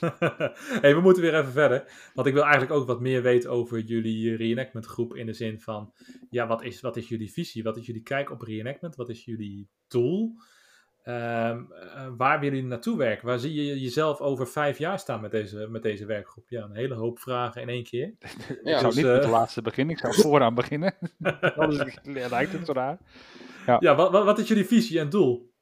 hey, 0.82 0.94
we 0.94 1.00
moeten 1.00 1.22
weer 1.22 1.38
even 1.38 1.52
verder. 1.52 2.10
Want 2.14 2.26
ik 2.26 2.32
wil 2.34 2.42
eigenlijk 2.42 2.72
ook 2.72 2.86
wat 2.86 3.00
meer 3.00 3.22
weten 3.22 3.50
over 3.50 3.78
jullie 3.78 4.36
reenactment 4.36 4.86
groep. 4.86 5.14
In 5.14 5.26
de 5.26 5.32
zin 5.32 5.60
van, 5.60 5.92
ja, 6.30 6.46
wat 6.46 6.62
is, 6.62 6.80
wat 6.80 6.96
is 6.96 7.08
jullie 7.08 7.32
visie? 7.32 7.62
Wat 7.62 7.76
is 7.76 7.86
jullie 7.86 8.02
kijk 8.02 8.30
op 8.30 8.42
reenactment? 8.42 8.96
Wat 8.96 9.08
is 9.08 9.24
jullie 9.24 9.68
doel? 9.88 10.34
Ehm, 11.02 11.62
eh, 11.72 12.06
waar 12.16 12.40
willen 12.40 12.54
jullie 12.54 12.70
naartoe 12.70 12.96
werken? 12.96 13.26
Waar 13.26 13.38
zie 13.38 13.54
je 13.54 13.80
jezelf 13.80 14.20
over 14.20 14.48
vijf 14.48 14.78
jaar 14.78 14.98
staan 14.98 15.20
met 15.20 15.30
deze, 15.30 15.66
met 15.68 15.82
deze 15.82 16.06
werkgroep? 16.06 16.48
Ja, 16.48 16.62
een 16.62 16.74
hele 16.74 16.94
hoop 16.94 17.18
vragen 17.18 17.62
in 17.62 17.68
één 17.68 17.84
keer. 17.84 18.06
Ik 18.18 18.60
Ja, 18.62 18.78
zou 18.78 18.86
dus, 18.86 18.94
niet 18.94 19.04
met 19.04 19.14
de 19.14 19.26
eh, 19.26 19.30
laatste 19.30 19.62
beginnen, 19.62 19.94
ik 19.94 20.00
zou 20.00 20.14
vooraan 20.22 20.54
beginnen. 20.54 20.94
Anders 21.56 21.96
lijkt 22.02 22.52
het 22.52 22.66
zo 22.66 22.72
raar. 22.72 22.98
Ja, 23.78 23.94
wat, 23.94 24.10
wat, 24.10 24.24
wat 24.24 24.38
is 24.38 24.48
jullie 24.48 24.66
visie 24.66 24.98
en 24.98 25.08
doel? 25.08 25.52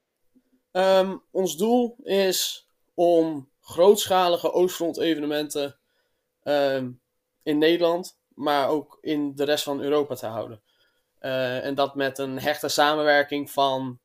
Ehm, 0.71 1.17
ons 1.31 1.57
doel 1.57 1.95
is 2.03 2.69
om 2.93 3.49
grootschalige 3.59 4.51
Oostfront-evenementen 4.51 5.79
ehm, 6.43 6.91
in 7.43 7.57
Nederland, 7.57 8.19
maar 8.33 8.67
ook 8.67 8.97
in 9.01 9.35
de 9.35 9.43
rest 9.43 9.63
van 9.63 9.81
Europa 9.81 10.15
te 10.15 10.25
houden. 10.25 10.61
Eh, 11.19 11.65
en 11.65 11.75
dat 11.75 11.95
met 11.95 12.17
een 12.17 12.39
hechte 12.39 12.67
samenwerking 12.67 13.51
van 13.51 13.99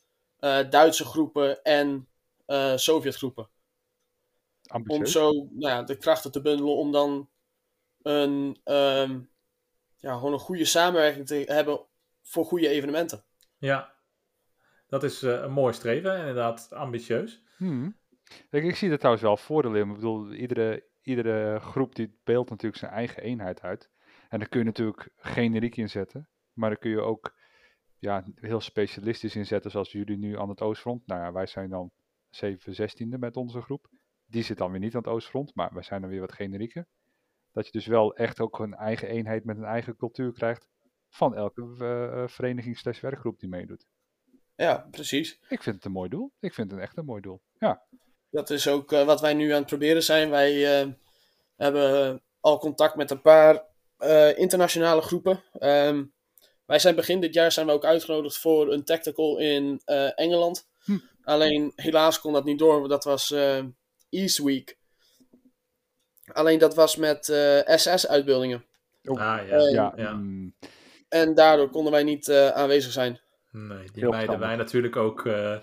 eh, 0.44 0.70
Duitse 0.70 1.04
groepen 1.04 1.62
en 1.62 2.08
eh 2.46 2.76
Sovjetgroepen. 2.76 3.48
Om 4.86 5.06
zo 5.06 5.32
nou 5.32 5.72
ja, 5.72 5.82
de 5.82 5.96
krachten 5.96 6.32
te 6.32 6.40
bundelen 6.40 6.76
om 6.76 6.92
dan 6.92 7.28
een, 8.02 8.60
ehm, 8.64 9.20
ja, 9.96 10.14
gewoon 10.14 10.32
een 10.32 10.38
goede 10.38 10.64
samenwerking 10.64 11.26
te 11.26 11.44
hebben 11.46 11.86
voor 12.22 12.44
goede 12.44 12.68
evenementen. 12.68 13.24
Ja, 13.58 13.94
dat 14.86 15.02
is 15.02 15.22
eh, 15.22 15.42
een 15.42 15.52
mooi 15.52 15.74
streven, 15.74 16.18
inderdaad 16.18 16.72
ambitieus. 16.72 17.42
Hmm. 17.56 17.96
Kijk, 18.50 18.64
ik 18.64 18.76
zie 18.76 18.90
er 18.90 18.98
trouwens 18.98 19.24
wel 19.24 19.36
voordelen 19.36 19.80
in. 19.80 19.88
Ik 19.88 19.94
bedoel, 19.94 20.32
iedere, 20.32 20.84
iedere 21.02 21.60
groep 21.60 21.94
die 21.94 22.18
beeldt 22.24 22.50
natuurlijk 22.50 22.80
zijn 22.80 22.92
eigen 22.92 23.22
eenheid 23.22 23.62
uit. 23.62 23.90
En 24.28 24.38
daar 24.38 24.48
kun 24.48 24.58
je 24.58 24.66
natuurlijk 24.66 25.08
generiek 25.16 25.76
in 25.76 25.90
zetten. 25.90 26.28
Maar 26.52 26.70
dan 26.70 26.78
kun 26.78 26.90
je 26.90 27.00
ook 27.00 27.34
ja, 28.04 28.24
heel 28.34 28.60
specialistisch 28.60 29.36
inzetten, 29.36 29.70
zoals 29.70 29.92
jullie 29.92 30.18
nu 30.18 30.38
aan 30.38 30.48
het 30.48 30.60
Oostfront. 30.60 31.06
Nou 31.06 31.20
ja, 31.20 31.32
wij 31.32 31.46
zijn 31.46 31.70
dan 31.70 31.90
7 32.30 32.90
16e 32.90 33.18
met 33.18 33.36
onze 33.36 33.60
groep. 33.60 33.88
Die 34.26 34.42
zit 34.42 34.58
dan 34.58 34.70
weer 34.70 34.80
niet 34.80 34.94
aan 34.94 35.02
het 35.02 35.10
Oostfront, 35.10 35.54
maar 35.54 35.70
wij 35.72 35.82
zijn 35.82 36.00
dan 36.00 36.10
weer 36.10 36.20
wat 36.20 36.32
generieker. 36.32 36.86
Dat 37.52 37.66
je 37.66 37.72
dus 37.72 37.86
wel 37.86 38.16
echt 38.16 38.40
ook 38.40 38.58
een 38.58 38.74
eigen 38.74 39.08
eenheid 39.08 39.44
met 39.44 39.56
een 39.56 39.64
eigen 39.64 39.96
cultuur 39.96 40.32
krijgt 40.32 40.68
van 41.08 41.34
elke 41.34 41.60
uh, 41.60 42.28
vereniging 42.28 42.78
slash 42.78 43.00
werkgroep 43.00 43.38
die 43.40 43.48
meedoet. 43.48 43.86
Ja, 44.54 44.88
precies. 44.90 45.38
Ik 45.48 45.62
vind 45.62 45.76
het 45.76 45.84
een 45.84 45.92
mooi 45.92 46.08
doel. 46.08 46.32
Ik 46.40 46.54
vind 46.54 46.70
het 46.70 46.80
echt 46.80 46.96
een 46.96 47.04
mooi 47.04 47.20
doel. 47.20 47.42
Ja. 47.58 47.86
Dat 48.30 48.50
is 48.50 48.68
ook 48.68 48.92
uh, 48.92 49.04
wat 49.04 49.20
wij 49.20 49.34
nu 49.34 49.50
aan 49.50 49.58
het 49.58 49.66
proberen 49.66 50.02
zijn. 50.02 50.30
Wij 50.30 50.82
uh, 50.84 50.92
hebben 51.56 52.22
al 52.40 52.58
contact 52.58 52.96
met 52.96 53.10
een 53.10 53.20
paar 53.20 53.72
internationale 54.36 55.00
groepen. 55.00 55.42
Um, 55.60 56.13
wij 56.66 56.78
zijn 56.78 56.94
begin 56.94 57.20
dit 57.20 57.34
jaar 57.34 57.52
zijn 57.52 57.66
we 57.66 57.72
ook 57.72 57.84
uitgenodigd 57.84 58.38
voor 58.38 58.72
een 58.72 58.84
tactical 58.84 59.38
in 59.38 59.80
Engeland. 60.14 60.68
Hm. 60.84 60.98
Alleen 61.24 61.72
helaas 61.76 62.20
kon 62.20 62.32
dat 62.32 62.44
niet 62.44 62.58
door, 62.58 62.78
want 62.78 62.90
dat 62.90 63.04
was 63.04 63.34
East 64.10 64.38
Week. 64.38 64.78
Alleen 66.32 66.58
dat 66.58 66.74
was 66.74 66.96
met 66.96 67.24
SS-uitbeeldingen. 67.66 68.64
Oh. 69.04 69.20
Ah 69.20 69.48
ja. 69.48 69.58
ja. 69.58 69.92
ja. 69.96 70.20
En 71.08 71.34
daardoor 71.34 71.70
konden 71.70 71.92
wij 71.92 72.02
niet 72.02 72.32
aanwezig 72.32 72.92
zijn. 72.92 73.20
Nee, 73.50 73.90
die 73.92 74.08
mijden 74.08 74.38
wij 74.38 74.56
natuurlijk 74.56 74.96
ook 74.96 75.24
uh, 75.24 75.56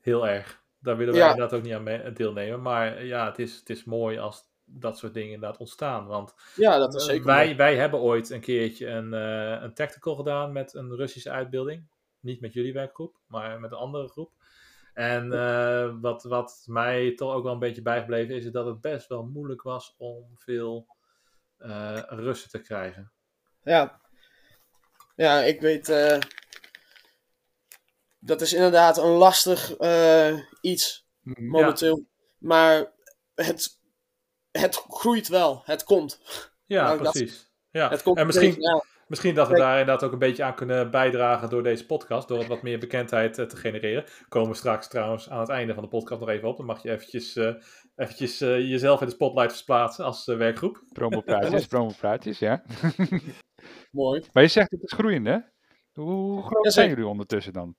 heel 0.00 0.28
erg. 0.28 0.60
Daar 0.78 0.96
willen 0.96 1.14
wij 1.14 1.22
ja. 1.22 1.30
inderdaad 1.30 1.58
ook 1.58 1.64
niet 1.64 1.74
aan 1.74 2.14
deelnemen. 2.14 2.62
Maar 2.62 3.04
ja, 3.04 3.26
het 3.26 3.38
is, 3.38 3.56
het 3.56 3.70
is 3.70 3.84
mooi 3.84 4.18
als 4.18 4.47
dat 4.70 4.98
soort 4.98 5.14
dingen 5.14 5.32
inderdaad 5.32 5.58
ontstaan. 5.58 6.06
Want 6.06 6.34
ja, 6.54 6.78
dat 6.78 6.94
is 6.94 7.04
zeker 7.04 7.26
wij, 7.26 7.56
wij 7.56 7.76
hebben 7.76 8.00
ooit 8.00 8.30
een 8.30 8.40
keertje 8.40 8.86
een, 8.86 9.12
uh, 9.12 9.62
een 9.62 9.74
tactical 9.74 10.16
gedaan 10.16 10.52
met 10.52 10.74
een 10.74 10.96
Russische 10.96 11.30
uitbeelding. 11.30 11.88
Niet 12.20 12.40
met 12.40 12.52
jullie 12.52 12.72
werkgroep, 12.72 13.16
maar 13.26 13.60
met 13.60 13.72
een 13.72 13.78
andere 13.78 14.08
groep. 14.08 14.32
En 14.94 15.32
uh, 15.32 15.94
wat, 16.00 16.22
wat 16.22 16.62
mij 16.66 17.14
toch 17.14 17.34
ook 17.34 17.42
wel 17.42 17.52
een 17.52 17.58
beetje 17.58 17.82
bijgebleven 17.82 18.34
is, 18.34 18.44
is 18.44 18.52
dat 18.52 18.66
het 18.66 18.80
best 18.80 19.08
wel 19.08 19.22
moeilijk 19.22 19.62
was 19.62 19.94
om 19.98 20.24
veel 20.34 20.86
Russen 22.08 22.50
te 22.50 22.60
krijgen. 22.60 23.12
Ja, 23.62 24.00
ja 25.16 25.40
ik 25.40 25.60
weet 25.60 25.86
dat 28.18 28.40
is 28.40 28.52
inderdaad 28.52 28.98
een 28.98 29.10
lastig 29.10 29.76
iets 30.60 31.06
momenteel. 31.22 31.96
Ja. 31.96 32.04
Maar 32.38 32.92
het, 33.34 33.77
het 34.60 34.84
groeit 34.88 35.28
wel. 35.28 35.62
Het 35.64 35.84
komt. 35.84 36.20
Ja, 36.66 36.84
nou, 36.84 36.98
precies. 36.98 37.32
Dat, 37.32 37.50
ja. 37.70 37.88
Het 37.88 38.02
komt 38.02 38.18
en 38.18 38.26
misschien, 38.26 38.56
misschien 39.06 39.34
dat 39.34 39.48
we 39.48 39.56
daar 39.56 39.78
inderdaad 39.78 40.04
ook 40.04 40.12
een 40.12 40.18
beetje 40.18 40.44
aan 40.44 40.54
kunnen 40.54 40.90
bijdragen 40.90 41.50
door 41.50 41.62
deze 41.62 41.86
podcast. 41.86 42.28
Door 42.28 42.46
wat 42.46 42.62
meer 42.62 42.78
bekendheid 42.78 43.38
uh, 43.38 43.46
te 43.46 43.56
genereren. 43.56 44.04
Komen 44.28 44.50
we 44.50 44.56
straks 44.56 44.88
trouwens 44.88 45.30
aan 45.30 45.40
het 45.40 45.48
einde 45.48 45.74
van 45.74 45.82
de 45.82 45.88
podcast 45.88 46.20
nog 46.20 46.28
even 46.28 46.48
op. 46.48 46.56
Dan 46.56 46.66
mag 46.66 46.82
je 46.82 46.90
eventjes, 46.90 47.36
uh, 47.36 47.54
eventjes 47.96 48.38
jezelf 48.38 49.00
in 49.00 49.06
de 49.06 49.12
spotlight 49.12 49.50
versplaatsen 49.50 50.04
als 50.04 50.24
werkgroep. 50.24 50.82
Promopraatjes, 50.92 51.66
promopraatjes, 51.76 52.38
ja. 52.38 52.62
Mooi. 53.90 54.24
Maar 54.32 54.42
je 54.42 54.48
zegt 54.48 54.70
het 54.70 54.82
is 54.82 54.92
groeiend, 54.92 55.26
hè? 55.26 55.38
Hoe 55.92 56.42
groot 56.42 56.72
zijn 56.72 56.88
jullie 56.88 57.06
ondertussen 57.06 57.52
dan? 57.52 57.76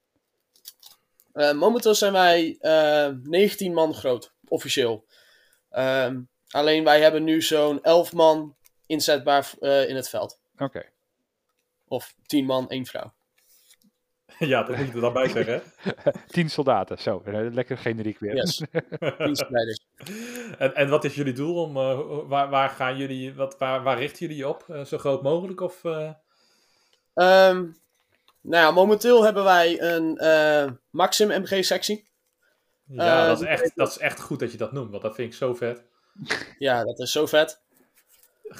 Uh, 1.34 1.54
momenteel 1.54 1.96
zijn 1.96 2.14
wij 2.14 2.58
uh, 2.62 3.06
eh, 3.06 3.16
19 3.22 3.74
man 3.74 3.94
groot, 3.94 4.34
officieel. 4.48 5.06
Um, 5.70 6.30
alleen 6.50 6.84
wij 6.84 7.02
hebben 7.02 7.24
nu 7.24 7.42
zo'n 7.42 7.84
11 7.84 8.14
man 8.14 8.56
inzetbaar 8.86 9.52
uh, 9.60 9.90
in 9.90 9.96
het 9.96 10.10
veld. 10.10 10.40
Oké. 10.54 10.64
Okay. 10.64 10.90
Of 11.88 12.16
10 12.26 12.46
man, 12.46 12.70
1 12.70 12.86
vrouw. 12.86 13.14
ja, 14.40 14.64
dat 14.64 14.78
moet 14.78 14.88
je 14.88 14.94
er 14.94 15.02
dan 15.02 15.14
bij 15.14 15.30
zeggen. 15.30 15.62
10 16.28 16.50
soldaten, 16.60 16.98
zo. 16.98 17.22
Lekker 17.52 17.78
generiek 17.78 18.20
weer. 18.20 18.36
Yes. 18.36 18.58
10 19.18 19.36
strijders. 19.36 19.86
en, 20.58 20.76
en 20.76 20.90
wat 20.90 21.04
is 21.04 21.16
jullie 21.16 21.34
doel? 21.34 21.64
Om, 21.64 21.74
waar, 22.28 22.50
waar, 22.50 22.70
gaan 22.70 22.98
jullie, 22.98 23.34
wat, 23.34 23.58
waar, 23.58 23.84
waar 23.84 23.98
richten 23.98 24.20
jullie 24.20 24.38
je 24.38 24.48
op? 24.48 24.66
zo 24.86 24.98
groot 24.98 25.22
mogelijk? 25.24 25.62
Of, 25.62 25.84
um, 27.14 27.78
nou 28.42 28.64
ja, 28.64 28.72
momenteel 28.72 29.24
hebben 29.24 29.44
wij 29.44 29.82
een 29.82 30.18
uh, 30.24 30.72
Maxim 30.90 31.42
MG-sectie. 31.42 32.08
Ja, 32.86 33.22
uh, 33.22 33.28
dat, 33.28 33.42
is 33.42 33.48
echt, 33.48 33.72
dat 33.76 33.90
is 33.90 33.98
echt 33.98 34.20
goed 34.20 34.40
dat 34.40 34.52
je 34.52 34.58
dat 34.58 34.72
noemt, 34.72 34.92
want 34.92 35.02
dat 35.02 35.16
vind 35.16 35.32
ik 35.32 35.38
zo 35.38 35.54
vet. 35.54 35.84
Ja, 36.58 36.84
dat 36.84 37.00
is 37.00 37.12
zo 37.12 37.26
vet. 37.26 37.62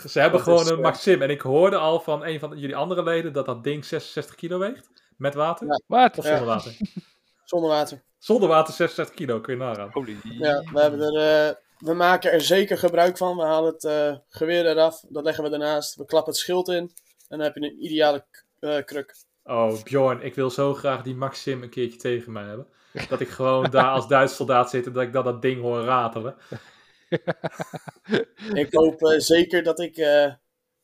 Ze 0.08 0.20
hebben 0.20 0.40
dat 0.40 0.48
gewoon 0.48 0.64
is, 0.64 0.70
een 0.70 0.82
Maxim. 0.82 1.22
En 1.22 1.30
ik 1.30 1.42
hoorde 1.42 1.78
al 1.78 2.00
van 2.00 2.26
een 2.26 2.40
van 2.40 2.58
jullie 2.58 2.76
andere 2.76 3.04
leden 3.04 3.34
dat 3.34 3.46
dat 3.46 3.64
ding 3.64 3.86
66 3.86 4.36
kilo 4.36 4.60
weegt. 4.60 4.90
Met 5.18 5.34
water? 5.34 5.68
Ja. 5.68 5.82
Wat? 5.88 6.18
Of 6.18 6.26
zonder 6.26 6.42
ja. 6.42 6.46
water? 6.46 6.78
zonder 7.44 7.70
water. 7.70 8.04
Zonder 8.18 8.50
water 8.50 8.74
66 8.74 9.16
kilo, 9.16 9.40
kun 9.40 9.54
je 9.54 9.60
nagaan. 9.60 9.90
Holy. 9.92 10.18
Ja, 10.24 10.64
we, 10.74 10.82
hebben 10.82 11.00
er, 11.00 11.48
uh, 11.48 11.56
we 11.78 11.94
maken 11.94 12.32
er 12.32 12.42
zeker 12.42 12.78
gebruik 12.78 13.18
van. 13.18 13.38
We 13.38 13.44
halen 13.44 13.74
het 13.74 13.84
uh, 13.84 14.16
geweer 14.28 14.66
eraf, 14.66 15.04
dat 15.10 15.24
leggen 15.24 15.44
we 15.44 15.50
ernaast. 15.50 15.96
We 15.96 16.06
klappen 16.06 16.32
het 16.32 16.42
schild 16.42 16.68
in. 16.68 16.92
En 17.28 17.38
dan 17.38 17.40
heb 17.40 17.56
je 17.56 17.62
een 17.62 17.84
ideale 17.84 18.26
kruk. 18.86 19.16
Oh, 19.44 19.84
Bjorn, 19.84 20.22
ik 20.22 20.36
wil 20.36 20.50
zo 20.50 20.74
graag 20.74 21.02
die 21.02 21.16
Maxim 21.16 21.64
een 21.64 21.70
keertje 21.70 22.00
tegen 22.00 22.32
mij 22.32 22.44
hebben. 22.44 22.68
Dat 23.10 23.20
ik 23.20 23.30
gewoon 23.30 23.70
daar 23.70 23.90
als 23.90 24.08
Duits 24.08 24.36
soldaat 24.36 24.70
zit 24.70 24.86
en 24.86 24.94
dat 24.94 25.04
ik 25.04 25.14
dat, 25.14 25.24
dat 25.24 25.42
ding 25.42 25.62
hoor 25.62 25.84
ratelen. 25.84 26.36
ik 28.64 28.68
hoop 28.74 29.02
uh, 29.02 29.20
zeker 29.20 29.64
dat 29.64 29.80
ik 29.80 29.98
uh, 29.98 30.34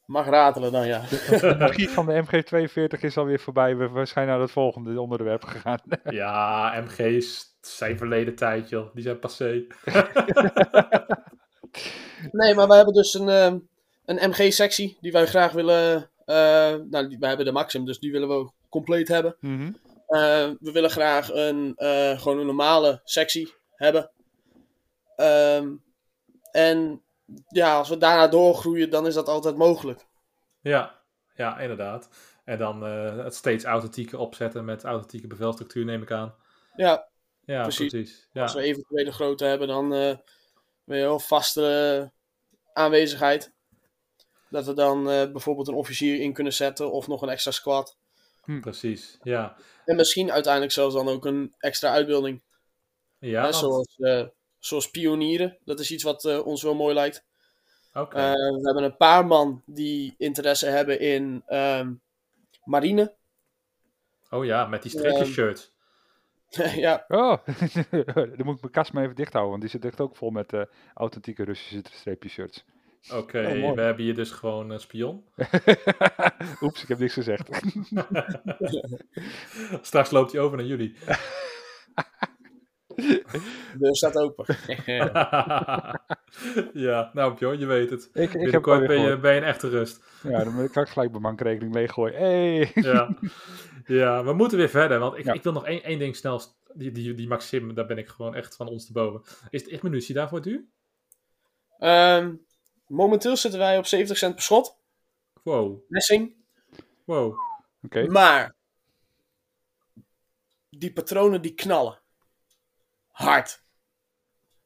mag 0.05 0.27
ratelen 0.27 0.71
dan, 0.71 0.87
ja. 0.87 1.01
De 1.09 1.55
magie 1.59 1.89
van 1.89 2.05
de 2.05 2.23
MG42 2.23 2.99
is 2.99 3.17
alweer 3.17 3.39
voorbij. 3.39 3.77
We, 3.77 3.89
we 3.89 4.05
zijn 4.05 4.27
naar 4.27 4.39
het 4.39 4.51
volgende 4.51 5.01
onderwerp 5.01 5.43
gegaan. 5.43 5.79
ja, 6.09 6.81
MG's 6.81 7.57
zijn 7.61 7.97
verleden 7.97 8.35
tijd, 8.35 8.69
joh. 8.69 8.93
Die 8.93 9.03
zijn 9.03 9.19
passé. 9.19 9.65
nee, 12.31 12.53
maar 12.53 12.67
we 12.67 12.75
hebben 12.75 12.93
dus 12.93 13.13
een, 13.13 13.27
uh, 13.27 13.53
een 14.05 14.29
MG-sectie 14.29 14.97
die 15.01 15.11
wij 15.11 15.25
graag 15.25 15.51
willen 15.51 16.09
uh, 16.25 16.75
nou, 16.89 17.15
wij 17.19 17.27
hebben 17.27 17.45
de 17.45 17.51
Maxim, 17.51 17.85
dus 17.85 17.99
die 17.99 18.11
willen 18.11 18.27
we 18.27 18.51
compleet 18.69 19.07
hebben. 19.07 19.35
Mm 19.39 19.57
-hmm. 19.57 19.77
uh, 20.09 20.49
we 20.59 20.71
willen 20.71 20.89
graag 20.89 21.33
een, 21.33 21.73
uh, 21.77 22.19
gewoon 22.19 22.39
een 22.39 22.45
normale 22.45 23.01
sectie 23.03 23.53
hebben. 23.75 24.11
Um, 25.17 25.83
en 26.55 27.01
ja, 27.47 27.77
als 27.77 27.89
we 27.89 27.97
daarna 27.97 28.27
doorgroeien, 28.27 28.89
dan 28.89 29.07
is 29.07 29.13
dat 29.13 29.27
altijd 29.27 29.55
mogelijk. 29.55 30.05
Ja, 30.61 31.01
ja 31.35 31.59
inderdaad. 31.59 32.09
En 32.43 32.57
dan 32.57 32.81
het 32.81 33.35
steeds 33.35 33.63
authentieke 33.63 34.17
opzetten 34.17 34.65
met 34.65 34.83
authentieke 34.83 35.27
bevelstructuur, 35.27 35.85
neem 35.85 36.01
ik 36.01 36.11
aan. 36.11 36.35
Ja, 36.75 37.07
ja 37.45 37.61
precies. 37.61 37.89
precies. 37.89 38.29
Ja. 38.31 38.41
Als 38.41 38.53
we 38.53 38.61
eventuele 38.61 39.11
grootte 39.11 39.45
hebben, 39.45 39.67
dan 39.67 39.93
uh, 39.93 40.15
weer 40.83 40.99
heel 40.99 41.19
vaste 41.19 42.11
aanwezigheid. 42.73 43.53
Dat 44.49 44.65
we 44.65 44.73
dan 44.73 44.99
uh, 44.99 45.31
bijvoorbeeld 45.31 45.67
een 45.67 45.73
officier 45.73 46.19
in 46.19 46.33
kunnen 46.33 46.53
zetten 46.53 46.91
of 46.91 47.07
nog 47.07 47.21
een 47.21 47.29
extra 47.29 47.51
squad. 47.51 47.97
Hm. 48.43 48.59
Precies, 48.59 49.17
ja. 49.23 49.55
En 49.85 49.95
misschien 49.95 50.31
uiteindelijk 50.31 50.73
zelfs 50.73 50.95
dan 50.95 51.07
ook 51.07 51.25
een 51.25 51.53
extra 51.57 51.89
uitbeelding. 51.91 52.43
Ja, 53.19 53.41
want... 53.41 53.55
zoals, 53.55 53.97
zoals 54.65 54.91
pionieren. 54.91 55.57
Dat 55.65 55.79
is 55.79 55.91
iets 55.91 56.03
wat 56.03 56.23
uh, 56.23 56.45
ons 56.45 56.63
wel 56.63 56.75
mooi 56.75 56.93
lijkt. 56.93 57.25
Okay. 57.93 58.33
we 58.33 58.61
hebben 58.63 58.83
een 58.83 58.97
paar 58.97 59.25
man 59.25 59.61
die 59.65 60.15
interesse 60.17 60.65
hebben 60.65 60.99
in 60.99 61.43
um, 61.49 62.01
marine. 62.63 63.13
Oh 64.29 64.45
ja, 64.45 64.65
met 64.65 64.81
die 64.81 64.91
streepjes 64.91 65.29
shirt. 65.29 65.73
ja. 66.85 67.05
Oh, 67.07 67.37
dan 68.35 68.45
moet 68.45 68.55
ik 68.55 68.61
mijn 68.61 68.71
kast 68.71 68.93
maar 68.93 69.03
even 69.03 69.15
dicht 69.15 69.33
houden, 69.33 69.51
want 69.51 69.61
die 69.61 69.71
zit 69.71 69.85
echt 69.85 70.01
ook 70.01 70.15
vol 70.15 70.29
met 70.29 70.67
authentieke 70.93 71.43
Russische 71.43 71.81
streepjes 71.91 72.31
shirts. 72.31 72.65
Oké, 73.09 73.17
okay, 73.17 73.61
oh, 73.61 73.75
we 73.75 73.81
hebben 73.81 74.03
hier 74.03 74.15
dus 74.15 74.31
gewoon 74.31 74.69
een 74.69 74.79
spion. 74.79 75.23
Oeps, 76.61 76.81
ik 76.81 76.87
heb 76.87 76.99
niks 76.99 77.13
gezegd. 77.13 77.49
Straks 79.81 80.11
loopt 80.11 80.31
hij 80.31 80.41
over 80.41 80.57
naar 80.57 80.65
jullie. 80.65 80.95
De 82.95 83.77
deur 83.77 83.95
staat 83.95 84.15
open. 84.15 84.45
ja, 86.87 87.11
nou 87.13 87.37
Bjorn, 87.37 87.59
je 87.59 87.65
weet 87.65 87.89
het. 87.89 88.09
Ik, 88.13 88.33
ik 88.33 88.51
heb 88.51 88.63
ben, 88.63 89.01
je, 89.01 89.19
ben 89.19 89.33
je 89.33 89.39
een 89.39 89.47
echte 89.47 89.69
rust. 89.69 90.03
Ja, 90.23 90.43
dan 90.43 90.69
kan 90.71 90.83
ik 90.83 90.89
gelijk 90.89 91.09
mijn 91.09 91.21
bankrekening 91.21 91.73
leeggooien. 91.73 92.19
Hey. 92.19 92.71
ja. 92.73 93.17
ja, 93.85 94.23
we 94.23 94.33
moeten 94.33 94.57
weer 94.57 94.69
verder. 94.69 94.99
Want 94.99 95.17
ik, 95.17 95.25
ja. 95.25 95.33
ik 95.33 95.43
wil 95.43 95.51
nog 95.51 95.65
één, 95.65 95.83
één 95.83 95.99
ding 95.99 96.15
snel... 96.15 96.41
Die, 96.73 96.91
die, 96.91 97.13
die 97.13 97.27
Maxim, 97.27 97.73
daar 97.73 97.85
ben 97.85 97.97
ik 97.97 98.07
gewoon 98.07 98.35
echt 98.35 98.55
van 98.55 98.67
ons 98.67 98.85
te 98.85 98.91
boven. 98.91 99.21
Is 99.49 99.61
het 99.61 99.71
echt 99.71 99.83
munitie 99.83 100.15
daarvoor 100.15 100.41
duur? 100.41 100.65
Um, 101.79 102.45
momenteel 102.87 103.37
zitten 103.37 103.59
wij 103.59 103.77
op 103.77 103.85
70 103.85 104.17
cent 104.17 104.33
per 104.33 104.43
schot. 104.43 104.79
Wow, 105.43 105.79
Messing. 105.87 106.35
wow. 107.05 107.37
Oké. 107.81 108.07
Maar 108.07 108.55
die 110.69 110.93
patronen 110.93 111.41
die 111.41 111.53
knallen. 111.53 111.99
Hard. 113.15 113.63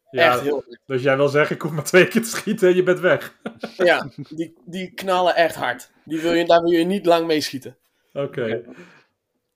Ja, 0.09 0.31
Echt 0.33 0.41
heel 0.41 0.53
hard. 0.53 0.79
dus 0.85 1.01
jij 1.01 1.17
wil 1.17 1.27
zeggen, 1.27 1.55
ik 1.55 1.61
hoef 1.61 1.71
maar 1.71 1.83
twee 1.83 2.07
keer 2.07 2.21
te 2.23 2.29
schieten 2.29 2.69
en 2.69 2.75
je 2.75 2.83
bent 2.83 2.99
weg. 2.99 3.37
Ja, 3.77 4.09
die, 4.29 4.53
die 4.65 4.93
knallen 4.93 5.35
echt 5.35 5.55
hard. 5.55 5.91
Die 6.05 6.21
wil 6.21 6.33
je, 6.33 6.45
daar 6.45 6.61
wil 6.61 6.71
je 6.71 6.83
niet 6.83 7.05
lang 7.05 7.27
mee 7.27 7.41
schieten. 7.41 7.77
Oké. 8.13 8.63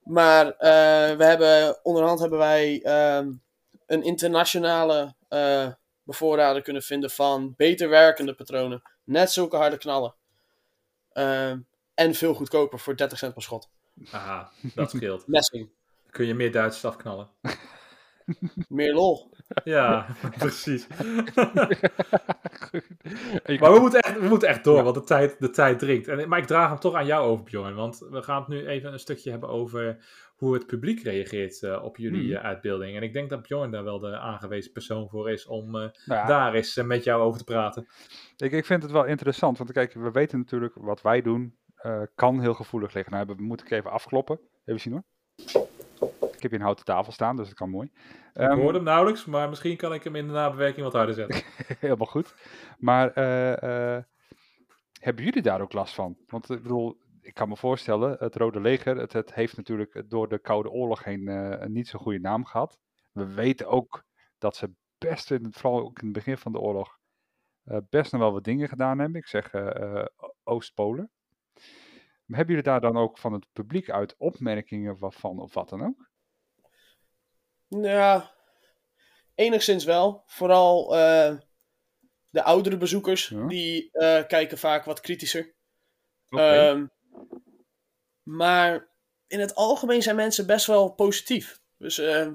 Maar 0.04 0.46
eh, 0.48 1.18
we 1.18 1.24
hebben, 1.24 1.86
onderhand 1.86 2.20
hebben 2.20 2.40
wij 2.40 2.82
ehm, 2.84 3.32
een 3.86 4.04
internationale 4.04 5.16
eh 5.30 5.68
bevoorrader 6.04 6.62
kunnen 6.62 6.82
vinden 6.82 7.10
van 7.10 7.54
beter 7.58 7.90
werkende 7.90 8.34
patronen. 8.34 8.82
Net 9.04 9.32
zulke 9.32 9.56
harde 9.56 9.78
knallen. 9.78 10.16
Ehm, 11.12 11.60
en 11.94 12.14
veel 12.14 12.34
goedkoper 12.34 12.80
voor 12.80 12.96
30 12.96 13.18
cent 13.18 13.34
per 13.34 13.42
schot. 13.42 13.70
Aha, 14.12 14.52
dat 14.76 14.90
scheelt. 14.90 15.28
Messing. 15.28 15.70
Kun 16.10 16.26
je 16.26 16.34
meer 16.34 16.52
Duitsers 16.52 16.86
afknallen. 16.86 17.30
Meer 18.68 18.94
lol. 18.94 19.32
Ja, 19.64 20.06
precies. 20.38 20.88
Maar 23.60 23.74
we 23.74 23.78
moeten 23.80 24.00
echt, 24.00 24.20
we 24.20 24.28
moeten 24.28 24.48
echt 24.48 24.64
door, 24.64 24.84
want 24.84 24.96
de 24.96 25.04
tijd, 25.04 25.36
de 25.40 25.50
tijd 25.50 25.80
dringt. 25.80 26.08
En, 26.08 26.30
maar 26.30 26.40
ik 26.40 26.46
draag 26.46 26.70
hem 26.70 26.80
toch 26.80 26.96
aan 26.96 27.06
jou 27.06 27.28
over, 27.28 27.44
Bjorn. 27.44 27.76
Want 27.76 28.08
we 28.10 28.22
gaan 28.22 28.40
het 28.40 28.48
nu 28.48 28.68
even 28.68 28.94
een 28.94 29.00
stukje 29.00 29.32
hebben 29.32 29.50
over 29.50 29.98
hoe 30.36 30.54
het 30.54 30.66
publiek 30.66 31.04
reageert 31.04 31.64
eh, 31.64 31.84
op 31.84 31.98
jullie 31.98 32.26
Hmm. 32.26 32.36
eh, 32.36 32.44
uitbeelding. 32.44 32.96
En 32.96 33.04
ik 33.04 33.14
denk 33.14 33.30
dat 33.30 33.42
Bjorn 33.42 33.72
daar 33.72 33.84
wel 33.84 34.00
de 34.00 34.18
aangewezen 34.18 34.72
persoon 34.72 35.10
voor 35.10 35.32
is 35.32 35.46
om 35.46 35.66
eh, 35.66 35.82
Nou 35.82 35.92
ja, 36.06 36.26
daar 36.26 36.54
eens 36.54 36.76
met 36.76 37.04
jou 37.04 37.22
over 37.22 37.38
te 37.38 37.44
praten. 37.46 37.88
ik, 38.38 38.52
ik 38.52 38.66
vind 38.66 38.84
het 38.84 38.92
wel 38.92 39.06
interessant, 39.06 39.58
want 39.58 39.72
kijk, 39.72 39.94
we 39.94 40.12
weten 40.12 40.38
natuurlijk 40.40 40.74
wat 40.76 41.02
wij 41.02 41.22
doen 41.22 41.58
eh, 41.76 42.02
kan 42.16 42.40
heel 42.40 42.54
gevoelig 42.54 42.94
liggen. 42.94 43.14
Nou, 43.14 43.26
we 43.26 43.44
moeten 43.44 43.66
ik 43.66 43.72
even 43.72 43.92
afkloppen. 43.92 44.40
Even 44.66 44.82
zien 44.82 44.94
hoor. 44.94 45.04
Ik 46.44 46.50
heb 46.50 46.52
hier 46.52 46.60
een 46.60 46.76
houten 46.76 46.86
tafel 46.86 47.12
staan, 47.12 47.36
dus 47.36 47.48
dat 47.48 47.58
kan 47.58 47.70
mooi. 47.70 47.88
ik 48.34 48.42
Ehm, 48.42 48.60
hoorde 48.60 48.78
hem 48.78 48.88
nauwelijks, 48.88 49.26
maar 49.26 49.50
misschien 49.50 49.78
kan 49.78 49.94
ik 49.94 50.04
hem 50.04 50.16
in 50.16 50.28
de 50.28 50.34
nabewerking 50.34 50.84
wat 50.84 50.94
harder 50.94 51.16
zetten. 51.16 51.44
Helemaal 51.80 52.08
goed. 52.08 52.36
Maar 52.78 53.12
eh, 53.12 53.96
eh, 53.96 54.04
hebben 55.00 55.24
jullie 55.24 55.42
daar 55.42 55.62
ook 55.62 55.74
last 55.74 55.94
van? 55.94 56.18
Want 56.28 56.50
ik 56.50 56.62
bedoel, 56.62 56.98
ik 57.22 57.34
kan 57.34 57.50
me 57.50 57.58
voorstellen, 57.58 58.16
het 58.20 58.36
Rode 58.36 58.62
Leger, 58.62 58.98
het, 58.98 59.14
het 59.14 59.34
heeft 59.34 59.58
natuurlijk 59.58 60.04
door 60.08 60.30
de 60.30 60.40
Koude 60.40 60.70
Oorlog 60.70 61.04
heen 61.04 61.28
eh, 61.28 61.62
een 61.62 61.72
niet 61.72 61.88
zo 61.88 62.00
goede 62.00 62.20
naam 62.20 62.46
gehad. 62.46 62.80
We 63.12 63.34
weten 63.34 63.68
ook 63.68 64.04
dat 64.38 64.56
ze 64.56 64.72
best, 64.98 65.32
in 65.32 65.44
het, 65.44 65.58
vooral 65.58 65.80
ook 65.80 66.00
in 66.00 66.06
het 66.06 66.14
begin 66.16 66.38
van 66.38 66.52
de 66.52 66.60
oorlog, 66.60 66.98
eh, 67.64 67.78
best 67.90 68.12
nog 68.12 68.22
wel 68.22 68.34
wat 68.34 68.44
dingen 68.44 68.68
gedaan 68.68 69.00
hebben. 69.00 69.20
Ik 69.20 69.28
zeg 69.28 69.54
eh, 69.54 70.00
eh, 70.00 70.06
Oost-Polen. 70.44 71.12
Hebben 72.26 72.56
jullie 72.56 72.72
daar 72.72 72.82
dan 72.82 72.98
ook 72.98 73.18
van 73.18 73.34
het 73.34 73.48
publiek 73.52 73.90
uit 73.90 74.16
opmerkingen 74.18 74.98
van 75.00 75.40
of 75.40 75.54
wat 75.54 75.70
dan 75.70 75.86
ook? 75.86 76.12
Ja, 77.82 78.32
enigszins 79.36 79.84
wel. 79.84 80.24
Vooral 80.26 80.96
eh, 80.98 81.36
de 82.30 82.44
oudere 82.44 82.78
bezoekers, 82.78 83.28
Ja. 83.28 83.48
die 83.48 83.90
eh, 83.92 84.24
kijken 84.28 84.58
vaak 84.58 84.86
wat 84.86 85.00
kritischer. 85.00 85.54
Ehm, 86.30 86.86
maar 88.24 88.88
in 89.28 89.40
het 89.40 89.56
algemeen 89.56 90.02
zijn 90.02 90.16
mensen 90.16 90.46
best 90.46 90.66
wel 90.66 90.90
positief. 90.90 91.62
Dus 91.78 91.98
ehm, 92.00 92.34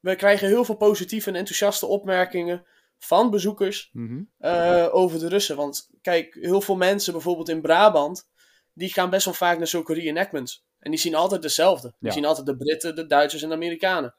we 0.00 0.16
krijgen 0.16 0.48
heel 0.48 0.64
veel 0.64 0.76
positieve 0.76 1.28
en 1.30 1.36
enthousiaste 1.36 1.86
opmerkingen 1.86 2.66
van 2.98 3.30
bezoekers 3.30 3.90
Mhm. 3.92 4.22
eh, 4.38 4.88
over 4.90 5.18
de 5.18 5.28
Russen. 5.28 5.56
Want 5.56 5.90
kijk, 6.02 6.34
heel 6.40 6.60
veel 6.60 6.76
mensen 6.76 7.12
bijvoorbeeld 7.12 7.48
in 7.48 7.60
Brabant, 7.60 8.28
die 8.72 8.92
gaan 8.92 9.10
best 9.10 9.24
wel 9.24 9.34
vaak 9.34 9.58
naar 9.58 9.66
zulke 9.66 9.94
reenactments. 9.94 10.66
En 10.78 10.90
die 10.90 11.00
zien 11.00 11.14
altijd 11.14 11.42
dezelfde. 11.42 11.88
Die 11.88 12.08
Ja. 12.08 12.12
zien 12.12 12.24
altijd 12.24 12.46
de 12.46 12.56
Britten, 12.56 12.94
de 12.96 13.06
Duitsers 13.06 13.42
en 13.42 13.48
de 13.48 13.54
Amerikanen. 13.54 14.14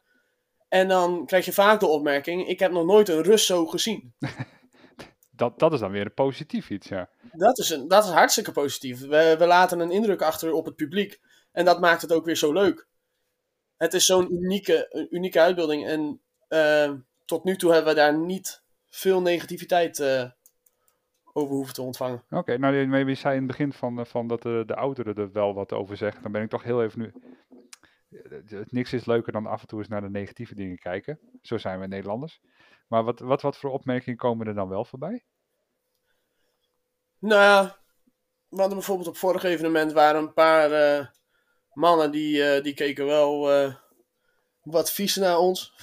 En 0.69 0.87
dan 0.87 1.25
krijg 1.25 1.45
je 1.45 1.53
vaak 1.53 1.79
de 1.79 1.87
opmerking, 1.87 2.47
ik 2.47 2.59
heb 2.59 2.71
nog 2.71 2.85
nooit 2.85 3.09
een 3.09 3.23
Rus 3.23 3.45
zo 3.45 3.65
gezien. 3.65 4.13
dat, 5.31 5.59
dat 5.59 5.73
is 5.73 5.79
dan 5.79 5.91
weer 5.91 6.05
een 6.05 6.13
positief 6.13 6.69
iets, 6.69 6.87
ja. 6.87 7.09
Dat 7.31 7.57
is, 7.57 7.69
een, 7.69 7.87
dat 7.87 8.03
is 8.03 8.09
hartstikke 8.09 8.51
positief. 8.51 8.99
We, 8.99 9.35
we 9.37 9.45
laten 9.45 9.79
een 9.79 9.91
indruk 9.91 10.21
achter 10.21 10.51
op 10.51 10.65
het 10.65 10.75
publiek. 10.75 11.19
En 11.51 11.65
dat 11.65 11.79
maakt 11.79 12.01
het 12.01 12.13
ook 12.13 12.25
weer 12.25 12.35
zo 12.35 12.53
leuk. 12.53 12.87
Het 13.77 13.93
is 13.93 14.05
zo'n 14.05 14.33
unieke, 14.33 15.07
unieke 15.09 15.39
uitbeelding. 15.39 15.87
En 15.87 16.21
eh, 16.47 16.91
tot 17.25 17.43
nu 17.43 17.55
toe 17.55 17.71
hebben 17.71 17.93
we 17.93 17.99
daar 17.99 18.17
niet 18.17 18.63
veel 18.87 19.21
negativiteit 19.21 19.99
eh, 19.99 20.29
over 21.33 21.55
hoeven 21.55 21.73
te 21.73 21.81
ontvangen. 21.81 22.23
Oké, 22.29 22.57
nou 22.57 22.75
je 22.75 23.15
zei 23.15 23.33
in 23.33 23.39
het 23.39 23.47
begin 23.47 23.73
van, 23.73 23.99
eh, 23.99 24.05
van 24.05 24.27
dat 24.27 24.41
de, 24.41 24.63
de 24.65 24.75
ouderen 24.75 25.15
er 25.15 25.31
wel 25.31 25.53
wat 25.53 25.73
over 25.73 25.97
zeggen. 25.97 26.21
Dan 26.21 26.31
ben 26.31 26.41
ik 26.41 26.49
toch 26.49 26.63
heel 26.63 26.83
even 26.83 26.99
nu... 26.99 27.13
Niks 28.69 28.93
is 28.93 29.05
leuker 29.05 29.31
dan 29.31 29.45
af 29.45 29.61
en 29.61 29.67
toe 29.67 29.79
eens 29.79 29.87
naar 29.87 30.01
de 30.01 30.09
negatieve 30.09 30.55
dingen 30.55 30.77
kijken. 30.77 31.19
Zo 31.41 31.57
zijn 31.57 31.79
we 31.79 31.87
Nederlanders. 31.87 32.41
Maar 32.87 33.03
wat, 33.03 33.19
wat, 33.19 33.41
wat 33.41 33.57
voor 33.57 33.71
opmerkingen 33.71 34.17
komen 34.17 34.47
er 34.47 34.53
dan 34.53 34.69
wel 34.69 34.85
voorbij? 34.85 35.23
Nou 37.19 37.41
ja, 37.41 37.77
we 38.49 38.57
hadden 38.57 38.77
bijvoorbeeld 38.77 39.07
op 39.07 39.17
vorig 39.17 39.43
evenement 39.43 39.91
waren 39.91 40.21
een 40.21 40.33
paar 40.33 40.71
eh, 40.71 41.05
mannen 41.73 42.11
die, 42.11 42.43
eh, 42.43 42.63
die 42.63 42.73
keken 42.73 43.05
wel 43.05 43.51
eh, 43.51 43.75
wat 44.61 44.91
vies 44.91 45.15
naar 45.15 45.37
ons. 45.37 45.73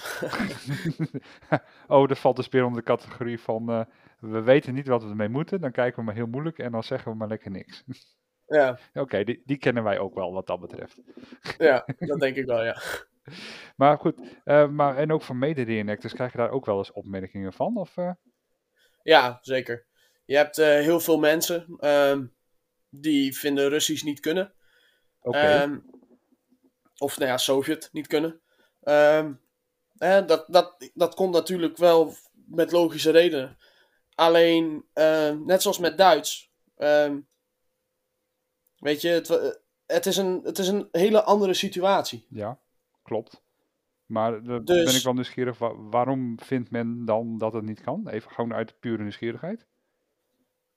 oh, 1.89 2.09
dat 2.09 2.19
valt 2.19 2.37
dus 2.37 2.49
weer 2.49 2.65
onder 2.65 2.81
de 2.81 2.87
categorie 2.87 3.41
van... 3.41 3.87
we 4.21 4.41
weten 4.41 4.75
niet 4.75 4.87
wat 4.87 5.03
we 5.03 5.09
ermee 5.09 5.29
moeten. 5.29 5.61
Dan 5.61 5.73
kijken 5.73 5.99
we 5.99 6.05
maar 6.05 6.15
heel 6.15 6.27
moeilijk 6.27 6.59
en 6.59 6.73
dan 6.73 6.83
zeggen 6.83 7.11
we 7.11 7.17
maar 7.17 7.29
lekker 7.29 7.51
niks. 7.51 7.85
Ja, 8.47 8.79
Oké, 8.95 9.25
die, 9.25 9.43
die 9.45 9.57
kennen 9.57 9.83
wij 9.83 9.99
ook 9.99 10.15
wel 10.15 10.33
wat 10.33 10.47
dat 10.47 10.61
betreft. 10.61 11.01
ja 11.59 11.87
dat 11.99 12.21
denk 12.21 12.37
ik 12.37 12.47
wel, 12.47 12.65
ja. 12.65 12.83
Maar 13.77 13.99
goed, 13.99 14.21
eh, 14.45 14.69
maar, 14.69 14.97
en 14.97 15.13
ook 15.13 15.23
van 15.23 15.39
mede-reenactors 15.39 16.13
krijg 16.13 16.33
je 16.33 16.39
daar 16.39 16.51
ook 16.51 16.67
wel 16.67 16.79
eens 16.79 16.93
opmerkingen 16.93 17.53
van? 17.53 17.77
Of, 17.77 17.97
eh? 17.97 18.11
Ja, 19.03 19.39
zeker. 19.41 19.87
Je 20.25 20.37
hebt 20.37 20.59
eh, 20.59 20.67
heel 20.67 21.01
veel 21.01 21.19
mensen 21.19 21.77
ehm, 21.79 22.27
die 22.91 23.37
vinden 23.37 23.69
Russisch 23.69 24.05
niet 24.05 24.21
kunnen. 24.21 24.53
Oké, 25.21 25.39
Ehm, 25.39 25.79
of 26.99 27.19
nou 27.19 27.31
ja, 27.31 27.37
Sovjet 27.37 27.89
niet 27.93 28.07
kunnen. 28.07 28.41
Ehm, 28.83 29.33
dat, 29.99 30.45
dat, 30.47 30.91
dat 30.95 31.15
komt 31.15 31.35
natuurlijk 31.35 31.77
wel 31.77 32.15
met 32.33 32.73
logische 32.73 33.11
redenen. 33.11 33.59
Alleen, 34.15 34.85
net 35.45 35.63
zoals 35.63 35.79
met 35.79 35.99
Duits. 35.99 36.53
Weet 38.79 39.01
je, 39.01 39.09
het, 39.09 39.59
het, 39.87 40.07
is 40.07 40.17
een, 40.17 40.41
het 40.45 40.59
is 40.59 40.69
een 40.69 40.89
hele 40.93 41.23
andere 41.23 41.55
situatie. 41.55 42.27
ja, 42.31 42.59
klopt. 43.03 43.45
Maar 44.07 44.43
dan 44.45 44.65
Dus- 44.65 44.85
ben 44.85 44.95
ik 44.95 45.03
wel 45.03 45.13
nieuwsgierig, 45.13 45.59
wa- 45.59 45.75
waarom 45.77 46.41
vindt 46.41 46.71
men 46.71 47.05
dan 47.05 47.39
dat 47.39 47.53
het 47.53 47.65
niet 47.65 47.81
kan? 47.81 48.09
Even 48.09 48.31
gewoon 48.31 48.55
uit 48.55 48.81
pure 48.81 49.03
nieuwsgierigheid. 49.03 49.67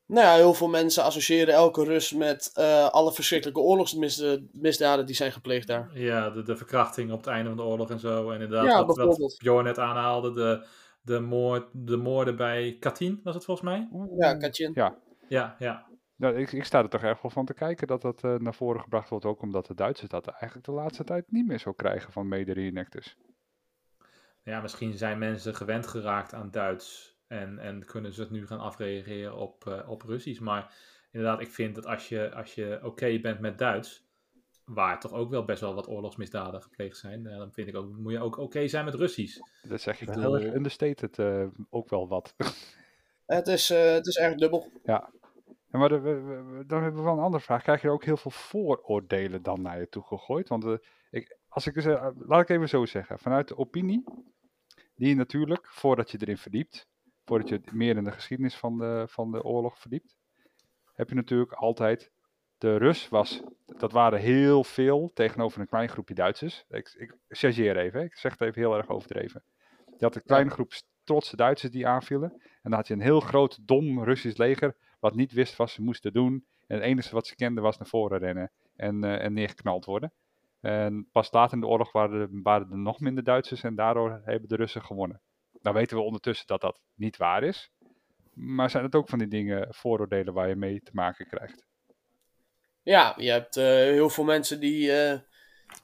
Nou 0.05 0.25
ja, 0.25 0.33
heel 0.35 0.53
veel 0.53 0.67
mensen 0.67 1.03
associëren 1.03 1.53
elke 1.53 1.83
Rus 1.83 2.13
met 2.13 2.51
eh, 2.53 2.87
alle 2.89 3.13
verschrikkelijke 3.13 3.61
oorlogsmisdaden 3.61 5.05
die 5.05 5.15
zijn 5.15 5.31
gepleegd 5.31 5.67
daar. 5.67 5.89
Ja, 5.93 6.29
de, 6.29 6.43
de 6.43 6.55
verkrachting 6.55 7.11
op 7.11 7.17
het 7.17 7.27
einde 7.27 7.47
van 7.49 7.57
de 7.57 7.63
oorlog 7.63 7.89
en 7.89 7.99
zo. 7.99 8.29
En 8.29 8.41
inderdaad, 8.41 8.65
Ja, 8.65 8.85
wat. 8.85 9.35
Bjorn 9.37 9.63
net 9.65 9.77
aanhaalde, 9.79 10.33
de, 10.33 10.65
de, 11.01 11.19
moord, 11.19 11.67
de 11.73 11.97
moorden 11.97 12.35
bij 12.35 12.77
Katyn, 12.79 13.19
was 13.23 13.35
het 13.35 13.45
volgens 13.45 13.67
mij? 13.69 13.89
Ja, 14.17 14.35
Katjen. 14.35 14.71
Ja, 14.75 14.97
Ja, 15.27 15.55
ja. 15.59 15.87
Nou, 16.19 16.35
ik, 16.35 16.51
ik 16.51 16.63
sta 16.63 16.79
er 16.83 16.89
toch 16.89 17.03
erg 17.03 17.21
wel 17.21 17.31
van 17.31 17.45
te 17.45 17.53
kijken 17.53 17.87
dat 17.87 18.01
dat 18.01 18.23
eh, 18.23 18.35
naar 18.35 18.53
voren 18.53 18.81
gebracht 18.81 19.09
wordt. 19.09 19.25
Ook 19.25 19.41
omdat 19.41 19.65
de 19.65 19.73
Duitsers 19.75 20.09
dat 20.09 20.27
eigenlijk 20.27 20.65
de 20.65 20.71
laatste 20.71 21.03
tijd 21.03 21.31
niet 21.31 21.47
meer 21.47 21.59
zo 21.59 21.73
krijgen 21.73 22.11
van 22.11 22.27
mede-reenactors. 22.27 23.17
Ja, 24.43 24.61
misschien 24.61 24.97
zijn 24.97 25.17
mensen 25.17 25.55
gewend 25.55 25.87
geraakt 25.87 26.33
aan 26.33 26.51
Duits 26.51 27.17
en, 27.27 27.59
en 27.59 27.85
kunnen 27.85 28.13
ze 28.13 28.21
het 28.21 28.29
nu 28.31 28.47
gaan 28.47 28.59
afreageren 28.59 29.35
op, 29.37 29.67
eh, 29.67 29.89
op 29.89 30.01
Russisch. 30.01 30.39
Maar 30.41 30.73
inderdaad, 31.11 31.41
ik 31.41 31.49
vind 31.49 31.75
dat 31.75 31.85
als 31.85 32.09
je, 32.09 32.31
als 32.33 32.55
je 32.55 32.79
oké 32.83 33.19
bent 33.19 33.39
met 33.39 33.57
Duits, 33.57 34.07
waar 34.65 34.99
toch 34.99 35.13
ook 35.13 35.29
wel 35.29 35.45
best 35.45 35.61
wel 35.61 35.73
wat 35.73 35.87
oorlogsmisdaden 35.87 36.61
gepleegd 36.61 36.97
zijn, 36.97 37.27
eh, 37.27 37.37
dan 37.37 37.51
vind 37.51 37.67
ik 37.67 37.75
ook, 37.75 37.97
moet 37.97 38.11
je 38.11 38.19
ook 38.19 38.37
oké 38.37 38.67
zijn 38.67 38.85
met 38.85 38.93
Russisch. 38.95 39.39
Dat 39.61 39.81
zeg 39.81 40.01
Ik 40.01 40.07
wel 40.07 40.17
heel 40.19 40.33
erg 40.33 40.39
bedoel- 40.41 40.55
understated 40.55 41.19
eh, 41.19 41.47
ook 41.69 41.89
wel 41.89 42.07
wat. 42.07 42.33
Het 43.25 43.47
is, 43.47 43.69
eh, 43.69 43.91
het 43.91 44.07
is 44.07 44.17
erg 44.17 44.35
dubbel. 44.35 44.71
Ja, 44.83 45.09
maar 45.77 45.89
de- 45.89 45.99
we- 45.99 46.21
we- 46.21 46.43
we- 46.43 46.65
dan 46.65 46.81
hebben 46.81 46.99
we 46.99 47.05
wel 47.05 47.17
een 47.17 47.23
andere 47.23 47.43
vraag. 47.43 47.63
Krijg 47.63 47.81
je 47.81 47.87
er 47.87 47.93
ook 47.93 48.03
heel 48.03 48.17
veel 48.17 48.31
vooroordelen 48.31 49.41
dan 49.43 49.61
naar 49.61 49.79
je 49.79 49.89
toe 49.89 50.03
gegooid? 50.03 50.47
Want 50.49 50.65
eh, 50.65 50.73
ik, 51.09 51.37
als 51.47 51.67
ik, 51.67 51.75
eens, 51.75 51.85
eh, 51.85 52.07
laat 52.17 52.41
ik 52.41 52.49
even 52.49 52.69
zo 52.69 52.85
zeggen. 52.85 53.19
Vanuit 53.19 53.47
de 53.47 53.57
opinie, 53.57 54.03
die 54.95 55.07
je 55.09 55.15
natuurlijk, 55.15 55.67
voordat 55.67 56.11
je 56.11 56.17
erin 56.21 56.37
verdiept, 56.37 56.87
voordat 57.25 57.49
je 57.49 57.61
meer 57.71 57.97
in 57.97 58.03
de 58.03 58.11
geschiedenis 58.11 58.55
van 58.57 58.77
de, 58.77 59.05
van 59.09 59.31
de 59.31 59.43
oorlog 59.43 59.79
verdiept, 59.79 60.15
heb 60.93 61.09
je 61.09 61.15
natuurlijk 61.15 61.51
altijd, 61.51 62.11
de 62.57 62.75
Rus 62.77 63.09
was, 63.09 63.43
dat 63.65 63.91
waren 63.91 64.19
heel 64.19 64.63
veel 64.63 65.11
tegenover 65.13 65.61
een 65.61 65.67
klein 65.67 65.89
groepje 65.89 66.13
Duitsers. 66.13 66.65
Ik, 66.69 66.95
ik 66.97 67.17
chargeer 67.27 67.77
even, 67.77 67.99
hè. 67.99 68.05
ik 68.05 68.15
zeg 68.15 68.31
het 68.31 68.41
even 68.41 68.61
heel 68.61 68.77
erg 68.77 68.89
overdreven. 68.89 69.43
Je 69.97 70.05
had 70.05 70.15
een 70.15 70.23
kleine 70.23 70.49
groep 70.49 70.73
trotse 71.03 71.35
Duitsers 71.35 71.71
die 71.71 71.87
aanvielen. 71.87 72.31
En 72.31 72.69
dan 72.69 72.73
had 72.73 72.87
je 72.87 72.93
een 72.93 73.01
heel 73.01 73.19
groot, 73.19 73.67
dom 73.67 74.03
Russisch 74.03 74.37
leger, 74.37 74.75
wat 74.99 75.15
niet 75.15 75.31
wist 75.31 75.55
wat 75.55 75.69
ze 75.69 75.81
moesten 75.81 76.13
doen. 76.13 76.45
En 76.67 76.75
het 76.75 76.85
enige 76.85 77.13
wat 77.13 77.27
ze 77.27 77.35
kenden 77.35 77.63
was 77.63 77.77
naar 77.77 77.87
voren 77.87 78.19
rennen 78.19 78.51
en, 78.75 79.03
eh, 79.03 79.23
en 79.23 79.33
neergeknald 79.33 79.85
worden. 79.85 80.13
En 80.61 81.07
pas 81.11 81.31
later 81.31 81.53
in 81.53 81.59
de 81.59 81.67
oorlog 81.67 81.91
waren 81.91 82.21
er, 82.21 82.29
waren 82.31 82.71
er 82.71 82.77
nog 82.77 82.99
minder 82.99 83.23
Duitsers 83.23 83.63
en 83.63 83.75
daardoor 83.75 84.21
hebben 84.25 84.49
de 84.49 84.55
Russen 84.55 84.83
gewonnen. 84.83 85.21
Nou 85.61 85.75
weten 85.75 85.97
we 85.97 86.03
ondertussen 86.03 86.47
dat 86.47 86.61
dat 86.61 86.81
niet 86.95 87.17
waar 87.17 87.43
is. 87.43 87.71
Maar 88.33 88.69
zijn 88.69 88.83
het 88.83 88.95
ook 88.95 89.09
van 89.09 89.19
die 89.19 89.27
dingen, 89.27 89.67
vooroordelen 89.69 90.33
waar 90.33 90.47
je 90.47 90.55
mee 90.55 90.81
te 90.81 90.91
maken 90.93 91.27
krijgt? 91.27 91.65
Ja, 92.83 93.13
je 93.17 93.31
hebt 93.31 93.57
eh, 93.57 93.65
heel 93.65 94.09
veel 94.09 94.23
mensen 94.23 94.59
die, 94.59 94.91
eh, 94.91 95.19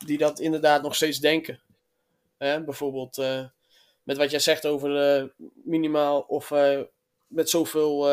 die 0.05 0.17
dat 0.17 0.39
inderdaad 0.39 0.81
nog 0.81 0.95
steeds 0.95 1.19
denken. 1.19 1.59
Bijvoorbeeld 2.37 3.17
met 4.03 4.17
wat 4.17 4.31
jij 4.31 4.39
zegt 4.39 4.65
over 4.65 5.33
minimaal 5.63 6.21
of 6.21 6.53
met 7.27 7.49
zoveel 7.49 8.07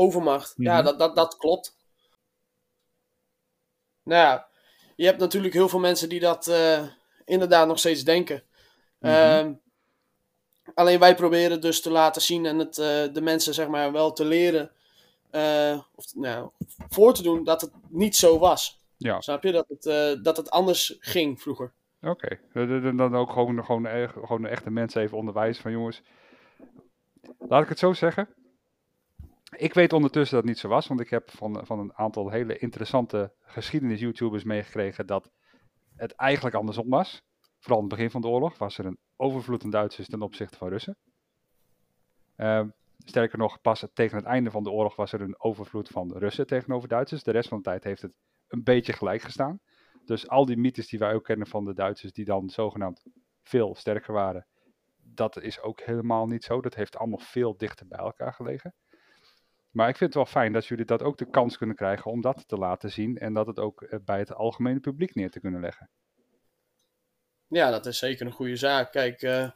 overmacht. 0.00 0.54
Ja, 0.56 0.74
Mhm. 0.74 0.84
dat, 0.84 0.98
dat, 0.98 1.16
dat 1.16 1.36
klopt. 1.36 1.76
Nou 4.02 4.22
ja, 4.22 4.48
je 4.96 5.04
hebt 5.06 5.18
natuurlijk 5.18 5.54
heel 5.54 5.68
veel 5.68 5.78
mensen 5.78 6.08
die 6.08 6.20
dat 6.20 6.46
eh, 6.46 6.86
inderdaad 7.24 7.66
nog 7.66 7.78
steeds 7.78 8.04
denken. 8.04 8.42
Mhm. 8.98 9.12
Ehm, 9.12 9.52
alleen 10.74 10.98
wij 10.98 11.14
proberen 11.14 11.60
dus 11.60 11.80
te 11.82 11.90
laten 11.90 12.22
zien 12.22 12.46
en 12.46 12.58
het, 12.58 12.78
eh, 12.78 13.12
de 13.12 13.20
mensen 13.22 13.54
zeg 13.54 13.68
maar 13.68 13.92
wel 13.92 14.12
te 14.12 14.24
leren. 14.24 14.70
eh, 15.30 15.80
of 15.94 16.14
nou, 16.14 16.50
voor 16.88 17.14
te 17.14 17.22
doen 17.22 17.44
dat 17.44 17.60
het 17.60 17.70
niet 17.88 18.16
zo 18.16 18.38
was. 18.38 18.82
Ja, 18.96 19.20
Snap 19.20 19.42
je? 19.42 19.52
Dat 19.52 19.68
het, 19.68 20.24
dat 20.24 20.36
het 20.36 20.50
anders 20.50 20.96
ging 21.00 21.40
vroeger. 21.40 21.72
oké. 22.02 22.38
Eh, 22.52 22.96
Dan- 22.96 23.16
ook 23.16 23.30
gewoon, 23.32 23.64
gewoon, 23.64 23.86
gewoon 24.08 24.42
de 24.42 24.48
echte 24.48 24.70
mensen 24.70 25.02
even 25.02 25.16
onderwijzen 25.18 25.62
van 25.62 25.72
jongens. 25.72 26.02
Laat 27.38 27.62
ik 27.62 27.68
het 27.68 27.78
zo 27.78 27.92
zeggen. 27.92 28.28
Ik 29.56 29.74
weet 29.74 29.92
ondertussen 29.92 30.34
dat 30.36 30.44
het 30.44 30.52
niet 30.52 30.62
zo 30.62 30.68
was, 30.68 30.86
want 30.86 31.00
ik 31.00 31.10
heb 31.10 31.30
van, 31.30 31.66
van 31.66 31.78
een 31.78 31.94
aantal 31.94 32.30
hele 32.30 32.58
interessante 32.58 33.32
geschiedenis-YouTubers 33.40 34.44
meegekregen 34.44 35.06
dat 35.06 35.30
het 35.96 36.12
eigenlijk 36.12 36.56
andersom 36.56 36.88
was. 36.88 37.22
Vooral 37.58 37.82
in 37.82 37.86
het 37.86 37.94
begin 37.94 38.10
van 38.10 38.20
de 38.20 38.28
oorlog 38.28 38.58
was 38.58 38.78
er 38.78 38.86
een 38.86 38.98
overvloed 39.16 39.64
aan 39.64 39.70
Duitsers 39.70 40.08
ten 40.08 40.22
opzichte 40.22 40.56
van 40.56 40.68
Russen. 40.68 40.96
Ehm, 42.36 42.68
sterker 42.98 43.38
nog, 43.38 43.60
pas 43.60 43.86
tegen 43.92 44.16
het 44.16 44.26
einde 44.26 44.50
van 44.50 44.62
de 44.62 44.70
oorlog 44.70 44.96
was 44.96 45.12
er 45.12 45.20
een 45.20 45.40
overvloed 45.40 45.88
van 45.88 46.12
Russen 46.16 46.46
tegenover 46.46 46.88
Duitsers. 46.88 47.22
De 47.22 47.30
rest 47.30 47.48
van 47.48 47.58
de 47.58 47.64
tijd 47.64 47.84
heeft 47.84 48.02
het 48.02 48.12
een 48.48 48.62
beetje 48.62 48.92
gelijk 48.92 49.22
gestaan. 49.22 49.60
Dus 50.04 50.28
al 50.28 50.46
die 50.46 50.56
mythes 50.56 50.88
die 50.88 50.98
wij 50.98 51.14
ook 51.14 51.24
kennen 51.24 51.46
van 51.46 51.64
de 51.64 51.74
Duitsers, 51.74 52.12
die 52.12 52.24
dan 52.24 52.50
zogenaamd 52.50 53.02
veel 53.42 53.74
sterker 53.74 54.12
waren, 54.12 54.46
dat 54.96 55.40
is 55.40 55.60
ook 55.60 55.80
helemaal 55.80 56.26
niet 56.26 56.44
zo. 56.44 56.60
Dat 56.60 56.74
heeft 56.74 56.96
allemaal 56.96 57.18
veel 57.18 57.56
dichter 57.56 57.86
bij 57.86 57.98
elkaar 57.98 58.32
gelegen. 58.32 58.74
Maar 59.70 59.88
ik 59.88 59.96
vind 59.96 60.14
het 60.14 60.22
wel 60.22 60.32
fijn 60.42 60.52
dat 60.52 60.66
jullie 60.66 60.84
dat 60.84 61.02
ook 61.02 61.18
de 61.18 61.30
kans 61.30 61.56
kunnen 61.58 61.76
krijgen 61.76 62.10
om 62.10 62.20
dat 62.20 62.48
te 62.48 62.56
laten 62.56 62.90
zien 62.90 63.18
en 63.18 63.34
dat 63.34 63.46
het 63.46 63.58
ook 63.58 63.82
eh, 63.82 63.98
bij 64.04 64.18
het 64.18 64.34
algemene 64.34 64.80
publiek 64.80 65.14
neer 65.14 65.30
te 65.30 65.40
kunnen 65.40 65.60
leggen. 65.60 65.88
Ja, 67.46 67.70
dat 67.70 67.86
is 67.86 67.98
zeker 67.98 68.26
een 68.26 68.32
goede 68.32 68.56
zaak. 68.56 68.92
Kijk, 68.92 69.22
eh, 69.22 69.50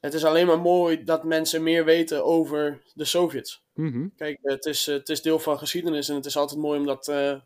het 0.00 0.14
is 0.14 0.24
alleen 0.24 0.46
maar 0.46 0.60
mooi 0.60 1.04
dat 1.04 1.24
mensen 1.24 1.62
meer 1.62 1.84
weten 1.84 2.24
over 2.24 2.82
de 2.94 3.04
Sovjets. 3.04 3.64
Mhm. 3.74 4.08
Kijk, 4.16 4.38
het 4.42 4.64
is, 4.64 4.88
eh, 4.88 4.94
het 4.94 5.08
is 5.08 5.22
deel 5.22 5.38
van 5.38 5.58
geschiedenis 5.58 6.08
en 6.08 6.14
het 6.14 6.26
is 6.26 6.36
altijd 6.36 6.60
mooi 6.60 6.78
om, 6.80 6.86
dat, 6.86 7.08
eh, 7.08 7.40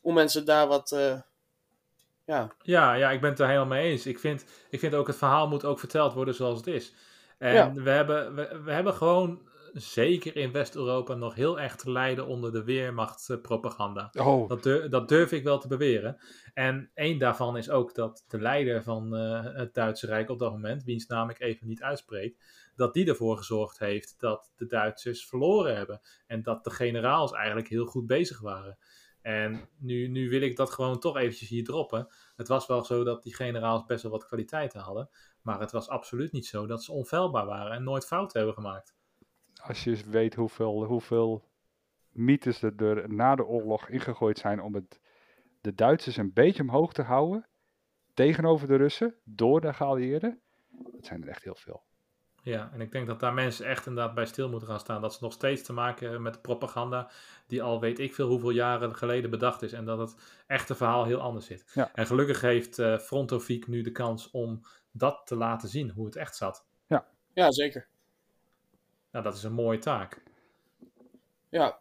om 0.00 0.14
mensen 0.14 0.44
daar 0.44 0.66
wat. 0.66 0.92
eh, 0.92 1.20
ja, 2.24 2.52
Ja, 2.62 2.94
ja, 2.94 3.10
ik 3.10 3.20
ben 3.20 3.30
het 3.30 3.38
er 3.38 3.46
helemaal 3.46 3.66
mee 3.66 3.90
eens. 3.90 4.06
Ik 4.06 4.18
vind, 4.18 4.44
ik 4.70 4.78
vind 4.78 4.94
ook 4.94 5.06
het 5.06 5.16
verhaal 5.16 5.48
moet 5.48 5.64
ook 5.64 5.78
verteld 5.78 6.12
worden 6.12 6.34
zoals 6.34 6.56
het 6.56 6.66
is. 6.66 6.94
En 7.38 7.54
Ja. 7.54 7.72
we, 7.72 7.90
hebben, 7.90 8.34
we, 8.34 8.60
we 8.64 8.72
hebben 8.72 8.94
gewoon, 8.94 9.48
zeker 9.72 10.36
in 10.36 10.52
West-Europa, 10.52 11.14
nog 11.14 11.34
heel 11.34 11.60
erg 11.60 11.76
te 11.76 11.90
lijden 11.90 12.26
onder 12.26 12.52
de 12.52 12.64
weermachtpropaganda. 12.64 14.12
Oh, 14.18 14.48
Dat, 14.48 14.62
dur- 14.62 14.90
dat 14.90 15.08
durf 15.08 15.32
ik 15.32 15.44
wel 15.44 15.58
te 15.58 15.68
beweren. 15.68 16.16
En 16.54 16.90
één 16.94 17.18
daarvan 17.18 17.56
is 17.56 17.70
ook 17.70 17.94
dat 17.94 18.24
de 18.28 18.40
leider 18.40 18.82
van 18.82 19.16
eh, 19.16 19.44
het 19.54 19.74
Duitse 19.74 20.06
Rijk 20.06 20.30
op 20.30 20.38
dat 20.38 20.52
moment, 20.52 20.84
wiens 20.84 21.06
naam 21.06 21.30
ik 21.30 21.40
even 21.40 21.66
niet 21.66 21.82
uitspreek, 21.82 22.36
dat 22.76 22.94
die 22.94 23.06
ervoor 23.06 23.36
gezorgd 23.36 23.78
heeft 23.78 24.14
dat 24.18 24.52
de 24.56 24.66
Duitsers 24.66 25.26
verloren 25.26 25.76
hebben. 25.76 26.00
En 26.26 26.42
dat 26.42 26.64
de 26.64 26.70
generaals 26.70 27.32
eigenlijk 27.32 27.68
heel 27.68 27.86
goed 27.86 28.06
bezig 28.06 28.40
waren. 28.40 28.78
En 29.22 29.68
nu, 29.78 30.08
nu 30.08 30.28
wil 30.28 30.40
ik 30.40 30.56
dat 30.56 30.70
gewoon 30.70 30.98
toch 30.98 31.16
eventjes 31.16 31.48
hier 31.48 31.64
droppen. 31.64 32.08
Het 32.36 32.48
was 32.48 32.66
wel 32.66 32.84
zo 32.84 33.04
dat 33.04 33.22
die 33.22 33.34
generaals 33.34 33.84
best 33.84 34.02
wel 34.02 34.12
wat 34.12 34.26
kwaliteiten 34.26 34.80
hadden. 34.80 35.08
Maar 35.42 35.60
het 35.60 35.72
was 35.72 35.88
absoluut 35.88 36.32
niet 36.32 36.46
zo 36.46 36.66
dat 36.66 36.84
ze 36.84 36.92
onfeilbaar 36.92 37.46
waren 37.46 37.72
en 37.72 37.84
nooit 37.84 38.06
fouten 38.06 38.36
hebben 38.38 38.56
gemaakt. 38.56 38.94
Als 39.62 39.84
je 39.84 39.90
eens 39.90 40.04
weet 40.04 40.34
hoeveel, 40.34 40.84
hoeveel 40.84 41.48
mythes 42.10 42.62
er, 42.62 42.82
er 42.82 43.12
na 43.12 43.34
de 43.34 43.44
oorlog 43.44 43.88
ingegooid 43.88 44.38
zijn 44.38 44.60
om 44.60 44.74
het, 44.74 45.00
de 45.60 45.74
Duitsers 45.74 46.16
een 46.16 46.32
beetje 46.32 46.62
omhoog 46.62 46.92
te 46.92 47.02
houden 47.02 47.48
tegenover 48.14 48.68
de 48.68 48.76
Russen 48.76 49.14
door 49.24 49.60
de 49.60 49.72
geallieerden, 49.72 50.40
dat 50.68 51.04
zijn 51.04 51.22
er 51.22 51.28
echt 51.28 51.44
heel 51.44 51.54
veel. 51.54 51.82
Ja, 52.42 52.70
en 52.72 52.80
ik 52.80 52.92
denk 52.92 53.06
dat 53.06 53.20
daar 53.20 53.34
mensen 53.34 53.66
echt 53.66 53.86
inderdaad 53.86 54.14
bij 54.14 54.26
stil 54.26 54.48
moeten 54.48 54.68
gaan 54.68 54.80
staan. 54.80 55.00
Dat 55.00 55.14
ze 55.14 55.24
nog 55.24 55.32
steeds 55.32 55.62
te 55.62 55.72
maken 55.72 56.02
hebben 56.02 56.22
met 56.22 56.42
propaganda 56.42 57.10
die 57.46 57.62
al 57.62 57.80
weet 57.80 57.98
ik 57.98 58.14
veel 58.14 58.28
hoeveel 58.28 58.50
jaren 58.50 58.96
geleden 58.96 59.30
bedacht 59.30 59.62
is. 59.62 59.72
En 59.72 59.84
dat 59.84 59.98
het 59.98 60.42
echte 60.46 60.74
verhaal 60.74 61.04
heel 61.04 61.20
anders 61.20 61.46
zit. 61.46 61.70
Ja. 61.74 61.90
En 61.94 62.06
gelukkig 62.06 62.40
heeft 62.40 62.78
eh 62.78 62.98
Frontofiek 62.98 63.66
nu 63.66 63.82
de 63.82 63.92
kans 63.92 64.30
om 64.30 64.60
dat 64.92 65.22
te 65.24 65.36
laten 65.36 65.68
zien, 65.68 65.90
hoe 65.90 66.04
het 66.04 66.16
echt 66.16 66.36
zat. 66.36 66.66
ja, 67.32 67.50
zeker. 67.50 67.88
Nou, 69.12 69.24
dat 69.24 69.34
is 69.34 69.42
een 69.42 69.52
mooie 69.52 69.78
taak. 69.78 70.22
Ja, 71.48 71.80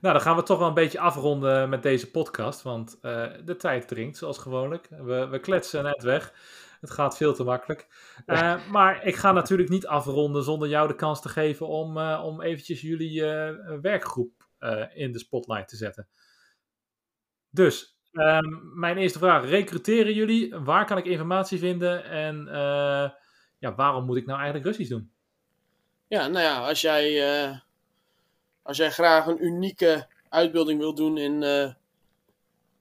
Nou, 0.00 0.14
dan 0.14 0.20
gaan 0.20 0.36
we 0.36 0.42
toch 0.42 0.58
wel 0.58 0.68
een 0.68 0.74
beetje 0.74 1.00
afronden 1.00 1.68
met 1.68 1.82
deze 1.82 2.10
podcast. 2.10 2.62
Want 2.62 2.98
eh, 3.00 3.30
de 3.44 3.56
tijd 3.56 3.88
dringt, 3.88 4.16
zoals 4.16 4.38
gewoonlijk. 4.38 4.88
We, 4.88 5.26
we 5.26 5.40
kletsen 5.40 5.82
net 5.84 6.02
weg. 6.02 6.34
Het 6.80 6.90
gaat 6.90 7.16
veel 7.16 7.34
te 7.34 7.44
makkelijk. 7.44 7.86
Eh, 8.26 8.68
maar 8.70 9.06
ik 9.06 9.16
ga 9.16 9.32
natuurlijk 9.32 9.68
niet 9.68 9.86
afronden 9.86 10.42
zonder 10.42 10.68
jou 10.68 10.88
de 10.88 10.94
kans 10.94 11.22
te 11.22 11.28
geven 11.28 11.66
om, 11.68 11.98
eh, 11.98 12.22
om 12.24 12.40
eventjes 12.40 12.80
jullie 12.80 13.22
werkgroep 13.80 14.50
in 14.94 15.12
de 15.12 15.18
spotlight 15.18 15.68
te 15.68 15.76
zetten. 15.76 16.08
Dus, 17.50 17.98
ehm, 18.12 18.78
mijn 18.78 18.96
eerste 18.96 19.18
vraag. 19.18 19.48
Recruteren 19.48 20.14
jullie? 20.14 20.54
Waar 20.54 20.86
kan 20.86 20.98
ik 20.98 21.04
informatie 21.04 21.58
vinden? 21.58 22.04
En 22.04 22.44
ja, 23.58 23.74
waarom 23.74 24.04
moet 24.04 24.16
ik 24.16 24.26
nou 24.26 24.40
eigenlijk 24.40 24.66
Russisch 24.66 24.90
doen? 24.90 25.11
Ja 26.12 26.28
nou 26.28 26.44
ja, 26.44 26.68
als 26.68 26.80
jij, 26.80 27.32
eh, 27.32 27.56
als 28.62 28.76
jij 28.76 28.90
graag 28.90 29.26
een 29.26 29.44
unieke 29.44 30.06
uitbeelding 30.28 30.78
wil 30.80 30.94
doen 30.94 31.18
in, 31.18 31.42
eh, 31.42 31.72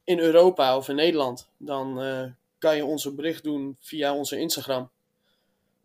in 0.04 0.20
Europa 0.20 0.78
of 0.78 0.90
in 0.90 0.96
Nederland, 0.96 1.50
dan 1.58 2.02
eh, 2.02 2.24
kan 2.60 2.76
je 2.76 2.86
ons 2.86 3.06
een 3.06 3.16
bericht 3.16 3.44
doen 3.44 3.78
via 3.80 4.14
onze 4.14 4.38
Instagram. 4.38 4.90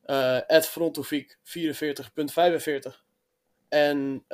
eh 0.05 0.61
frontofiek 0.61 1.39
44.45. 1.43 3.05
En 3.69 4.25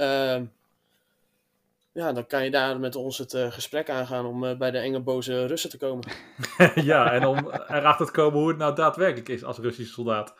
ja, 1.93 2.13
dan 2.13 2.27
kan 2.27 2.45
je 2.45 2.51
daar 2.51 2.81
met 2.81 2.97
ons 2.97 3.19
het 3.19 3.35
gesprek 3.37 3.91
aangaan 3.91 4.27
om 4.27 4.59
bij 4.59 4.71
de 4.71 4.79
enge 4.79 5.01
boze 5.01 5.47
Russen 5.47 5.71
te 5.71 5.79
komen. 5.79 6.13
ja, 6.91 7.13
en 7.13 7.27
om 7.27 7.51
erachter 7.51 8.07
te 8.07 8.13
komen 8.13 8.39
hoe 8.39 8.49
het 8.49 8.59
nou 8.59 8.75
daadwerkelijk 8.75 9.29
is 9.29 9.45
als 9.45 9.59
Russische 9.59 9.93
soldaat. 9.93 10.35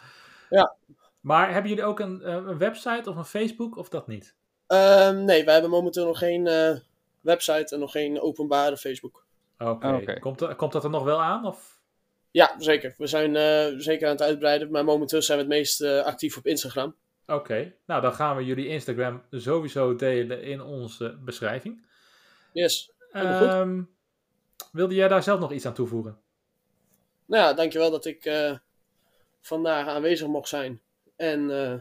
Ja. 0.51 0.77
Maar 1.23 1.53
hebben 1.53 1.70
jullie 1.70 1.85
ook 1.85 2.01
een, 2.01 2.23
eh, 2.23 2.35
een 2.35 2.59
website 2.59 3.11
of 3.11 3.16
een 3.16 3.25
Facebook 3.25 3.77
of 3.77 3.89
dat 3.89 4.07
niet? 4.07 4.35
Ehm, 4.66 5.25
nee, 5.25 5.45
wij 5.45 5.53
hebben 5.53 5.70
momenteel 5.70 6.07
nog 6.07 6.18
geen 6.18 6.47
eh, 6.47 6.77
website 7.20 7.75
en 7.75 7.81
nog 7.81 7.91
geen 7.91 8.20
openbare 8.20 8.77
Facebook. 8.77 9.27
Oké. 9.59 9.87
Ah. 9.87 10.20
Komt, 10.20 10.57
komt 10.57 10.73
dat 10.73 10.85
er 10.85 10.91
nog 10.91 11.05
wel 11.05 11.23
aan? 11.23 11.47
Of? 11.47 11.81
Ja, 12.33 12.55
zeker. 12.59 12.95
We 12.99 13.07
zijn 13.07 13.37
eh, 13.37 13.66
zeker 13.77 14.07
aan 14.07 14.12
het 14.12 14.23
uitbreiden, 14.23 14.70
maar 14.70 14.85
momenteel 14.85 15.23
zijn 15.23 15.39
we 15.39 15.45
het 15.45 15.53
meest 15.53 15.81
eh, 15.81 16.05
actief 16.05 16.37
op 16.37 16.47
Instagram. 16.47 16.95
Oké. 17.27 17.75
Nou, 17.87 18.03
dan 18.03 18.14
gaan 18.14 18.37
we 18.37 18.45
jullie 18.45 18.66
Instagram 18.66 19.23
sowieso 19.31 19.97
delen 19.97 20.43
in 20.43 20.62
onze 20.62 21.18
beschrijving. 21.25 21.87
Yes. 22.53 22.93
Ehm, 23.12 23.83
wilde 24.73 24.95
jij 24.95 25.09
daar 25.09 25.23
zelf 25.23 25.41
nog 25.41 25.53
iets 25.53 25.66
aan 25.66 25.75
toevoegen? 25.75 26.18
Nou 27.27 27.43
ja, 27.43 27.53
dankjewel 27.55 27.91
dat 27.91 28.05
ik 28.05 28.25
eh, 28.25 28.57
vandaag 29.41 29.87
aanwezig 29.87 30.27
mocht 30.27 30.49
zijn. 30.49 30.81
En 31.17 31.51
eh, 31.51 31.81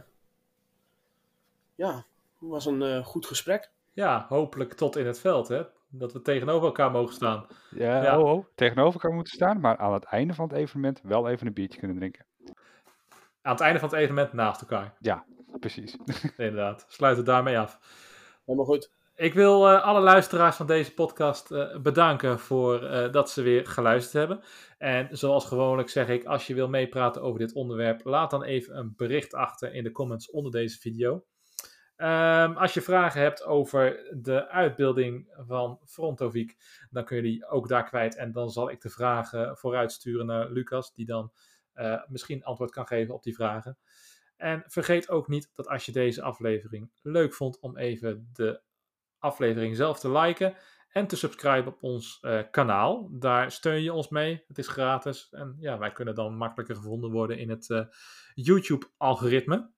ja, 1.74 1.94
het 1.94 2.04
was 2.38 2.66
een 2.66 2.82
eh, 2.82 3.04
goed 3.04 3.26
gesprek. 3.26 3.70
Ja, 3.92 4.26
hopelijk 4.28 4.72
tot 4.72 4.96
in 4.96 5.06
het 5.06 5.20
veld, 5.20 5.48
hè? 5.48 5.62
Dat 5.88 6.12
we 6.12 6.22
tegenover 6.22 6.66
elkaar 6.66 6.90
mogen 6.90 7.14
staan. 7.14 7.46
Ja, 7.70 8.02
Ja. 8.02 8.18
Oh, 8.18 8.32
oh, 8.32 8.46
tegenover 8.54 8.92
elkaar 8.92 9.16
moeten 9.16 9.32
staan, 9.32 9.60
maar 9.60 9.76
aan 9.78 9.92
het 9.92 10.04
einde 10.04 10.34
van 10.34 10.48
het 10.48 10.56
evenement 10.56 11.00
wel 11.02 11.28
even 11.28 11.46
een 11.46 11.52
biertje 11.52 11.78
kunnen 11.78 11.96
drinken. 11.96 12.26
Aan 13.42 13.52
het 13.52 13.60
einde 13.60 13.78
van 13.78 13.88
het 13.88 13.98
evenement 13.98 14.32
naast 14.32 14.60
elkaar. 14.60 14.94
Precies. 15.60 15.96
Inderdaad. 16.36 16.84
Sluit 16.88 17.16
het 17.16 17.26
daarmee 17.26 17.58
af. 17.58 17.78
Helemaal 18.44 18.66
goed. 18.66 18.90
Ik 19.22 19.34
wil 19.34 19.72
uh, 19.72 19.82
alle 19.82 20.00
luisteraars 20.00 20.56
van 20.56 20.66
deze 20.66 20.94
podcast 20.94 21.50
uh, 21.50 21.78
bedanken 21.78 22.38
voor 22.38 22.82
uh, 22.82 23.12
dat 23.12 23.30
ze 23.30 23.42
weer 23.42 23.66
geluisterd 23.66 24.12
hebben. 24.12 24.44
En 24.78 25.08
zoals 25.16 25.44
gewoonlijk 25.44 25.88
zeg 25.88 26.08
ik, 26.08 26.24
als 26.24 26.46
je 26.46 26.54
wil 26.54 26.68
meepraten 26.68 27.22
over 27.22 27.38
dit 27.38 27.52
onderwerp, 27.52 28.04
laat 28.04 28.30
dan 28.30 28.42
even 28.42 28.76
een 28.76 28.94
bericht 28.96 29.34
achter 29.34 29.74
in 29.74 29.84
de 29.84 29.92
comments 29.92 30.30
onder 30.30 30.52
deze 30.52 30.78
video. 30.78 31.12
Um, 31.96 32.56
als 32.56 32.74
je 32.74 32.80
vragen 32.80 33.20
hebt 33.20 33.44
over 33.44 34.10
de 34.14 34.48
uitbeelding 34.48 35.34
van 35.46 35.80
Frontovic, 35.84 36.56
dan 36.90 37.04
kun 37.04 37.16
je 37.16 37.22
die 37.22 37.46
ook 37.46 37.68
daar 37.68 37.84
kwijt. 37.84 38.16
En 38.16 38.32
dan 38.32 38.50
zal 38.50 38.70
ik 38.70 38.80
de 38.80 38.90
vragen 38.90 39.56
vooruit 39.56 39.92
sturen 39.92 40.26
naar 40.26 40.50
Lucas, 40.50 40.94
die 40.94 41.06
dan 41.06 41.32
misschien 42.06 42.44
antwoord 42.44 42.70
kan 42.70 42.86
geven 42.86 43.14
op 43.14 43.22
die 43.22 43.34
vragen. 43.34 43.78
En 44.36 44.64
vergeet 44.66 45.08
ook 45.08 45.28
niet 45.28 45.50
dat 45.54 45.68
als 45.68 45.86
je 45.86 45.92
deze 45.92 46.22
aflevering 46.22 46.90
leuk 47.02 47.34
vond, 47.34 47.60
om 47.60 47.76
even 47.76 48.30
de 48.32 48.60
aflevering 49.22 49.76
zelf 49.76 49.98
te 49.98 50.10
liken 50.10 50.54
en 50.88 51.06
te 51.06 51.16
subscriben 51.16 51.72
op 51.72 51.82
ons 51.82 52.18
uh, 52.22 52.40
kanaal. 52.50 53.08
Daar 53.12 53.50
steun 53.50 53.82
je 53.82 53.92
ons 53.92 54.08
mee. 54.08 54.44
Het 54.48 54.58
is 54.58 54.68
gratis. 54.68 55.28
En 55.30 55.56
ja, 55.60 55.78
wij 55.78 55.92
kunnen 55.92 56.14
dan 56.14 56.36
makkelijker 56.36 56.76
gevonden 56.76 57.10
worden 57.10 57.38
in 57.38 57.50
het 57.50 57.68
uh, 57.68 57.84
YouTube-algoritme. 58.34 59.70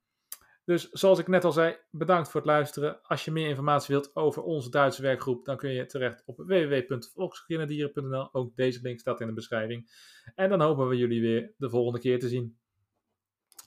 Dus 0.64 0.90
zoals 0.90 1.18
ik 1.18 1.28
net 1.28 1.44
al 1.44 1.52
zei, 1.52 1.76
bedankt 1.90 2.30
voor 2.30 2.40
het 2.40 2.50
luisteren. 2.50 3.02
Als 3.02 3.24
je 3.24 3.30
meer 3.30 3.48
informatie 3.48 3.94
wilt 3.94 4.16
over 4.16 4.42
onze 4.42 4.70
Duitse 4.70 5.02
werkgroep, 5.02 5.44
dan 5.44 5.56
kun 5.56 5.70
je 5.70 5.86
terecht 5.86 6.22
op 6.26 6.36
www.volkskinderdieren.nl. 6.36 8.28
Ook 8.32 8.56
deze 8.56 8.80
link 8.82 9.00
staat 9.00 9.20
in 9.20 9.26
de 9.26 9.32
beschrijving. 9.32 9.90
En 10.34 10.48
dan 10.48 10.60
hopen 10.60 10.88
we 10.88 10.96
jullie 10.96 11.20
weer 11.20 11.54
de 11.56 11.70
volgende 11.70 12.00
keer 12.00 12.18
te 12.18 12.28
zien. 12.28 12.58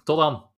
Tot 0.03 0.17
dan! 0.17 0.57